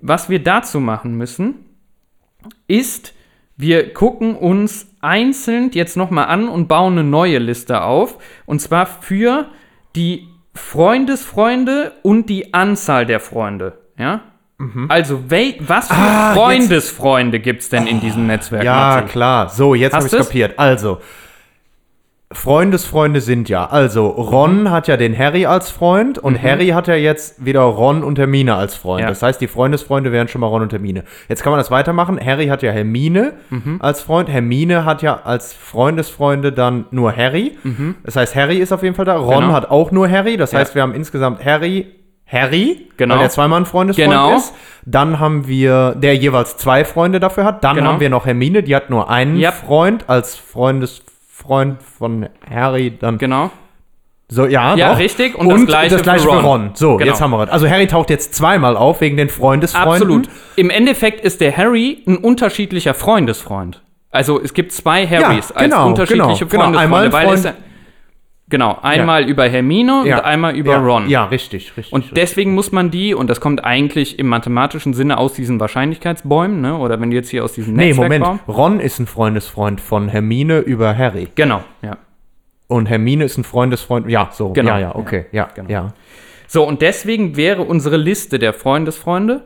was 0.01 0.29
wir 0.29 0.42
dazu 0.42 0.81
machen 0.81 1.16
müssen, 1.16 1.55
ist, 2.66 3.14
wir 3.57 3.95
gucken 3.95 4.37
uns 4.37 4.88
einzeln 5.01 5.71
jetzt 5.73 5.97
nochmal 5.97 6.27
an 6.27 6.49
und 6.49 6.66
bauen 6.69 6.95
eine 6.99 7.05
neue 7.09 7.38
Liste 7.38 7.83
auf. 7.83 8.19
Und 8.47 8.61
zwar 8.61 8.87
für 8.87 9.47
die 9.95 10.29
Freundesfreunde 10.55 11.92
und 12.03 12.29
die 12.29 12.53
Anzahl 12.55 13.07
der 13.07 13.21
Freunde. 13.21 13.79
Ja? 13.99 14.23
Also, 14.88 15.31
wel 15.31 15.55
was 15.61 15.88
für 15.88 15.95
Mhm. 15.95 16.01
Ah, 16.01 16.33
Freundesfreunde 16.35 17.40
gibt 17.40 17.61
es 17.62 17.69
denn 17.69 17.87
in 17.87 18.01
diesem 18.01 18.27
Netzwerk? 18.27 18.64
Ja, 18.64 18.75
Martin? 18.75 19.09
klar. 19.09 19.49
So, 19.51 19.75
jetzt 19.75 19.92
habe 19.95 20.07
ich 20.07 20.11
du's? 20.11 20.27
kapiert. 20.27 20.59
Also, 20.59 20.99
Freundesfreunde 22.33 23.21
sind 23.21 23.49
ja. 23.49 23.66
Also, 23.66 24.09
Ron 24.09 24.62
Mhm. 24.64 24.71
hat 24.73 24.88
ja 24.88 24.97
den 24.97 25.16
Harry 25.16 25.47
als 25.47 25.71
Freund 25.71 26.19
und 26.19 26.42
Harry 26.42 26.69
hat 26.69 26.88
ja 26.88 26.97
jetzt 26.97 27.45
wieder 27.45 27.61
Ron 27.61 28.03
und 28.03 28.19
Hermine 28.19 28.57
als 28.57 28.75
Freund. 28.75 29.03
Ja. 29.03 29.09
Das 29.09 29.23
heißt, 29.23 29.40
die 29.40 29.47
Freundesfreunde 29.47 30.11
wären 30.11 30.27
schon 30.27 30.40
mal 30.40 30.49
Ron 30.49 30.62
und 30.62 30.73
Hermine. 30.73 31.05
Jetzt 31.29 31.45
kann 31.45 31.53
man 31.53 31.61
das 31.61 31.71
weitermachen. 31.71 32.19
Harry 32.23 32.49
hat 32.49 32.62
ja 32.64 32.73
Hermine 32.73 33.35
Mhm. 33.51 33.77
als 33.81 34.01
Freund. 34.03 34.29
Hermine 34.29 34.85
hat 34.85 35.03
ja 35.03 35.21
als 35.23 35.53
Freundesfreunde 35.53 36.51
dann 36.51 36.87
nur 36.90 37.14
Harry. 37.16 37.57
Das 38.03 38.16
heißt, 38.16 38.35
Harry 38.35 38.57
ist 38.57 38.73
auf 38.73 38.83
jeden 38.83 38.97
Fall 38.97 39.05
da. 39.05 39.16
Ron 39.19 39.35
Mhm. 39.37 39.40
Genau. 39.42 39.53
hat 39.53 39.71
auch 39.71 39.92
nur 39.92 40.11
Harry. 40.11 40.37
Das 40.37 40.51
Ja. 40.51 40.59
heißt, 40.59 40.75
wir 40.75 40.83
haben 40.83 40.95
insgesamt 40.95 41.45
Harry, 41.45 41.87
Harry, 42.27 42.89
Genau. 42.97 43.15
weil 43.15 43.21
der 43.21 43.31
zweimal 43.31 43.61
ein 43.61 43.67
Freundesfreund 43.67 44.11
Genau. 44.11 44.37
ist. 44.37 44.53
Dann 44.85 45.21
haben 45.21 45.47
wir, 45.47 45.95
der 45.97 46.17
jeweils 46.17 46.57
zwei 46.57 46.85
Freunde 46.85 47.21
dafür 47.21 47.45
hat. 47.45 47.62
Dann 47.65 47.77
Genau. 47.77 47.91
haben 47.93 48.01
wir 48.01 48.11
noch 48.11 48.27
Hermine, 48.27 48.62
die 48.62 48.75
hat 48.75 48.91
nur 48.91 49.09
einen 49.11 49.37
Yep. 49.39 49.55
Freund 49.55 50.05
als 50.09 50.35
Freundesfreund 50.37 51.83
von 51.83 52.29
Harry. 52.49 52.97
Dann 52.99 53.19
Genau. 53.19 53.51
so, 54.29 54.45
ja, 54.47 54.75
Ja, 54.75 54.91
doch. 54.93 54.99
richtig. 54.99 55.37
Und 55.37 55.49
das 55.51 55.67
Gleiche 55.67 55.99
für 55.99 56.19
für 56.19 56.29
Ron. 56.29 56.45
Ron. 56.45 56.71
So, 56.75 56.97
Genau. 56.97 57.11
jetzt 57.11 57.21
haben 57.21 57.31
wir 57.31 57.45
es. 57.45 57.51
Also 57.51 57.69
Harry 57.69 57.87
taucht 57.87 58.11
jetzt 58.11 58.35
zweimal 58.35 58.77
auf 58.77 59.01
wegen 59.01 59.17
den 59.17 59.29
Freundesfreunden. 59.29 59.93
Absolut. 60.03 60.29
Im 60.57 60.71
Endeffekt 60.71 61.21
ist 61.25 61.41
der 61.41 61.57
Harry 61.57 62.03
ein 62.07 62.17
unterschiedlicher 62.17 62.95
Freundesfreund. 62.95 63.83
Also 64.11 64.41
es 64.41 64.55
gibt 64.55 64.73
zwei 64.73 65.07
Harrys 65.07 65.51
Ja, 65.51 65.57
als 65.57 65.71
genau, 65.71 65.87
unterschiedliche 65.89 66.47
genau, 66.47 66.71
genau. 66.71 66.79
Freundesfreunde. 66.79 66.79
Einmal 66.79 67.11
Freund- 67.11 67.55
genau, 68.48 68.78
einmal 68.82 69.28
über 69.28 69.48
Hermine 69.48 70.02
Ja. 70.04 70.18
und 70.18 70.24
einmal 70.24 70.56
über 70.56 70.72
ja, 70.72 70.78
Ron. 70.78 71.09
Ja, 71.09 71.24
richtig, 71.26 71.76
richtig. 71.76 71.92
Und 71.92 72.02
richtig. 72.02 72.14
deswegen 72.14 72.54
muss 72.54 72.72
man 72.72 72.90
die, 72.90 73.14
und 73.14 73.28
das 73.28 73.40
kommt 73.40 73.64
eigentlich 73.64 74.18
im 74.18 74.28
mathematischen 74.28 74.94
Sinne 74.94 75.18
aus 75.18 75.35
diesen 75.35 75.59
Wahrscheinlichkeitsbäumen, 75.61 76.61
ne? 76.61 76.76
oder 76.78 77.00
wenn 77.00 77.11
du 77.11 77.16
jetzt 77.16 77.30
hier 77.30 77.44
aus 77.44 77.52
diesem 77.52 77.74
Nee, 77.74 77.94
Moment. 77.94 78.24
Ron 78.48 78.80
ist 78.80 78.98
ein 78.98 79.06
Freundesfreund 79.06 79.80
von 79.80 80.09
Hermine 80.09 80.59
über 80.61 80.96
Harry. 80.96 81.28
Genau, 81.35 81.62
ja. 81.82 81.96
Und 82.68 82.87
Hermine 82.87 83.24
ist 83.24 83.38
ein 83.38 83.44
Freundesfreund. 83.44 84.09
Ja, 84.09 84.30
so. 84.32 84.52
Genau. 84.52 84.72
Ja, 84.72 84.78
ja, 84.80 84.94
okay. 84.96 85.26
Ja, 85.32 85.48
Genau. 85.54 85.70
ja. 85.70 85.92
So, 86.48 86.66
und 86.66 86.82
deswegen 86.82 87.37
wäre 87.37 87.62
unsere 87.62 87.96
Liste 87.96 88.38
der 88.38 88.52
Freundesfreunde 88.52 89.42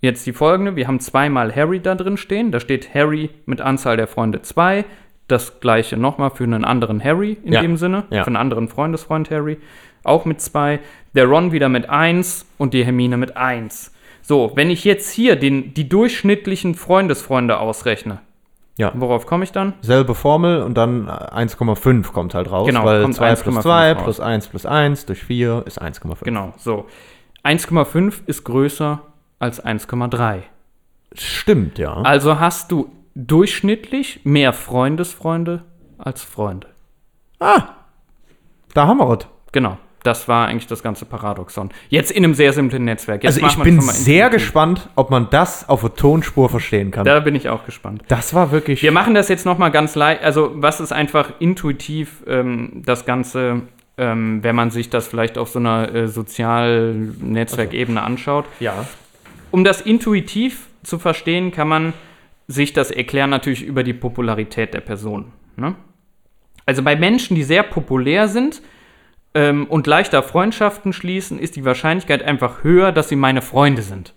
jetzt 0.00 0.26
die 0.26 0.32
folgende. 0.32 0.76
Wir 0.76 0.86
haben 0.88 1.00
zweimal 1.00 1.54
Harry 1.54 1.80
da 1.80 1.94
drin 1.94 2.16
stehen. 2.16 2.50
Da 2.50 2.60
steht 2.60 2.94
Harry 2.94 3.30
mit 3.46 3.60
Anzahl 3.60 3.96
der 3.96 4.06
Freunde 4.06 4.42
2. 4.42 4.84
Das 5.32 5.60
gleiche 5.60 5.96
nochmal 5.96 6.30
für 6.30 6.44
einen 6.44 6.62
anderen 6.64 7.02
Harry 7.02 7.38
in 7.42 7.54
Ja, 7.54 7.62
dem 7.62 7.78
Sinne. 7.78 8.04
ja. 8.10 8.22
Für 8.22 8.26
einen 8.28 8.36
anderen 8.36 8.68
Freundesfreund 8.68 9.30
Harry. 9.30 9.56
Auch 10.04 10.26
mit 10.26 10.40
2. 10.42 10.78
Der 11.14 11.24
Ron 11.24 11.52
wieder 11.52 11.68
mit 11.70 11.88
1 11.88 12.44
und 12.58 12.74
die 12.74 12.84
Hermine 12.84 13.16
mit 13.16 13.36
1. 13.36 13.92
So, 14.20 14.52
wenn 14.56 14.68
ich 14.68 14.84
jetzt 14.84 15.10
hier 15.10 15.36
den, 15.36 15.72
die 15.72 15.88
durchschnittlichen 15.88 16.74
Freundesfreunde 16.74 17.58
ausrechne, 17.58 18.18
Ja. 18.76 18.92
worauf 18.94 19.24
komme 19.26 19.44
ich 19.44 19.52
dann? 19.52 19.72
Selbe 19.80 20.14
Formel 20.14 20.62
und 20.62 20.74
dann 20.76 21.08
äh, 21.08 21.10
1,5 21.10 22.12
kommt 22.12 22.34
halt 22.34 22.50
raus. 22.50 22.66
Genau, 22.66 22.84
weil 22.84 23.02
kommt 23.02 23.14
2 23.14 23.34
plus 23.36 23.56
1,5 23.56 23.62
2 23.62 23.92
raus. 23.92 24.02
plus 24.04 24.20
1 24.20 24.48
plus 24.48 24.66
1 24.66 25.06
durch 25.06 25.24
4 25.24 25.62
ist 25.66 25.80
1,5. 25.80 26.24
Genau, 26.24 26.52
so. 26.58 26.86
1,5 27.42 28.20
ist 28.26 28.44
größer 28.44 29.00
als 29.38 29.64
1,3. 29.64 30.42
Stimmt, 31.14 31.78
ja. 31.78 31.92
Also 32.02 32.38
hast 32.38 32.70
du 32.70 32.90
durchschnittlich 33.14 34.20
mehr 34.24 34.52
Freundesfreunde 34.52 35.62
als 35.98 36.22
Freunde. 36.22 36.68
Da 37.38 38.86
haben 38.86 38.98
wir 38.98 39.18
es. 39.18 39.26
Genau. 39.52 39.78
Das 40.02 40.26
war 40.26 40.48
eigentlich 40.48 40.66
das 40.66 40.82
ganze 40.82 41.04
Paradoxon. 41.04 41.70
Jetzt 41.88 42.10
in 42.10 42.24
einem 42.24 42.34
sehr 42.34 42.52
simplen 42.52 42.84
Netzwerk. 42.84 43.22
Jetzt 43.22 43.40
Also 43.40 43.46
ich 43.46 43.62
bin 43.62 43.80
sehr 43.80 44.30
gespannt, 44.30 44.88
ob 44.96 45.10
man 45.10 45.28
das 45.30 45.68
auf 45.68 45.82
der 45.82 45.94
Tonspur 45.94 46.48
verstehen 46.48 46.90
kann. 46.90 47.04
Da 47.04 47.20
bin 47.20 47.36
ich 47.36 47.48
auch 47.48 47.64
gespannt. 47.64 48.02
das 48.08 48.34
war 48.34 48.50
wirklich. 48.50 48.82
Wir 48.82 48.90
machen 48.90 49.14
das 49.14 49.28
jetzt 49.28 49.46
noch 49.46 49.58
mal 49.58 49.68
ganz 49.68 49.94
leicht. 49.94 50.22
Also 50.22 50.50
was 50.54 50.80
ist 50.80 50.92
einfach 50.92 51.34
intuitiv 51.38 52.24
ähm, 52.26 52.82
das 52.84 53.04
Ganze, 53.04 53.62
ähm, 53.96 54.42
wenn 54.42 54.56
man 54.56 54.72
sich 54.72 54.90
das 54.90 55.06
vielleicht 55.06 55.38
auf 55.38 55.50
so 55.50 55.60
einer 55.60 55.94
äh, 55.94 56.08
Sozialnetzwerkebene 56.08 58.02
anschaut. 58.02 58.46
ja. 58.58 58.86
Um 59.52 59.64
das 59.64 59.82
intuitiv 59.82 60.68
zu 60.82 60.98
verstehen, 60.98 61.52
kann 61.52 61.68
man 61.68 61.92
sich 62.48 62.72
das 62.72 62.90
erklären 62.90 63.30
natürlich 63.30 63.62
über 63.62 63.82
die 63.82 63.94
Popularität 63.94 64.74
der 64.74 64.80
Person. 64.80 65.32
Ne? 65.56 65.74
Also 66.66 66.82
bei 66.82 66.96
Menschen, 66.96 67.34
die 67.34 67.42
sehr 67.42 67.62
populär 67.62 68.28
sind 68.28 68.62
ähm, 69.34 69.66
und 69.66 69.86
leichter 69.86 70.22
Freundschaften 70.22 70.92
schließen, 70.92 71.38
ist 71.38 71.56
die 71.56 71.64
Wahrscheinlichkeit 71.64 72.22
einfach 72.22 72.62
höher, 72.64 72.92
dass 72.92 73.08
sie 73.08 73.16
meine 73.16 73.42
Freunde 73.42 73.82
sind. 73.82 74.14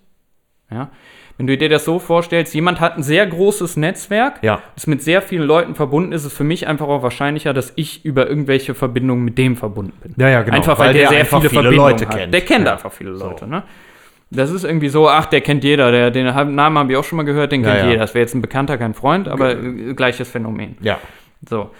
Ja? 0.71 0.89
Wenn 1.37 1.47
du 1.47 1.57
dir 1.57 1.67
das 1.67 1.83
so 1.83 1.99
vorstellst, 1.99 2.53
jemand 2.55 2.79
hat 2.79 2.95
ein 2.95 3.03
sehr 3.03 3.27
großes 3.27 3.75
Netzwerk, 3.75 4.41
Ja. 4.41 4.61
ist 4.77 4.87
mit 4.87 5.01
sehr 5.03 5.21
vielen 5.21 5.43
Leuten 5.43 5.75
verbunden, 5.75 6.13
ist 6.13 6.23
es 6.23 6.31
für 6.33 6.45
mich 6.45 6.65
einfach 6.67 6.87
auch 6.87 7.03
wahrscheinlicher, 7.03 7.53
dass 7.53 7.73
ich 7.75 8.05
über 8.05 8.27
irgendwelche 8.29 8.73
Verbindungen 8.73 9.25
mit 9.25 9.37
dem 9.37 9.57
verbunden 9.57 9.91
bin. 10.01 10.13
Ja, 10.17 10.29
ja, 10.29 10.43
genau. 10.43 10.55
Einfach 10.55 10.79
weil, 10.79 10.87
Weil 10.87 10.93
der, 10.93 11.09
der 11.09 11.09
sehr 11.09 11.25
viele, 11.25 11.41
viele 11.41 11.61
Verbindungen 11.63 11.91
Leute 11.91 12.07
hat. 12.07 12.17
kennt. 12.17 12.33
Der 12.33 12.41
kennt 12.41 12.65
Ja. 12.67 12.73
einfach 12.73 12.91
viele 12.93 13.09
Leute, 13.11 13.47
ne? 13.47 13.63
Das 14.35 14.51
ist 14.51 14.63
irgendwie 14.63 14.89
so, 14.89 15.09
ach, 15.09 15.25
der 15.25 15.41
kennt 15.41 15.63
jeder, 15.63 15.91
der, 15.91 16.11
den 16.11 16.25
Namen 16.25 16.77
habe 16.77 16.91
ich 16.91 16.97
auch 16.97 17.03
schon 17.03 17.17
mal 17.17 17.23
gehört, 17.23 17.51
den 17.51 17.63
Ja, 17.63 17.71
kennt 17.71 17.83
ja. 17.83 17.89
jeder. 17.89 18.01
Das 18.01 18.13
wäre 18.13 18.21
jetzt 18.21 18.35
ein 18.35 18.41
Bekannter, 18.41 18.77
kein 18.77 18.93
Freund, 18.93 19.27
aber 19.27 19.55
äh, 19.57 19.93
gleiches 19.93 20.29
Phänomen. 20.29 20.77
Ja. 20.81 20.99
So. 21.47 21.71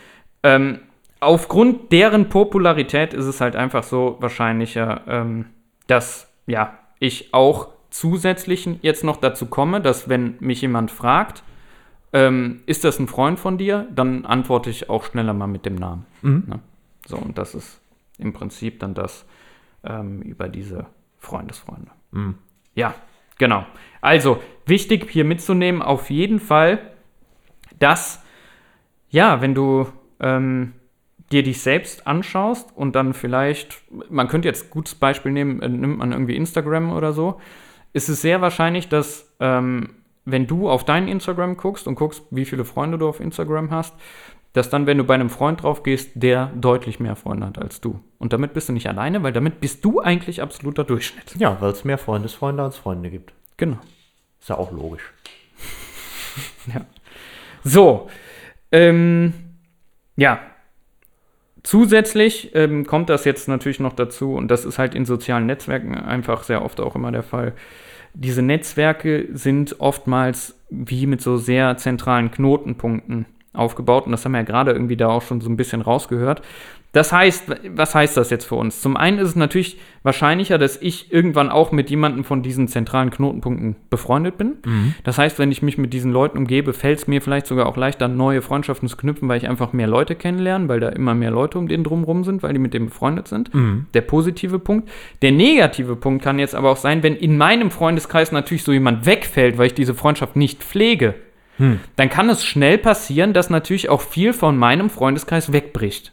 Ähm, 0.44 0.80
aufgrund 1.20 1.92
deren 1.92 2.30
Popularität 2.30 3.14
ist 3.14 3.26
es 3.26 3.42
halt 3.42 3.56
einfach 3.56 3.84
so 3.84 4.18
wahrscheinlicher, 4.20 5.02
ähm, 5.08 5.46
dass 5.88 6.28
ja, 6.48 6.78
ich 7.00 7.34
auch 7.34 7.70
zusätzlich 7.90 8.68
jetzt 8.82 9.04
noch 9.04 9.18
dazu 9.18 9.46
komme, 9.48 9.82
dass 9.82 10.10
wenn 10.10 10.36
mich 10.40 10.62
jemand 10.62 10.92
fragt, 10.92 11.44
ähm, 12.14 12.62
ist 12.66 12.84
das 12.84 13.00
ein 13.00 13.08
Freund 13.08 13.40
von 13.40 13.58
dir, 13.58 13.88
dann 13.94 14.26
antworte 14.26 14.70
ich 14.70 14.90
auch 14.90 15.06
schneller 15.06 15.34
mal 15.34 15.48
mit 15.48 15.66
dem 15.66 15.76
Namen. 15.76 16.06
Ne? 16.48 16.60
So, 17.06 17.18
und 17.18 17.38
das 17.38 17.56
ist 17.56 17.82
im 18.18 18.34
Prinzip 18.34 18.80
dann 18.80 18.94
das 18.94 19.26
ähm, 19.84 20.22
über 20.22 20.48
diese 20.48 20.88
Freundesfreunde. 21.20 21.92
Ja, 22.76 22.94
genau. 23.38 23.66
Also, 24.02 24.42
wichtig 24.66 25.10
hier 25.10 25.26
mitzunehmen, 25.26 25.82
auf 25.82 26.10
jeden 26.10 26.40
Fall, 26.40 26.80
dass, 27.80 28.24
ja, 29.10 29.42
wenn 29.42 29.56
du 29.56 29.88
ähm, 30.20 30.74
dir 31.32 31.44
dich 31.44 31.62
selbst 31.62 32.06
anschaust 32.06 32.76
und 32.76 32.96
dann 32.96 33.14
vielleicht, 33.14 33.82
man 34.10 34.28
könnte 34.28 34.48
jetzt 34.48 34.70
gutes 34.70 34.96
Beispiel 34.96 35.32
nehmen, 35.32 35.62
äh, 35.62 35.70
nimmt 35.70 35.98
man 35.98 36.12
irgendwie 36.12 36.36
Instagram 36.36 36.92
oder 36.92 37.14
so, 37.14 37.40
ist 37.94 38.10
es 38.10 38.22
sehr 38.22 38.42
wahrscheinlich, 38.42 38.90
dass 38.90 39.34
ähm, 39.40 39.96
wenn 40.26 40.48
du 40.48 40.70
auf 40.70 40.84
dein 40.84 41.08
Instagram 41.08 41.56
guckst 41.56 41.88
und 41.88 41.96
guckst, 41.96 42.24
wie 42.32 42.46
viele 42.46 42.66
Freunde 42.66 42.98
du 42.98 43.08
auf 43.08 43.20
Instagram 43.20 43.72
hast, 43.72 43.96
dass 44.56 44.70
dann, 44.70 44.88
wenn 44.88 44.98
du 44.98 45.04
bei 45.04 45.14
einem 45.14 45.30
Freund 45.30 45.64
drauf 45.64 45.84
gehst, 45.84 46.12
der 46.16 46.48
deutlich 46.56 47.02
mehr 47.02 47.18
Freunde 47.18 47.46
hat 47.46 47.60
als 47.60 47.82
du. 47.82 48.00
Und 48.20 48.32
damit 48.32 48.54
bist 48.54 48.70
du 48.70 48.74
nicht 48.74 48.88
alleine, 48.88 49.22
weil 49.22 49.34
damit 49.34 49.60
bist 49.60 49.84
du 49.84 50.00
eigentlich 50.00 50.42
absoluter 50.42 50.86
Durchschnitt. 50.86 51.36
Ja, 51.38 51.58
weil 51.60 51.72
es 51.72 51.84
mehr 51.84 51.98
Freundesfreunde 51.98 52.64
als 52.64 52.78
Freunde 52.78 53.10
gibt. 53.10 53.34
Genau. 53.58 53.80
Ist 54.40 54.50
ja 54.50 54.58
auch 54.58 54.72
logisch. 54.72 55.04
So, 57.68 58.10
ähm, 58.72 59.34
ja. 60.16 60.40
Zusätzlich 61.64 62.54
ähm, 62.54 62.86
kommt 62.86 63.10
das 63.10 63.26
jetzt 63.26 63.48
natürlich 63.48 63.80
noch 63.80 63.94
dazu, 63.94 64.36
und 64.36 64.50
das 64.50 64.66
ist 64.66 64.78
halt 64.78 64.94
in 64.94 65.04
sozialen 65.06 65.48
Netzwerken 65.48 65.96
einfach 65.96 66.44
sehr 66.44 66.64
oft 66.64 66.80
auch 66.80 66.96
immer 66.96 67.12
der 67.12 67.24
Fall. 67.24 67.54
Diese 68.14 68.44
Netzwerke 68.44 69.28
sind 69.34 69.80
oftmals 69.80 70.56
wie 70.70 71.08
mit 71.08 71.22
so 71.22 71.38
sehr 71.38 71.76
zentralen 71.78 72.30
Knotenpunkten 72.30 73.26
aufgebaut, 73.56 74.06
und 74.06 74.12
das 74.12 74.26
haben 74.26 74.34
wir 74.34 74.40
ja 74.40 74.46
gerade 74.46 74.72
irgendwie 74.72 74.98
da 74.98 75.08
auch 75.08 75.22
schon 75.22 75.42
so 75.42 75.50
ein 75.50 75.58
bisschen 75.58 75.82
rausgehört. 75.82 76.42
Das 76.92 77.12
heißt, 77.12 77.52
was 77.76 77.94
heißt 77.94 78.16
das 78.16 78.30
jetzt 78.30 78.46
für 78.46 78.56
uns? 78.56 78.80
Zum 78.80 78.96
einen 78.96 79.18
ist 79.18 79.28
es 79.28 79.36
natürlich 79.36 79.78
wahrscheinlicher, 80.04 80.58
dass 80.58 80.82
ich 80.82 81.12
irgendwann 81.12 81.50
auch 81.50 81.74
mit 81.74 81.90
jemandem 81.90 82.24
von 82.24 82.42
diesen 82.42 82.70
zentralen 82.70 83.10
Knotenpunkten 83.10 83.76
befreundet 83.90 84.38
bin. 84.38 84.54
Das 85.04 85.18
heißt, 85.18 85.38
wenn 85.38 85.52
ich 85.52 85.62
mich 85.62 85.78
mit 85.78 85.92
diesen 85.92 86.14
Leuten 86.14 86.38
umgebe, 86.38 86.72
fällt 86.72 87.00
es 87.00 87.08
mir 87.08 87.22
vielleicht 87.22 87.48
sogar 87.48 87.66
auch 87.66 87.76
leichter, 87.76 88.08
neue 88.08 88.42
Freundschaften 88.42 88.88
zu 88.88 88.96
knüpfen, 88.96 89.28
weil 89.28 89.40
ich 89.40 89.50
einfach 89.50 89.74
mehr 89.74 89.88
Leute 89.88 90.16
kennenlerne, 90.16 90.70
weil 90.70 90.80
da 90.80 90.88
immer 90.88 91.16
mehr 91.16 91.32
Leute 91.32 91.60
um 91.60 91.68
den 91.68 91.84
drumherum 91.84 92.24
sind, 92.24 92.44
weil 92.44 92.54
die 92.54 92.60
mit 92.60 92.74
dem 92.74 92.86
befreundet 92.86 93.28
sind. 93.28 93.52
Der 93.94 94.02
positive 94.02 94.60
Punkt. 94.60 94.88
Der 95.22 95.34
negative 95.34 95.98
Punkt 95.98 96.24
kann 96.24 96.40
jetzt 96.40 96.56
aber 96.56 96.72
auch 96.72 96.78
sein, 96.78 97.04
wenn 97.04 97.18
in 97.18 97.38
meinem 97.38 97.72
Freundeskreis 97.72 98.32
natürlich 98.32 98.64
so 98.64 98.72
jemand 98.72 99.06
wegfällt, 99.06 99.58
weil 99.58 99.68
ich 99.68 99.74
diese 99.74 99.96
Freundschaft 99.96 100.38
nicht 100.38 100.64
pflege, 100.64 101.16
dann 101.58 102.10
kann 102.10 102.30
es 102.30 102.46
schnell 102.46 102.78
passieren, 102.78 103.34
dass 103.34 103.50
natürlich 103.50 103.90
auch 103.90 104.02
viel 104.02 104.34
von 104.34 104.58
meinem 104.58 104.90
Freundeskreis 104.90 105.52
wegbricht. 105.52 106.12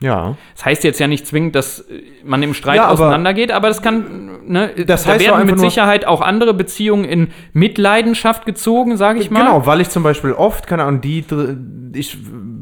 Ja. 0.00 0.36
Das 0.54 0.66
heißt 0.66 0.84
jetzt 0.84 1.00
ja 1.00 1.06
nicht 1.06 1.26
zwingend, 1.26 1.54
dass 1.54 1.80
äh, 1.80 2.02
man 2.22 2.42
im 2.42 2.52
Streit 2.52 2.76
Ja, 2.76 2.90
auseinandergeht, 2.90 3.50
aber 3.50 3.68
das 3.68 3.80
kann, 3.80 4.46
ne, 4.46 4.70
Das 4.86 5.04
da 5.04 5.12
heißt 5.12 5.24
werden 5.24 5.46
mit 5.46 5.58
Sicherheit 5.58 6.06
auch 6.06 6.20
andere 6.20 6.52
Beziehungen 6.52 7.04
in 7.04 7.28
Mitleidenschaft 7.54 8.44
gezogen, 8.44 8.98
sage 8.98 9.20
ich 9.20 9.30
mal. 9.30 9.40
Genau, 9.40 9.64
weil 9.64 9.80
ich 9.80 9.88
zum 9.88 10.02
Beispiel 10.02 10.32
oft, 10.32 10.66
keine 10.66 10.84
Ahnung, 10.84 11.00
die, 11.00 11.24
ich 11.94 12.18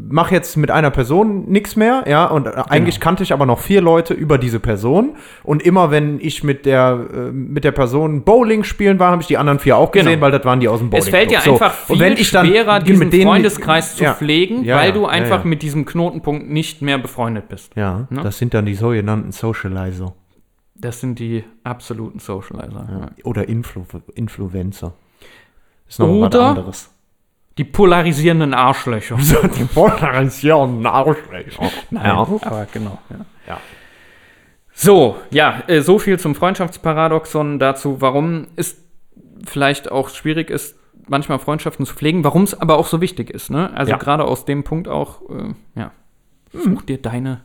mache 0.09 0.35
jetzt 0.35 0.57
mit 0.57 0.71
einer 0.71 0.91
Person 0.91 1.45
nichts 1.49 1.77
mehr, 1.77 2.05
ja, 2.07 2.27
und 2.27 2.47
äh, 2.47 2.51
Genau. 2.51 2.65
eigentlich 2.69 3.01
kannte 3.01 3.23
ich 3.23 3.33
aber 3.33 3.47
noch 3.47 3.59
vier 3.61 3.81
Leute 3.81 4.15
über 4.15 4.39
diese 4.39 4.61
Person 4.61 5.17
und 5.43 5.63
immer 5.63 5.91
wenn 5.91 6.19
ich 6.21 6.45
mit 6.45 6.67
der, 6.67 7.07
äh, 7.13 7.17
mit 7.33 7.65
der 7.65 7.73
Person 7.73 8.23
Bowling 8.25 8.65
spielen 8.65 8.99
war, 8.99 9.11
habe 9.13 9.23
ich 9.23 9.29
die 9.29 9.37
anderen 9.39 9.59
vier 9.59 9.77
auch 9.77 9.91
gesehen, 9.93 10.09
Genau. 10.13 10.21
weil 10.23 10.31
das 10.33 10.45
waren 10.45 10.61
die 10.61 10.69
aus 10.69 10.79
dem 10.81 10.91
Bowling. 10.91 11.03
Es 11.03 11.09
fällt 11.09 11.31
dir 11.31 11.41
so. 11.41 11.53
einfach 11.53 11.73
viel 11.75 11.95
und 11.95 12.01
wenn 12.01 12.13
ich 12.15 12.31
dann 12.31 12.47
schwerer, 12.47 12.81
diesen 12.81 13.11
denen- 13.11 13.29
Freundeskreis 13.29 13.97
zu 13.97 14.05
ja, 14.05 14.15
pflegen, 14.15 14.65
ja, 14.65 14.77
weil 14.77 14.93
du 14.93 15.07
einfach 15.07 15.41
ja. 15.41 15.45
mit 15.49 15.63
diesem 15.63 15.85
Knotenpunkt 15.85 16.49
nicht 16.51 16.83
mehr 16.83 16.99
befreundet 16.99 17.49
bist. 17.49 17.75
Ja, 17.77 18.07
Ne? 18.11 18.21
das 18.23 18.39
sind 18.39 18.55
dann 18.55 18.67
die 18.67 18.75
sogenannten 18.75 19.33
Socializer 19.33 20.15
Das 20.77 21.01
sind 21.01 21.19
die 21.19 21.45
absoluten 21.63 22.19
Socializer. 22.19 23.11
Oder 23.25 23.49
Influ 23.49 23.85
Influencer. 24.15 24.93
Ist 25.89 25.99
noch 26.01 26.09
was 26.09 26.15
Oder- 26.35 26.47
anderes. 26.49 26.91
Die 27.59 27.65
polarisierenden 27.65 28.53
Arschlöcher. 28.55 29.17
die 29.57 29.65
Polarisierenden 29.65 30.87
Arschlöcher. 30.87 31.71
Nein, 31.91 32.05
Ja. 32.07 32.17
aber 32.19 32.67
genau. 32.73 32.99
Ja. 33.11 33.17
Ja. 33.47 33.61
So, 34.73 35.17
ja, 35.31 35.63
äh, 35.69 35.81
so 35.81 35.99
viel 36.01 36.19
zum 36.19 36.35
Freundschaftsparadoxon 36.35 37.59
dazu, 37.61 38.01
warum 38.01 38.49
es 38.57 38.83
vielleicht 39.47 39.93
auch 39.93 40.09
schwierig 40.09 40.51
ist, 40.51 40.77
manchmal 41.07 41.39
Freundschaften 41.39 41.87
zu 41.87 41.95
pflegen, 41.95 42.25
warum 42.25 42.43
es 42.43 42.59
aber 42.61 42.77
auch 42.79 42.87
so 42.87 43.01
wichtig 43.01 43.31
ist. 43.31 43.51
Ne? 43.51 43.71
Also 43.75 43.93
Ja. 43.93 43.99
Gerade 43.99 44.25
aus 44.25 44.45
dem 44.47 44.65
Punkt 44.65 44.89
auch, 44.89 45.23
äh, 45.31 45.55
ja, 45.79 45.93
such 46.53 46.83
dir 46.83 47.01
deine 47.01 47.43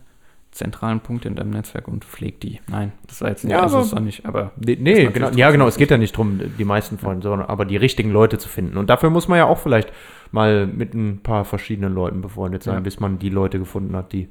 zentralen 0.52 1.00
Punkte 1.00 1.28
in 1.28 1.36
deinem 1.36 1.52
Netzwerk 1.52 1.88
und 1.88 2.04
pfleg 2.06 2.40
die. 2.42 2.60
Nein, 2.70 2.92
das 3.08 3.22
war 3.22 3.30
jetzt 3.30 3.44
nicht, 3.44 3.54
Ja, 3.54 3.62
also 3.62 3.78
aber- 3.78 3.86
ist 3.86 4.00
nicht, 4.00 4.26
aber 4.26 4.52
Nee, 4.58 5.08
genau, 5.08 5.30
ja 5.30 5.52
genau, 5.52 5.68
es 5.68 5.78
geht 5.78 5.92
ja 5.92 5.98
nicht 5.98 6.16
darum, 6.16 6.40
die 6.58 6.66
meisten 6.66 6.98
Freunde, 6.98 7.24
sondern 7.28 7.48
aber 7.48 7.66
die 7.66 7.78
richtigen 7.78 8.10
Leute 8.12 8.38
zu 8.40 8.50
finden. 8.50 8.78
Und 8.78 8.90
dafür 8.90 9.10
muss 9.12 9.28
man 9.28 9.38
ja 9.38 9.46
auch 9.46 9.60
vielleicht 9.60 9.92
mal 10.32 10.66
mit 10.68 10.94
ein 10.94 11.22
paar 11.22 11.46
verschiedenen 11.46 11.94
Leuten 11.94 12.22
befreundet 12.22 12.64
sein, 12.64 12.76
Ja. 12.76 12.80
bis 12.80 13.00
man 13.00 13.20
die 13.20 13.30
Leute 13.30 13.60
gefunden 13.60 13.96
hat, 13.96 14.12
die 14.12 14.28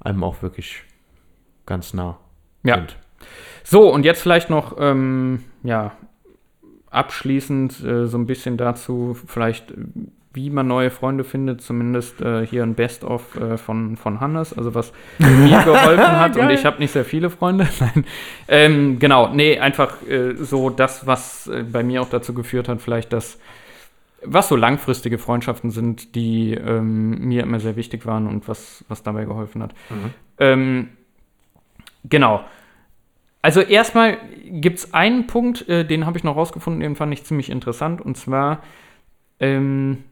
einem 0.00 0.22
auch 0.22 0.42
wirklich 0.42 0.82
ganz 1.66 1.94
nah 1.94 2.18
Ja. 2.62 2.76
sind. 2.76 2.96
So, 3.62 3.90
und 3.92 4.04
jetzt 4.04 4.20
vielleicht 4.20 4.50
noch, 4.50 4.76
ähm, 4.78 5.44
ja, 5.62 5.92
abschließend 6.90 7.82
äh, 7.84 8.06
so 8.06 8.18
ein 8.18 8.26
bisschen 8.26 8.56
dazu, 8.56 9.16
vielleicht, 9.26 9.70
äh, 9.72 9.76
wie 10.34 10.50
man 10.50 10.66
neue 10.66 10.90
Freunde 10.90 11.24
findet, 11.24 11.62
zumindest 11.62 12.20
äh, 12.20 12.44
hier 12.44 12.64
ein 12.64 12.74
Best-of 12.74 13.36
äh, 13.36 13.56
von, 13.56 13.96
von 13.96 14.20
Hannes, 14.20 14.56
also 14.56 14.74
was 14.74 14.92
mir 15.18 15.62
geholfen 15.62 16.18
hat 16.20 16.36
und 16.36 16.50
ich 16.50 16.64
habe 16.64 16.78
nicht 16.80 16.90
sehr 16.90 17.04
viele 17.04 17.30
Freunde. 17.30 17.68
Nein. 17.80 18.04
Ähm, 18.48 18.98
genau, 18.98 19.32
nee, 19.32 19.58
einfach 19.58 20.02
äh, 20.06 20.34
so 20.34 20.70
das, 20.70 21.06
was 21.06 21.46
äh, 21.46 21.62
bei 21.62 21.82
mir 21.82 22.02
auch 22.02 22.10
dazu 22.10 22.34
geführt 22.34 22.68
hat, 22.68 22.82
vielleicht 22.82 23.12
das, 23.12 23.38
was 24.24 24.48
so 24.48 24.56
langfristige 24.56 25.18
Freundschaften 25.18 25.70
sind, 25.70 26.14
die 26.14 26.54
ähm, 26.54 27.26
mir 27.28 27.44
immer 27.44 27.60
sehr 27.60 27.76
wichtig 27.76 28.04
waren 28.04 28.26
und 28.26 28.48
was, 28.48 28.84
was 28.88 29.02
dabei 29.02 29.24
geholfen 29.24 29.62
hat. 29.62 29.74
Ähm, 30.38 30.88
genau. 32.04 32.44
Also 33.42 33.60
erstmal 33.60 34.16
gibt 34.46 34.78
es 34.78 34.94
einen 34.94 35.26
Punkt, 35.26 35.68
äh, 35.68 35.84
den 35.84 36.06
habe 36.06 36.16
ich 36.16 36.24
noch 36.24 36.34
rausgefunden, 36.34 36.80
den 36.80 36.96
fand 36.96 37.12
ich 37.12 37.24
ziemlich 37.24 37.50
interessant. 37.50 38.00
Und 38.00 38.16
zwar, 38.16 38.62
ähm, 39.38 40.04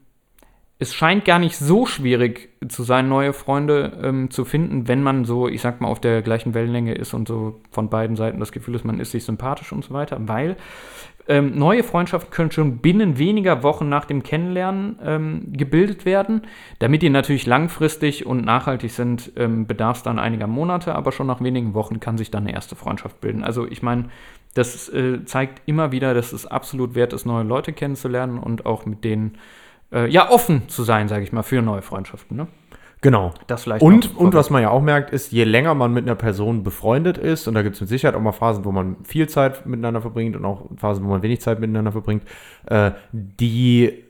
es 0.83 0.93
scheint 0.93 1.23
gar 1.23 1.39
nicht 1.39 1.55
so 1.55 1.85
schwierig 1.85 2.49
zu 2.67 2.83
sein, 2.83 3.07
neue 3.07 3.31
Freunde 3.31 3.99
ähm, 4.03 4.29
zu 4.29 4.43
finden, 4.43 4.89
wenn 4.89 5.01
man 5.01 5.23
so, 5.23 5.47
ich 5.47 5.61
sag 5.61 5.79
mal, 5.79 5.87
auf 5.87 6.01
der 6.01 6.21
gleichen 6.21 6.53
Wellenlänge 6.53 6.93
ist 6.93 7.13
und 7.13 7.27
so 7.27 7.61
von 7.71 7.89
beiden 7.89 8.17
Seiten 8.17 8.39
das 8.39 8.51
Gefühl 8.51 8.75
ist, 8.75 8.83
man 8.83 8.99
ist 8.99 9.11
sich 9.11 9.23
sympathisch 9.23 9.71
und 9.71 9.85
so 9.85 9.93
weiter, 9.93 10.17
weil 10.27 10.57
ähm, 11.29 11.57
neue 11.57 11.83
Freundschaften 11.83 12.31
können 12.31 12.51
schon 12.51 12.79
binnen 12.79 13.17
weniger 13.17 13.63
Wochen 13.63 13.87
nach 13.87 14.03
dem 14.03 14.23
Kennenlernen 14.23 14.99
ähm, 15.01 15.53
gebildet 15.53 16.03
werden. 16.03 16.41
Damit 16.79 17.01
die 17.01 17.09
natürlich 17.09 17.45
langfristig 17.45 18.25
und 18.25 18.43
nachhaltig 18.43 18.91
sind, 18.91 19.31
ähm, 19.37 19.65
bedarf 19.65 19.97
es 19.97 20.03
dann 20.03 20.19
einiger 20.19 20.47
Monate, 20.47 20.95
aber 20.95 21.13
schon 21.13 21.27
nach 21.27 21.41
wenigen 21.41 21.73
Wochen 21.73 22.01
kann 22.01 22.17
sich 22.17 22.29
dann 22.29 22.43
eine 22.43 22.53
erste 22.53 22.75
Freundschaft 22.75 23.21
bilden. 23.21 23.45
Also 23.45 23.65
ich 23.65 23.81
meine, 23.81 24.09
das 24.53 24.89
äh, 24.89 25.23
zeigt 25.23 25.61
immer 25.65 25.93
wieder, 25.93 26.13
dass 26.13 26.33
es 26.33 26.45
absolut 26.45 26.93
wert 26.93 27.13
ist, 27.13 27.25
neue 27.25 27.45
Leute 27.45 27.71
kennenzulernen 27.71 28.37
und 28.37 28.65
auch 28.65 28.85
mit 28.85 29.05
denen 29.05 29.35
äh, 29.35 29.62
ja 30.09 30.29
offen 30.29 30.67
zu 30.69 30.83
sein, 30.83 31.07
sage 31.07 31.23
ich 31.23 31.31
mal, 31.31 31.43
für 31.43 31.61
neue 31.61 31.81
Freundschaften. 31.81 32.37
Ne? 32.37 32.47
Genau. 33.03 33.33
Das 33.47 33.63
vielleicht 33.63 33.83
Und, 33.83 34.15
und 34.15 34.33
was 34.33 34.49
man 34.49 34.61
ja 34.61 34.69
auch 34.69 34.81
merkt, 34.81 35.11
ist, 35.11 35.33
je 35.33 35.43
länger 35.43 35.75
man 35.75 35.93
mit 35.93 36.05
einer 36.05 36.15
Person 36.15 36.63
befreundet 36.63 37.17
ist, 37.17 37.47
und 37.47 37.53
da 37.53 37.61
gibt 37.61 37.75
es 37.75 37.81
mit 37.81 37.89
Sicherheit 37.89 38.15
auch 38.15 38.21
mal 38.21 38.31
Phasen, 38.31 38.63
wo 38.63 38.71
man 38.71 38.95
viel 39.03 39.27
Zeit 39.27 39.65
miteinander 39.65 40.01
verbringt 40.01 40.37
und 40.37 40.45
auch 40.45 40.69
Phasen, 40.77 41.03
wo 41.03 41.09
man 41.09 41.21
wenig 41.21 41.41
Zeit 41.41 41.59
miteinander 41.59 41.91
verbringt, 41.91 42.23
äh, 42.65 42.91
die 43.11 44.02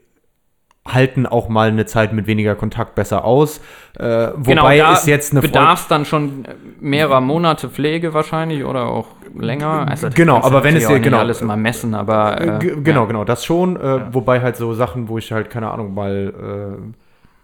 halten 0.85 1.25
auch 1.25 1.47
mal 1.47 1.69
eine 1.69 1.85
Zeit 1.85 2.11
mit 2.11 2.27
weniger 2.27 2.55
Kontakt 2.55 2.95
besser 2.95 3.23
aus. 3.23 3.61
Äh, 3.97 4.29
wobei 4.35 4.77
da 4.77 4.93
ist 4.93 5.07
jetzt 5.07 5.31
eine 5.31 5.41
bedarf 5.41 5.83
es 5.83 5.87
dann 5.87 6.03
schon 6.05 6.45
mehrerer 6.81 7.21
Monate 7.21 7.69
Pflege 7.69 8.13
wahrscheinlich 8.13 8.65
oder 8.65 8.87
auch 8.87 9.07
länger. 9.37 9.87
Also, 9.89 10.09
Genau, 10.13 10.41
aber 10.41 10.63
wenn 10.63 10.75
es 10.75 10.85
dir- 10.87 10.99
genau. 10.99 11.19
alles 11.19 11.41
mal 11.41 11.55
messen, 11.55 11.93
aber 11.95 12.41
Äh, 12.41 12.47
äh, 12.55 12.59
ge- 12.59 12.81
genau, 12.83 13.01
ja. 13.01 13.07
genau, 13.07 13.23
das 13.23 13.45
schon. 13.45 13.77
Äh, 13.77 14.13
Wobei 14.13 14.41
halt 14.41 14.57
so 14.57 14.73
Sachen, 14.73 15.07
wo 15.07 15.17
ich 15.17 15.31
halt, 15.31 15.49
keine 15.49 15.71
Ahnung, 15.71 15.93
mal, 15.93 16.33
äh, 16.81 16.91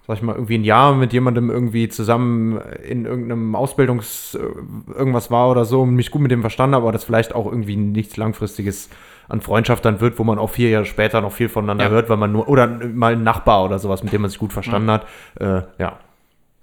sag 0.05 0.17
ich 0.17 0.21
mal, 0.21 0.35
irgendwie 0.35 0.57
ein 0.57 0.63
Jahr 0.65 0.93
mit 0.95 1.13
jemandem 1.13 1.49
irgendwie 1.49 1.87
zusammen 1.87 2.59
in 2.87 3.05
irgendeinem 3.05 3.55
Ausbildungs- 3.55 4.37
äh, 4.37 4.93
irgendwas 4.97 5.31
war 5.31 5.49
oder 5.49 5.63
so 5.63 5.83
und 5.83 5.91
mich 5.95 6.11
gut 6.11 6.21
mit 6.21 6.31
dem 6.31 6.41
verstanden 6.41 6.75
habe, 6.75 6.83
aber 6.83 6.91
das 6.91 7.05
vielleicht 7.05 7.33
auch 7.33 7.45
irgendwie 7.45 7.77
nichts 7.77 8.17
Langfristiges 8.17 8.89
an 9.29 9.41
Freundschaft 9.41 9.85
dann 9.85 10.01
wird, 10.01 10.19
wo 10.19 10.23
man 10.23 10.39
auch 10.39 10.49
vier 10.49 10.69
Jahre 10.69 10.85
später 10.85 11.21
noch 11.21 11.31
viel 11.31 11.49
voneinander 11.49 11.85
Ja. 11.85 11.89
hört, 11.91 12.09
weil 12.09 12.17
man 12.17 12.31
nur, 12.31 12.49
oder 12.49 12.67
mal 12.67 13.13
ein 13.13 13.23
Nachbar 13.23 13.63
oder 13.63 13.79
sowas, 13.79 14.03
mit 14.03 14.11
dem 14.11 14.21
man 14.21 14.29
sich 14.29 14.39
gut 14.39 14.51
verstanden 14.53 14.91
hat. 14.91 15.07
Äh, 15.39 15.61
ja. 15.77 15.99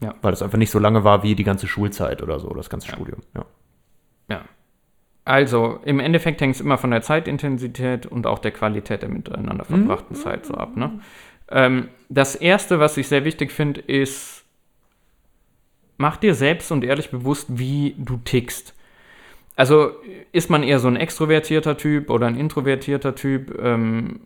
Ja. 0.00 0.14
Weil 0.20 0.32
das 0.32 0.42
einfach 0.42 0.58
nicht 0.58 0.70
so 0.70 0.78
lange 0.78 1.04
war 1.04 1.22
wie 1.22 1.34
die 1.34 1.44
ganze 1.44 1.66
Schulzeit 1.66 2.22
oder 2.22 2.38
so, 2.38 2.50
das 2.50 2.68
ganze 2.68 2.88
Studium. 2.88 3.20
Ja. 3.34 3.44
Ja. 4.28 4.40
Also, 5.24 5.80
im 5.84 5.98
Endeffekt 6.00 6.40
hängt 6.40 6.54
es 6.54 6.60
immer 6.60 6.76
von 6.78 6.90
der 6.90 7.02
Zeitintensität 7.02 8.06
und 8.06 8.26
auch 8.26 8.38
der 8.38 8.52
Qualität 8.52 9.02
der 9.02 9.08
miteinander 9.08 9.64
verbrachten 9.64 10.14
Zeit 10.14 10.46
so 10.46 10.54
ab. 10.54 10.76
Ne? 10.76 11.00
Ähm, 11.48 11.88
das 12.08 12.34
Erste, 12.34 12.78
was 12.78 12.96
ich 12.96 13.08
sehr 13.08 13.24
wichtig 13.24 13.50
finde, 13.50 13.80
ist, 13.80 14.44
mach 15.96 16.16
dir 16.16 16.34
selbst 16.34 16.70
und 16.70 16.84
ehrlich 16.84 17.10
bewusst, 17.10 17.46
wie 17.58 17.94
du 17.98 18.18
tickst. 18.18 18.74
Also, 19.56 19.90
ist 20.32 20.50
man 20.50 20.62
eher 20.62 20.78
so 20.78 20.88
ein 20.88 20.96
extrovertierter 20.96 21.76
Typ 21.76 22.10
oder 22.10 22.26
ein 22.26 22.36
introvertierter 22.36 23.14
Typ? 23.14 23.58
Ähm, 23.60 24.20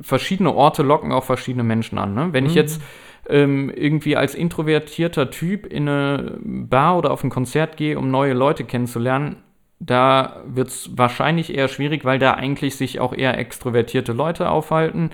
verschiedene 0.00 0.54
Orte 0.54 0.82
locken 0.82 1.12
auch 1.12 1.24
verschiedene 1.24 1.64
Menschen 1.64 1.98
an. 1.98 2.14
Ne? 2.14 2.28
Wenn 2.32 2.46
ich 2.46 2.54
jetzt 2.54 2.82
ähm, 3.28 3.70
irgendwie 3.74 4.16
als 4.16 4.34
introvertierter 4.34 5.30
Typ 5.30 5.66
in 5.66 5.88
eine 5.88 6.38
Bar 6.42 6.98
oder 6.98 7.10
auf 7.10 7.24
ein 7.24 7.30
Konzert 7.30 7.76
gehe, 7.76 7.98
um 7.98 8.10
neue 8.10 8.34
Leute 8.34 8.64
kennenzulernen, 8.64 9.36
da 9.78 10.42
wird 10.46 10.68
es 10.68 10.90
wahrscheinlich 10.96 11.54
eher 11.54 11.68
schwierig, 11.68 12.04
weil 12.04 12.18
da 12.18 12.32
eigentlich 12.32 12.76
sich 12.76 13.00
auch 13.00 13.12
eher 13.12 13.38
extrovertierte 13.38 14.12
Leute 14.12 14.48
aufhalten. 14.48 15.10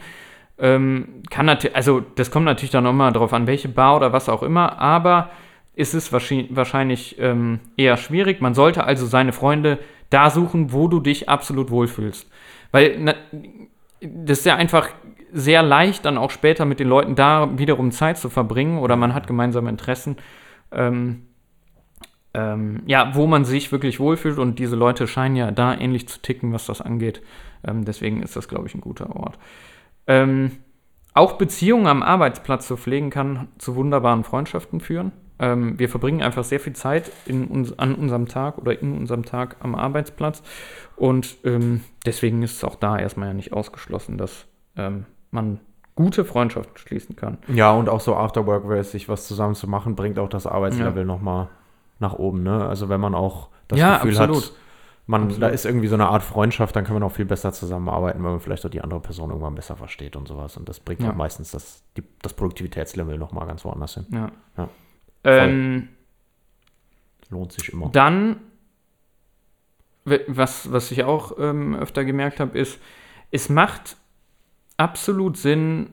Ähm, 0.58 1.22
kann 1.30 1.46
natürlich, 1.46 1.74
also 1.74 2.00
das 2.00 2.30
kommt 2.30 2.44
natürlich 2.44 2.70
dann 2.70 2.84
nochmal 2.84 3.12
drauf 3.12 3.32
an, 3.32 3.46
welche 3.46 3.68
Bar 3.68 3.96
oder 3.96 4.12
was 4.12 4.28
auch 4.28 4.42
immer, 4.42 4.78
aber 4.78 5.30
ist 5.74 5.94
es 5.94 6.12
wahrscheinlich, 6.12 7.18
ähm, 7.18 7.60
eher 7.76 7.96
schwierig. 7.96 8.40
Man 8.40 8.54
sollte 8.54 8.84
also 8.84 9.06
seine 9.06 9.32
Freunde 9.32 9.78
da 10.10 10.30
suchen, 10.30 10.72
wo 10.72 10.88
du 10.88 11.00
dich 11.00 11.28
absolut 11.28 11.70
wohlfühlst. 11.70 12.28
Weil 12.70 12.96
na, 12.98 13.14
das 14.00 14.40
ist 14.40 14.46
ja 14.46 14.56
einfach 14.56 14.88
sehr 15.32 15.62
leicht, 15.62 16.04
dann 16.04 16.18
auch 16.18 16.30
später 16.30 16.64
mit 16.64 16.78
den 16.78 16.88
Leuten 16.88 17.14
da 17.14 17.58
wiederum 17.58 17.90
Zeit 17.90 18.18
zu 18.18 18.28
verbringen 18.28 18.78
oder 18.78 18.96
man 18.96 19.14
hat 19.14 19.26
gemeinsame 19.26 19.70
Interessen. 19.70 20.16
Ähm, 20.70 21.22
ähm, 22.34 22.82
ja, 22.86 23.14
wo 23.14 23.26
man 23.26 23.44
sich 23.44 23.72
wirklich 23.72 24.00
wohlfühlt 24.00 24.38
und 24.38 24.58
diese 24.58 24.76
Leute 24.76 25.06
scheinen 25.06 25.36
ja 25.36 25.50
da 25.50 25.74
ähnlich 25.74 26.08
zu 26.08 26.20
ticken, 26.20 26.52
was 26.52 26.66
das 26.66 26.80
angeht. 26.80 27.22
Ähm, 27.66 27.84
deswegen 27.84 28.22
ist 28.22 28.36
das, 28.36 28.48
glaube 28.48 28.66
ich, 28.66 28.74
ein 28.74 28.80
guter 28.80 29.14
Ort. 29.14 29.38
Ähm, 30.06 30.52
auch 31.14 31.34
Beziehungen 31.34 31.86
am 31.86 32.02
Arbeitsplatz 32.02 32.66
zu 32.66 32.76
pflegen 32.76 33.10
kann 33.10 33.48
zu 33.58 33.76
wunderbaren 33.76 34.24
Freundschaften 34.24 34.80
führen. 34.80 35.12
Ähm, 35.42 35.76
wir 35.78 35.88
verbringen 35.88 36.22
einfach 36.22 36.44
sehr 36.44 36.60
viel 36.60 36.72
Zeit 36.72 37.10
in 37.26 37.46
uns, 37.48 37.76
an 37.78 37.94
unserem 37.96 38.28
Tag 38.28 38.58
oder 38.58 38.80
in 38.80 38.96
unserem 38.96 39.24
Tag 39.24 39.56
am 39.60 39.74
Arbeitsplatz 39.74 40.40
und 40.96 41.36
ähm, 41.44 41.82
deswegen 42.06 42.42
ist 42.42 42.56
es 42.56 42.64
auch 42.64 42.76
da 42.76 42.96
erstmal 42.96 43.28
ja 43.28 43.34
nicht 43.34 43.52
ausgeschlossen, 43.52 44.18
dass 44.18 44.46
ähm, 44.76 45.04
man 45.32 45.58
gute 45.96 46.24
Freundschaften 46.24 46.76
schließen 46.76 47.16
kann. 47.16 47.38
Ja, 47.48 47.72
und 47.72 47.88
auch 47.88 48.00
so 48.00 48.14
Afterwork-mäßig 48.14 49.08
was 49.08 49.26
zusammen 49.26 49.54
zu 49.56 49.68
machen, 49.68 49.96
bringt 49.96 50.18
auch 50.18 50.28
das 50.28 50.46
Arbeitslevel 50.46 51.04
noch 51.04 51.16
nochmal 51.16 51.48
nach 51.98 52.14
oben. 52.14 52.42
Ne? 52.42 52.64
Also 52.66 52.88
wenn 52.88 53.00
man 53.00 53.14
auch 53.14 53.48
das 53.68 53.78
Ja, 53.80 53.96
Gefühl 53.96 54.16
absolut. 54.18 54.44
hat, 54.44 54.52
man, 55.06 55.22
da 55.22 55.26
Absolut. 55.34 55.54
ist 55.54 55.66
irgendwie 55.66 55.88
so 55.88 55.94
eine 55.96 56.08
Art 56.08 56.22
Freundschaft, 56.22 56.76
dann 56.76 56.84
kann 56.84 56.94
man 56.94 57.02
auch 57.02 57.10
viel 57.12 57.24
besser 57.24 57.52
zusammenarbeiten, 57.52 58.22
weil 58.22 58.30
man 58.30 58.40
vielleicht 58.40 58.64
auch 58.64 58.70
die 58.70 58.80
andere 58.80 59.00
Person 59.00 59.30
irgendwann 59.30 59.54
besser 59.56 59.74
versteht 59.76 60.14
und 60.14 60.28
sowas. 60.28 60.56
Und 60.56 60.68
das 60.68 60.78
bringt 60.78 61.00
Ja. 61.02 61.10
auch 61.10 61.16
meistens 61.16 61.50
das, 61.50 61.82
die, 61.96 62.04
das 62.22 62.32
Produktivitätslevel 62.34 63.18
nochmal 63.18 63.46
ganz 63.48 63.64
woanders 63.64 63.94
hin. 63.94 64.06
Ja. 64.10 64.30
Ja. 64.56 64.68
Ähm, 65.24 65.88
Lohnt 67.30 67.52
sich 67.52 67.72
immer. 67.72 67.88
Dann, 67.92 68.36
was, 70.04 70.70
was 70.72 70.90
ich 70.90 71.04
auch 71.04 71.38
ähm, 71.38 71.74
öfter 71.74 72.04
gemerkt 72.04 72.40
habe, 72.40 72.58
ist, 72.58 72.80
es 73.30 73.48
macht 73.48 73.96
absolut 74.76 75.36
Sinn, 75.36 75.90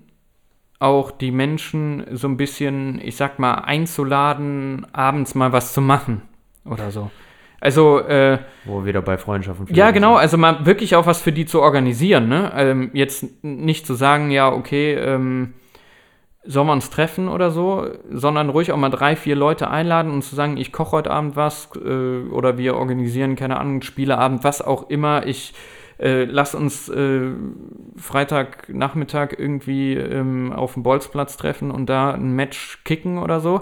auch 0.79 1.11
die 1.11 1.31
Menschen 1.31 2.05
so 2.11 2.27
ein 2.27 2.37
bisschen, 2.37 2.99
ich 3.01 3.15
sag 3.17 3.37
mal, 3.37 3.55
einzuladen, 3.55 4.87
abends 4.93 5.35
mal 5.35 5.51
was 5.51 5.73
zu 5.73 5.81
machen 5.81 6.21
oder 6.65 6.91
so. 6.91 7.11
Also, 7.61 7.99
äh, 7.99 8.39
Wo 8.63 8.79
wir 8.79 8.85
wieder 8.85 9.01
bei 9.01 9.17
Freundschaften 9.17 9.67
ja, 9.75 9.87
sind. 9.87 9.95
genau, 9.95 10.15
also 10.15 10.37
mal 10.37 10.65
wirklich 10.65 10.95
auch 10.95 11.05
was 11.05 11.21
für 11.21 11.33
die 11.33 11.45
zu 11.45 11.61
organisieren, 11.61 12.29
ne? 12.29 12.53
Ähm, 12.55 12.91
jetzt 12.93 13.43
nicht 13.43 13.85
zu 13.85 13.95
sagen, 13.95 14.31
ja, 14.31 14.49
okay, 14.49 14.93
ähm, 14.93 15.53
sollen 16.49 16.65
wir 16.65 16.73
uns 16.73 16.89
treffen 16.89 17.27
oder 17.27 17.51
so, 17.51 17.85
sondern 18.09 18.49
ruhig 18.49 18.71
auch 18.71 18.77
mal 18.77 18.89
drei, 18.89 19.15
vier 19.15 19.35
Leute 19.35 19.69
einladen 19.69 20.11
und 20.11 20.23
zu 20.23 20.35
sagen, 20.35 20.57
ich 20.57 20.71
koche 20.71 20.93
heute 20.93 21.11
Abend 21.11 21.35
was 21.35 21.69
äh, 21.75 22.27
oder 22.31 22.57
wir 22.57 22.75
organisieren, 22.75 23.35
keine 23.35 23.59
Ahnung, 23.59 23.83
Spieleabend, 23.83 24.43
was 24.43 24.63
auch 24.63 24.89
immer. 24.89 25.27
Ich 25.27 25.53
äh, 25.99 26.23
lass 26.23 26.55
uns 26.55 26.89
äh, 26.89 27.29
Freitagnachmittag 27.97 29.35
irgendwie 29.37 29.93
ähm, 29.93 30.51
auf 30.51 30.73
dem 30.73 30.81
Bolzplatz 30.81 31.37
treffen 31.37 31.69
und 31.69 31.87
da 31.87 32.13
ein 32.15 32.31
Match 32.31 32.83
kicken 32.83 33.19
oder 33.19 33.41
so. 33.41 33.61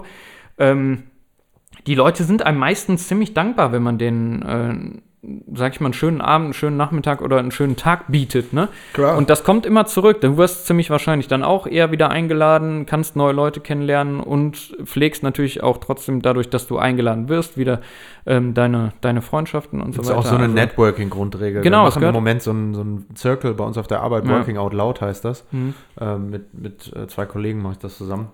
Ähm, 0.56 1.02
die 1.86 1.94
Leute 1.94 2.24
sind 2.24 2.42
einem 2.42 2.58
meistens 2.58 3.06
ziemlich 3.06 3.34
dankbar, 3.34 3.70
wenn 3.72 3.82
man 3.82 3.98
denen, 3.98 4.42
äh, 4.42 5.00
sag 5.54 5.74
ich 5.74 5.80
mal, 5.80 5.86
einen 5.88 5.94
schönen 5.94 6.20
Abend, 6.20 6.46
einen 6.46 6.54
schönen 6.54 6.76
Nachmittag 6.76 7.20
oder 7.22 7.38
einen 7.38 7.50
schönen 7.50 7.76
Tag 7.76 8.10
bietet, 8.10 8.52
ne? 8.52 8.68
Klar. 8.94 9.16
Und 9.16 9.30
das 9.30 9.44
kommt 9.44 9.66
immer 9.66 9.86
zurück. 9.86 10.20
Du 10.20 10.36
wirst 10.36 10.66
ziemlich 10.66 10.90
wahrscheinlich 10.90 11.28
dann 11.28 11.42
auch 11.42 11.66
eher 11.66 11.90
wieder 11.90 12.10
eingeladen, 12.10 12.86
kannst 12.86 13.16
neue 13.16 13.32
Leute 13.32 13.60
kennenlernen 13.60 14.20
und 14.20 14.56
pflegst 14.84 15.22
natürlich 15.22 15.62
auch 15.62 15.78
trotzdem 15.78 16.22
dadurch, 16.22 16.48
dass 16.50 16.66
du 16.66 16.78
eingeladen 16.78 17.28
wirst, 17.28 17.56
wieder 17.58 17.80
ähm, 18.26 18.54
deine, 18.54 18.92
deine 19.00 19.22
Freundschaften 19.22 19.80
und 19.80 19.92
so 19.92 19.98
Das 19.98 20.06
ist 20.06 20.10
weiter. 20.16 20.20
auch 20.20 20.24
so 20.26 20.34
eine 20.34 20.44
Also- 20.44 20.54
Networking-Grundregel. 20.54 21.62
Genau, 21.62 21.82
Wir 21.82 21.88
machen 21.90 22.02
im 22.02 22.12
Moment 22.12 22.42
so 22.42 22.50
einen 22.50 22.74
so 22.74 22.80
einen 22.80 23.06
Circle 23.16 23.54
bei 23.54 23.64
uns 23.64 23.78
auf 23.78 23.86
der 23.86 24.00
Arbeit, 24.02 24.24
Ja. 24.26 24.30
Working 24.38 24.56
Out 24.58 24.72
Loud 24.72 25.00
heißt 25.00 25.24
das. 25.24 25.44
Mhm. 25.52 25.74
Ähm, 26.00 26.30
mit 26.30 26.54
mit 26.54 26.92
äh, 26.96 27.06
zwei 27.08 27.26
Kollegen 27.26 27.62
mache 27.62 27.72
ich 27.74 27.78
das 27.78 27.96
zusammen. 27.98 28.28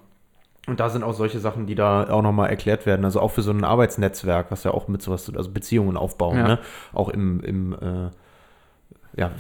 Und 0.67 0.81
da 0.81 0.89
sind 0.89 1.03
auch 1.05 1.13
solche 1.13 1.39
Sachen, 1.41 1.67
die 1.67 1.75
da 1.75 2.09
auch 2.09 2.23
nochmal 2.23 2.49
erklärt 2.49 2.87
werden. 2.87 3.05
Also 3.05 3.21
auch 3.21 3.31
für 3.33 3.43
so 3.43 3.51
ein 3.51 3.65
Arbeitsnetzwerk, 3.65 4.47
was 4.51 4.65
ja 4.65 4.71
auch 4.71 4.89
mit 4.89 5.03
sowas, 5.03 5.25
zu- 5.27 5.37
also 5.37 5.51
Beziehungen 5.51 5.97
aufbauen, 5.99 6.39
Ja. 6.39 6.49
ne? 6.49 6.59
Auch 6.95 7.11
im, 7.11 7.41
im 7.41 7.73
äh, 7.75 8.11
ja, 9.17 9.31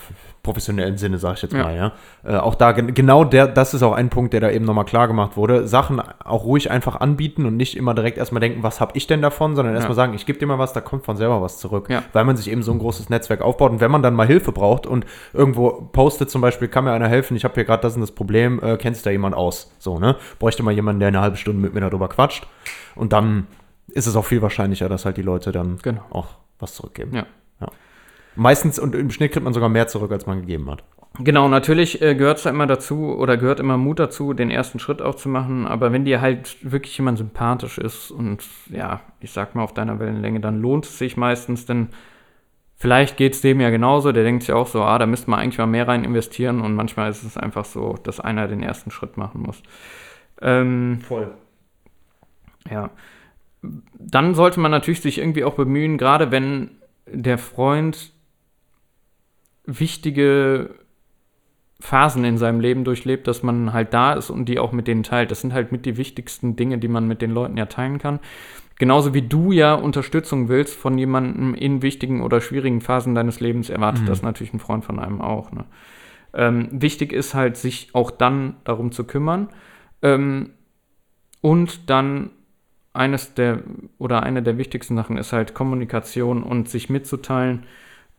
professionellen 0.42 0.98
Sinne, 0.98 1.18
sage 1.18 1.34
ich 1.34 1.42
jetzt 1.42 1.52
Ja. 1.54 1.62
mal, 1.64 1.74
ja. 1.76 1.92
Äh, 2.24 2.36
auch 2.36 2.54
da, 2.54 2.72
gen- 2.72 2.94
genau 2.94 3.24
der, 3.24 3.48
das 3.48 3.74
ist 3.74 3.82
auch 3.82 3.92
ein 3.94 4.10
Punkt, 4.10 4.32
der 4.32 4.40
da 4.40 4.50
eben 4.50 4.64
nochmal 4.64 4.84
klar 4.84 5.08
gemacht 5.08 5.36
wurde. 5.36 5.66
Sachen 5.66 6.00
auch 6.00 6.44
ruhig 6.44 6.70
einfach 6.70 7.00
anbieten 7.00 7.46
und 7.46 7.56
nicht 7.56 7.76
immer 7.76 7.94
direkt 7.94 8.18
erstmal 8.18 8.40
denken, 8.40 8.62
was 8.62 8.80
habe 8.80 8.92
ich 8.94 9.06
denn 9.06 9.22
davon, 9.22 9.56
sondern 9.56 9.74
erstmal 9.74 9.92
Ja. 9.92 9.96
sagen, 9.96 10.14
ich 10.14 10.26
gebe 10.26 10.38
dir 10.38 10.46
mal 10.46 10.58
was, 10.58 10.72
da 10.74 10.80
kommt 10.80 11.04
von 11.04 11.16
selber 11.16 11.40
was 11.42 11.58
zurück. 11.58 11.88
Ja. 11.88 12.02
Weil 12.12 12.24
man 12.24 12.36
sich 12.36 12.50
eben 12.50 12.62
so 12.62 12.72
ein 12.72 12.78
großes 12.78 13.08
Netzwerk 13.10 13.40
aufbaut 13.40 13.72
und 13.72 13.80
wenn 13.80 13.90
man 13.90 14.02
dann 14.02 14.14
mal 14.14 14.26
Hilfe 14.26 14.52
braucht 14.52 14.86
und 14.86 15.06
irgendwo 15.32 15.70
postet 15.92 16.30
zum 16.30 16.40
Beispiel, 16.40 16.68
kann 16.68 16.84
mir 16.84 16.92
einer 16.92 17.08
helfen, 17.08 17.36
ich 17.36 17.44
habe 17.44 17.54
hier 17.54 17.64
gerade 17.64 17.82
das 17.82 17.94
und 17.94 18.02
das 18.02 18.12
Problem, 18.12 18.60
äh, 18.62 18.76
kennt 18.76 18.96
sich 18.96 19.02
da 19.04 19.10
jemand 19.10 19.34
aus? 19.34 19.72
So, 19.78 19.98
ne? 19.98 20.16
Bräuchte 20.38 20.62
mal 20.62 20.72
jemanden, 20.72 21.00
der 21.00 21.08
eine 21.08 21.20
halbe 21.20 21.36
Stunde 21.36 21.60
mit 21.60 21.74
mir 21.74 21.80
darüber 21.80 22.08
quatscht 22.08 22.46
und 22.94 23.12
dann 23.12 23.46
ist 23.88 24.06
es 24.06 24.14
auch 24.14 24.24
viel 24.24 24.40
wahrscheinlicher, 24.42 24.88
dass 24.88 25.04
halt 25.04 25.16
die 25.16 25.22
Leute 25.22 25.52
dann 25.52 25.78
Genau. 25.82 26.02
auch 26.10 26.28
was 26.58 26.74
zurückgeben. 26.74 27.14
Ja. 27.16 27.26
Meistens 28.36 28.78
und 28.78 28.94
im 28.94 29.10
Schnitt 29.10 29.32
kriegt 29.32 29.44
man 29.44 29.54
sogar 29.54 29.68
mehr 29.68 29.86
zurück, 29.86 30.12
als 30.12 30.26
man 30.26 30.40
gegeben 30.40 30.70
hat. 30.70 30.82
Genau, 31.20 31.48
natürlich 31.48 32.02
äh, 32.02 32.16
gehört 32.16 32.38
es 32.38 32.42
da 32.42 32.50
immer 32.50 32.66
dazu 32.66 33.14
oder 33.16 33.36
gehört 33.36 33.60
immer 33.60 33.76
Mut 33.76 34.00
dazu, 34.00 34.32
den 34.32 34.50
ersten 34.50 34.80
Schritt 34.80 35.00
auch 35.00 35.14
zu 35.14 35.28
machen. 35.28 35.64
Aber 35.64 35.92
wenn 35.92 36.04
dir 36.04 36.20
halt 36.20 36.56
wirklich 36.60 36.98
jemand 36.98 37.18
sympathisch 37.18 37.78
ist 37.78 38.10
und 38.10 38.42
ja, 38.68 39.00
ich 39.20 39.30
sag 39.30 39.54
mal 39.54 39.62
auf 39.62 39.72
deiner 39.72 40.00
Wellenlänge, 40.00 40.40
dann 40.40 40.60
lohnt 40.60 40.86
es 40.86 40.98
sich 40.98 41.16
meistens, 41.16 41.66
denn 41.66 41.88
vielleicht 42.74 43.16
geht 43.16 43.34
es 43.34 43.40
dem 43.42 43.60
ja 43.60 43.70
genauso. 43.70 44.10
Der 44.10 44.24
denkt 44.24 44.42
sich 44.42 44.52
auch 44.52 44.66
so, 44.66 44.82
ah, 44.82 44.98
da 44.98 45.06
müsste 45.06 45.30
man 45.30 45.38
eigentlich 45.38 45.58
mal 45.58 45.66
mehr 45.66 45.86
rein 45.86 46.02
investieren 46.02 46.60
und 46.60 46.74
manchmal 46.74 47.10
ist 47.10 47.22
es 47.22 47.36
einfach 47.36 47.64
so, 47.64 47.94
dass 48.02 48.18
einer 48.18 48.48
den 48.48 48.62
ersten 48.62 48.90
Schritt 48.90 49.16
machen 49.16 49.42
muss. 49.42 49.62
Ähm, 50.42 50.98
Voll. 51.00 51.30
ja. 52.68 52.90
Dann 53.98 54.34
sollte 54.34 54.58
man 54.58 54.72
natürlich 54.72 55.00
sich 55.00 55.18
irgendwie 55.18 55.44
auch 55.44 55.54
bemühen, 55.54 55.96
gerade 55.96 56.32
wenn 56.32 56.72
der 57.06 57.38
Freund 57.38 58.13
wichtige 59.66 60.70
Phasen 61.80 62.24
in 62.24 62.38
seinem 62.38 62.60
Leben 62.60 62.84
durchlebt, 62.84 63.26
dass 63.26 63.42
man 63.42 63.72
halt 63.72 63.92
da 63.92 64.14
ist 64.14 64.30
und 64.30 64.48
die 64.48 64.58
auch 64.58 64.72
mit 64.72 64.86
denen 64.88 65.02
teilt. 65.02 65.30
Das 65.30 65.40
sind 65.40 65.52
halt 65.52 65.72
mit 65.72 65.84
die 65.84 65.96
wichtigsten 65.96 66.56
Dinge, 66.56 66.78
die 66.78 66.88
man 66.88 67.06
mit 67.06 67.20
den 67.20 67.30
Leuten 67.30 67.56
ja 67.56 67.66
teilen 67.66 67.98
kann. 67.98 68.20
Genauso 68.78 69.14
wie 69.14 69.22
du 69.22 69.52
ja 69.52 69.74
Unterstützung 69.74 70.48
willst 70.48 70.74
von 70.74 70.98
jemandem 70.98 71.54
in 71.54 71.82
wichtigen 71.82 72.22
oder 72.22 72.40
schwierigen 72.40 72.80
Phasen 72.80 73.14
deines 73.14 73.40
Lebens, 73.40 73.70
erwartet 73.70 74.02
Mhm. 74.02 74.06
das 74.06 74.22
natürlich 74.22 74.52
ein 74.52 74.60
Freund 74.60 74.84
von 74.84 74.98
einem 74.98 75.20
auch. 75.20 75.52
Ne? 75.52 75.64
Ähm, 76.32 76.68
wichtig 76.72 77.12
ist 77.12 77.34
halt, 77.34 77.56
sich 77.56 77.90
auch 77.92 78.10
dann 78.10 78.56
darum 78.64 78.90
zu 78.90 79.04
kümmern. 79.04 79.48
Ähm, 80.02 80.50
und 81.40 81.88
dann 81.90 82.30
eines 82.92 83.34
der 83.34 83.60
oder 83.98 84.22
eine 84.22 84.42
der 84.42 84.56
wichtigsten 84.56 84.96
Sachen 84.96 85.18
ist 85.18 85.32
halt 85.32 85.54
Kommunikation 85.54 86.42
und 86.42 86.68
sich 86.68 86.88
mitzuteilen. 86.88 87.64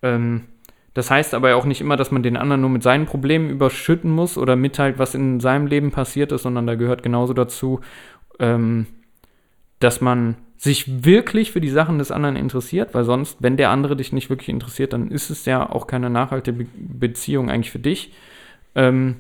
Ähm, 0.01 0.43
das 0.95 1.11
heißt 1.11 1.33
aber 1.33 1.55
auch 1.57 1.65
nicht 1.65 1.81
immer, 1.81 1.97
dass 1.97 2.09
man 2.09 2.23
den 2.23 2.37
anderen 2.37 2.61
nur 2.61 2.69
mit 2.69 2.81
seinen 2.81 3.05
Problemen 3.05 3.49
überschütten 3.49 4.09
muss 4.09 4.37
oder 4.37 4.55
mitteilt, 4.55 4.97
was 4.97 5.13
in 5.13 5.41
seinem 5.41 5.67
Leben 5.67 5.91
passiert 5.91 6.31
ist, 6.31 6.43
sondern 6.43 6.65
da 6.65 6.75
gehört 6.75 7.03
genauso 7.03 7.33
dazu, 7.33 7.81
ähm, 8.39 8.87
dass 9.79 9.99
man 9.99 10.37
sich 10.57 11.03
wirklich 11.03 11.51
für 11.51 11.59
die 11.59 11.69
Sachen 11.69 11.99
des 11.99 12.11
anderen 12.11 12.37
interessiert, 12.37 12.93
weil 12.93 13.03
sonst, 13.03 13.37
wenn 13.41 13.57
der 13.57 13.71
andere 13.71 13.97
dich 13.97 14.13
nicht 14.13 14.29
wirklich 14.29 14.47
interessiert, 14.47 14.93
dann 14.93 15.11
ist 15.11 15.29
es 15.29 15.43
ja 15.45 15.69
auch 15.69 15.85
keine 15.85 16.09
nachhaltige 16.09 16.63
Be 16.63 16.67
Beziehung 16.77 17.49
eigentlich 17.49 17.71
für 17.71 17.79
dich. 17.79 18.13
Ähm, 18.73 19.17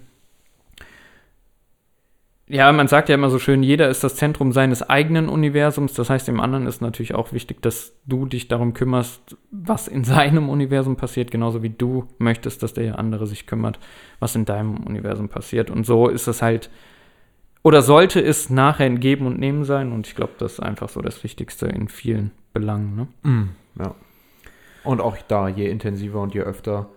ja, 2.47 2.71
man 2.71 2.87
sagt 2.87 3.09
ja 3.09 3.15
immer 3.15 3.31
so 3.31 3.39
schön, 3.39 3.63
jeder 3.63 3.89
ist 3.89 4.03
das 4.03 4.15
Zentrum 4.15 4.51
seines 4.51 4.87
eigenen 4.87 5.29
Universums. 5.29 5.93
Das 5.93 6.11
heißt, 6.11 6.27
dem 6.27 6.39
anderen 6.39 6.67
ist 6.67 6.79
natürlich 6.79 7.15
auch 7.15 7.33
wichtig, 7.33 7.61
dass 7.61 7.93
du 8.05 8.27
dich 8.27 8.47
darum 8.47 8.73
kümmerst, 8.73 9.35
was 9.49 9.87
in 9.87 10.03
seinem 10.03 10.49
Universum 10.49 10.95
passiert, 10.95 11.31
genauso 11.31 11.63
wie 11.63 11.71
du 11.71 12.07
möchtest, 12.19 12.61
dass 12.61 12.73
der 12.73 12.99
andere 12.99 13.25
sich 13.25 13.47
kümmert, 13.47 13.79
was 14.19 14.35
in 14.35 14.45
deinem 14.45 14.77
Universum 14.85 15.27
passiert. 15.27 15.71
Und 15.71 15.87
so 15.87 16.07
ist 16.07 16.27
es 16.27 16.43
halt, 16.43 16.69
oder 17.63 17.81
sollte 17.81 18.21
es 18.21 18.51
nachher 18.51 18.85
ein 18.85 18.99
Geben 18.99 19.25
und 19.25 19.39
Nehmen 19.39 19.63
sein. 19.63 19.91
Und 19.91 20.05
ich 20.05 20.15
glaube, 20.15 20.33
das 20.37 20.53
ist 20.53 20.59
einfach 20.59 20.89
so 20.89 21.01
das 21.01 21.23
Wichtigste 21.23 21.65
in 21.65 21.87
vielen 21.87 22.29
Belangen. 22.53 22.95
Ne? 22.95 23.07
Mhm. 23.23 23.49
Ja. 23.79 23.95
Und 24.83 25.01
auch 25.01 25.17
da, 25.27 25.47
je 25.47 25.67
intensiver 25.67 26.21
und 26.21 26.35
je 26.35 26.41
öfter 26.41 26.89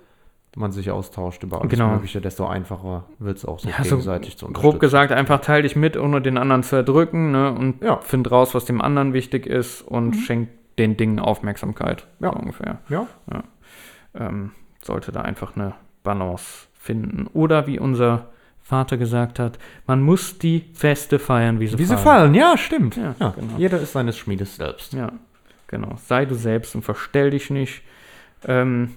man 0.56 0.72
sich 0.72 0.90
austauscht 0.90 1.42
über 1.44 1.60
alles 1.60 1.70
Genau. 1.70 1.90
Mögliche, 1.90 2.20
desto 2.20 2.46
einfacher 2.46 3.04
wird 3.18 3.36
es 3.38 3.44
auch 3.44 3.58
so 3.60 3.68
Ja, 3.68 3.76
so 3.78 3.82
gegenseitig 3.96 4.36
zu 4.36 4.46
unterstützen. 4.46 4.70
Grob 4.70 4.80
gesagt, 4.80 5.12
einfach 5.12 5.40
teil 5.40 5.62
dich 5.62 5.76
mit, 5.76 5.96
ohne 5.96 6.20
den 6.22 6.36
anderen 6.38 6.62
zu 6.62 6.76
erdrücken 6.76 7.30
ne? 7.32 7.52
und 7.52 7.82
Ja. 7.82 7.98
find 7.98 8.30
raus, 8.30 8.54
was 8.54 8.64
dem 8.64 8.80
anderen 8.80 9.12
wichtig 9.12 9.46
ist 9.46 9.82
und 9.82 10.14
schenk 10.14 10.48
den 10.78 10.96
Dingen 10.96 11.18
Aufmerksamkeit. 11.20 12.06
Ja. 12.20 12.32
So 12.32 12.38
ungefähr. 12.38 12.78
Ja. 12.88 13.06
ähm, 14.14 14.52
sollte 14.82 15.12
da 15.12 15.22
einfach 15.22 15.54
eine 15.56 15.74
Balance 16.02 16.68
finden. 16.74 17.26
Oder 17.34 17.66
wie 17.66 17.78
unser 17.78 18.26
Vater 18.62 18.96
gesagt 18.96 19.38
hat, 19.38 19.58
man 19.86 20.02
muss 20.02 20.38
die 20.38 20.64
Feste 20.74 21.18
feiern, 21.18 21.60
wie 21.60 21.66
sie 21.66 21.78
Wie 21.78 21.84
sie 21.84 21.94
fallen. 21.94 22.32
fallen, 22.32 22.34
ja, 22.34 22.56
stimmt. 22.56 22.96
Ja, 22.96 23.14
Ja, 23.18 23.30
genau. 23.30 23.54
Jeder 23.58 23.80
ist 23.80 23.92
seines 23.92 24.16
Schmiedes 24.18 24.56
selbst. 24.56 24.92
Ja, 24.92 25.12
genau. 25.66 25.94
Sei 25.96 26.24
du 26.26 26.34
selbst 26.34 26.74
und 26.74 26.82
verstell 26.82 27.30
dich 27.30 27.50
nicht. 27.50 27.82
Ähm, 28.44 28.94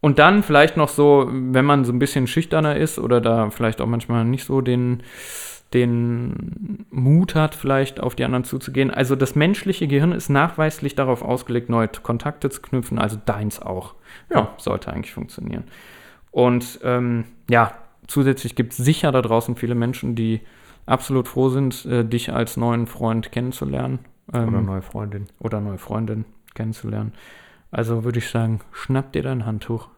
und 0.00 0.18
dann 0.18 0.42
vielleicht 0.42 0.76
noch 0.76 0.88
so, 0.88 1.28
wenn 1.30 1.64
man 1.64 1.84
so 1.84 1.92
ein 1.92 1.98
bisschen 1.98 2.26
schüchterner 2.26 2.76
ist 2.76 2.98
oder 2.98 3.20
da 3.20 3.50
vielleicht 3.50 3.80
auch 3.80 3.86
manchmal 3.86 4.24
nicht 4.24 4.44
so 4.44 4.60
den, 4.60 5.02
den 5.74 6.86
Mut 6.90 7.34
hat, 7.34 7.54
vielleicht 7.54 8.00
auf 8.00 8.14
die 8.14 8.24
anderen 8.24 8.44
zuzugehen. 8.44 8.90
Also 8.90 9.14
das 9.14 9.34
menschliche 9.34 9.86
Gehirn 9.86 10.12
ist 10.12 10.30
nachweislich 10.30 10.94
darauf 10.94 11.22
ausgelegt, 11.22 11.68
neue 11.68 11.88
Kontakte 11.88 12.48
zu 12.50 12.62
knüpfen, 12.62 12.98
also 12.98 13.18
deins 13.24 13.60
auch. 13.60 13.94
Ja. 14.32 14.50
sollte 14.56 14.92
eigentlich 14.92 15.12
funktionieren. 15.12 15.64
Und 16.30 16.80
ähm, 16.82 17.24
ja, 17.48 17.72
zusätzlich 18.06 18.54
gibt 18.54 18.72
es 18.72 18.78
sicher 18.78 19.12
da 19.12 19.22
draußen 19.22 19.56
viele 19.56 19.74
Menschen, 19.74 20.14
die 20.14 20.40
absolut 20.86 21.28
froh 21.28 21.48
sind, 21.48 21.84
äh, 21.86 22.04
dich 22.04 22.32
als 22.32 22.56
neuen 22.56 22.86
Freund 22.86 23.32
kennenzulernen. 23.32 24.00
Ähm, 24.32 24.48
Oder 24.48 24.60
neue 24.62 24.82
Freundin. 24.82 25.26
oder 25.40 25.60
neue 25.60 25.78
Freundin 25.78 26.24
kennenzulernen. 26.54 27.12
Also 27.70 28.04
würde 28.04 28.18
ich 28.18 28.28
sagen, 28.28 28.60
schnapp 28.72 29.12
dir 29.12 29.22
dein 29.22 29.46
Handtuch, 29.46 29.88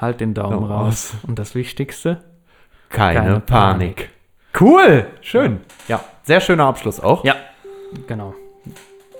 halt 0.00 0.20
den 0.20 0.34
Daumen 0.34 0.52
Daumen 0.60 0.70
raus. 0.70 1.14
Und 1.26 1.38
das 1.38 1.54
Wichtigste, 1.54 2.22
Keine, 2.90 3.20
Keine 3.20 3.40
Panik. 3.40 3.96
Panik. 3.96 4.10
Cool, 4.60 5.06
schön. 5.20 5.60
Ja, 5.88 6.00
sehr 6.22 6.40
schöner 6.40 6.66
Abschluss 6.66 7.00
auch. 7.00 7.24
ja, 7.24 7.34
genau. 8.06 8.34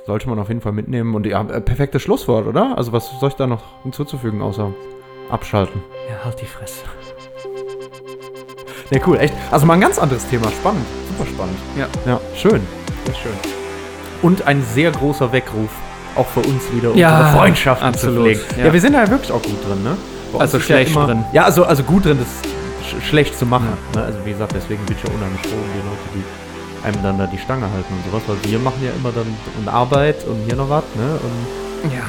Sollte 0.06 0.28
man 0.28 0.38
auf 0.38 0.48
jeden 0.48 0.60
Fall 0.60 0.72
mitnehmen. 0.72 1.14
Und 1.14 1.24
ja, 1.24 1.40
äh, 1.40 1.62
perfektes 1.62 2.02
Schlusswort, 2.02 2.46
oder? 2.46 2.76
Also 2.76 2.92
was 2.92 3.10
soll 3.18 3.30
ich 3.30 3.36
da 3.36 3.46
noch 3.46 3.82
hinzuzufügen, 3.84 4.42
außer 4.42 4.70
abschalten? 5.30 5.82
Ja, 6.10 6.22
halt 6.26 6.38
die 6.42 6.44
Fresse. 6.46 6.84
Ja, 8.90 9.00
cool, 9.06 9.16
echt. 9.18 9.32
Also 9.50 9.64
mal 9.64 9.74
ein 9.74 9.80
ganz 9.80 9.98
anderes 9.98 10.28
Thema. 10.28 10.48
Spannend. 10.50 10.84
Super 11.08 11.30
spannend. 11.30 11.56
Ja. 11.78 11.86
Ja, 12.06 12.20
schön. 12.36 12.60
Sehr 13.06 13.14
schön. 13.14 13.32
Und 14.20 14.46
ein 14.46 14.62
sehr 14.62 14.90
großer 14.90 15.32
Weckruf. 15.32 15.70
Auch 16.16 16.26
für 16.28 16.40
uns 16.40 16.62
wieder, 16.72 16.94
Ja, 16.94 17.18
unsere 17.18 17.36
Freundschaften 17.36 17.88
absolut, 17.88 18.16
zu 18.16 18.22
pflegen. 18.22 18.40
Ja. 18.58 18.66
ja. 18.66 18.72
wir 18.72 18.80
sind 18.80 18.92
da 18.92 19.04
ja 19.04 19.10
wirklich 19.10 19.32
auch 19.32 19.42
gut 19.42 19.68
drin, 19.68 19.82
ne? 19.82 19.96
Bei 20.32 20.40
Also 20.40 20.58
ist 20.58 20.68
ja 20.68 20.76
schlecht 20.76 20.94
drin. 20.96 21.24
Ja, 21.32 21.44
also, 21.44 21.64
also 21.64 21.82
gut 21.82 22.04
drin, 22.04 22.18
das 22.18 22.88
sch 22.88 23.08
schlecht 23.08 23.38
zu 23.38 23.46
machen. 23.46 23.68
Ne? 23.94 24.02
Also 24.02 24.18
wie 24.24 24.30
gesagt, 24.32 24.52
deswegen 24.54 24.84
bin 24.86 24.96
ich 24.96 25.02
ja 25.02 25.14
unheimlich 25.14 25.40
froh 25.42 25.56
um 25.56 25.70
die 25.72 25.88
Leute, 25.88 26.06
die 26.14 26.86
einem 26.86 27.02
dann 27.02 27.18
da 27.18 27.26
die 27.26 27.38
Stange 27.38 27.62
halten 27.70 27.94
und 27.94 28.04
sowas. 28.10 28.22
Weil 28.26 28.50
wir 28.50 28.58
machen 28.58 28.80
ja 28.84 28.90
immer 28.92 29.10
dann 29.12 29.26
und 29.58 29.68
Arbeit 29.68 30.24
und 30.26 30.44
hier 30.46 30.56
noch 30.56 30.68
was, 30.70 30.84
ne? 30.94 31.18
Und 31.82 31.92
Ja, 31.92 32.02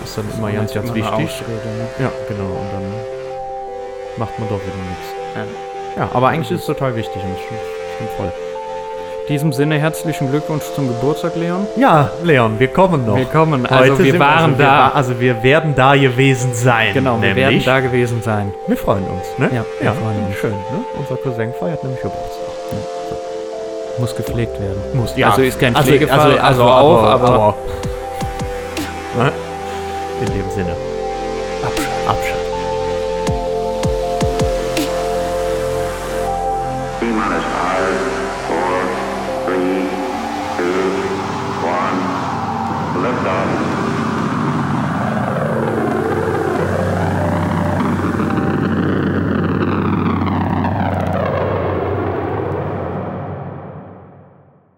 das 0.00 0.10
ist 0.10 0.18
dann 0.18 0.26
immer 0.36 0.52
ganz, 0.52 0.72
ganz 0.74 0.86
Immer 0.86 0.94
wichtig. 0.96 1.12
Ausrede, 1.12 1.68
ne? 1.76 1.88
Ja, 2.00 2.10
genau. 2.28 2.50
Und 2.50 2.68
dann 2.72 2.84
macht 4.18 4.38
man 4.38 4.48
doch 4.48 4.60
wieder 4.60 4.82
nichts. 4.90 5.08
Ja. 5.96 6.08
Aber 6.12 6.28
eigentlich 6.28 6.50
ist 6.50 6.60
es 6.60 6.66
total 6.66 6.94
wichtig 6.94 7.16
und 7.16 7.36
stimmt 7.38 8.10
voll. 8.16 8.32
In 9.30 9.34
diesem 9.34 9.52
Sinne 9.52 9.78
herzlichen 9.78 10.28
Glückwunsch 10.28 10.64
zum 10.74 10.88
Geburtstag, 10.88 11.36
Leon. 11.36 11.64
Ja, 11.76 12.10
Leon, 12.24 12.58
wir 12.58 12.66
kommen 12.66 13.06
noch. 13.06 13.14
Willkommen. 13.14 13.64
Also 13.64 13.92
Heute 13.92 14.02
wir 14.02 14.18
waren 14.18 14.44
also 14.46 14.58
wir 14.58 14.66
da. 14.66 14.72
wa- 14.72 14.88
also 14.92 15.20
wir 15.20 15.42
werden 15.44 15.72
da 15.76 15.94
gewesen 15.94 16.52
sein. 16.52 16.92
genau, 16.94 17.12
wir 17.22 17.32
nämlich. 17.32 17.64
werden 17.64 17.64
da 17.64 17.78
gewesen 17.78 18.20
sein. 18.24 18.52
Wir 18.66 18.76
freuen 18.76 19.04
uns, 19.04 19.22
ne? 19.38 19.48
Ja, 19.54 19.64
wir 19.78 19.92
freuen 19.92 20.26
uns. 20.26 20.34
Schön, 20.36 20.50
ne? 20.50 20.84
Unser 20.98 21.14
Cousin 21.22 21.54
feiert 21.60 21.80
nämlich 21.84 22.00
Geburtstag. 22.02 22.40
Muss 24.00 24.16
gepflegt 24.16 24.60
werden. 24.60 24.82
Muss, 24.94 25.14
Also 25.22 25.42
ist 25.42 25.60
kein 25.60 25.76
Pflegefall, 25.76 26.36
also 26.36 26.64
auch, 26.64 27.04
aber- 27.04 27.54
ne? 29.16 29.30
In 30.22 30.26
dem 30.26 30.50
Sinne. 30.50 30.74
Abschalten. 31.62 32.08
Abschalten. 32.08 32.39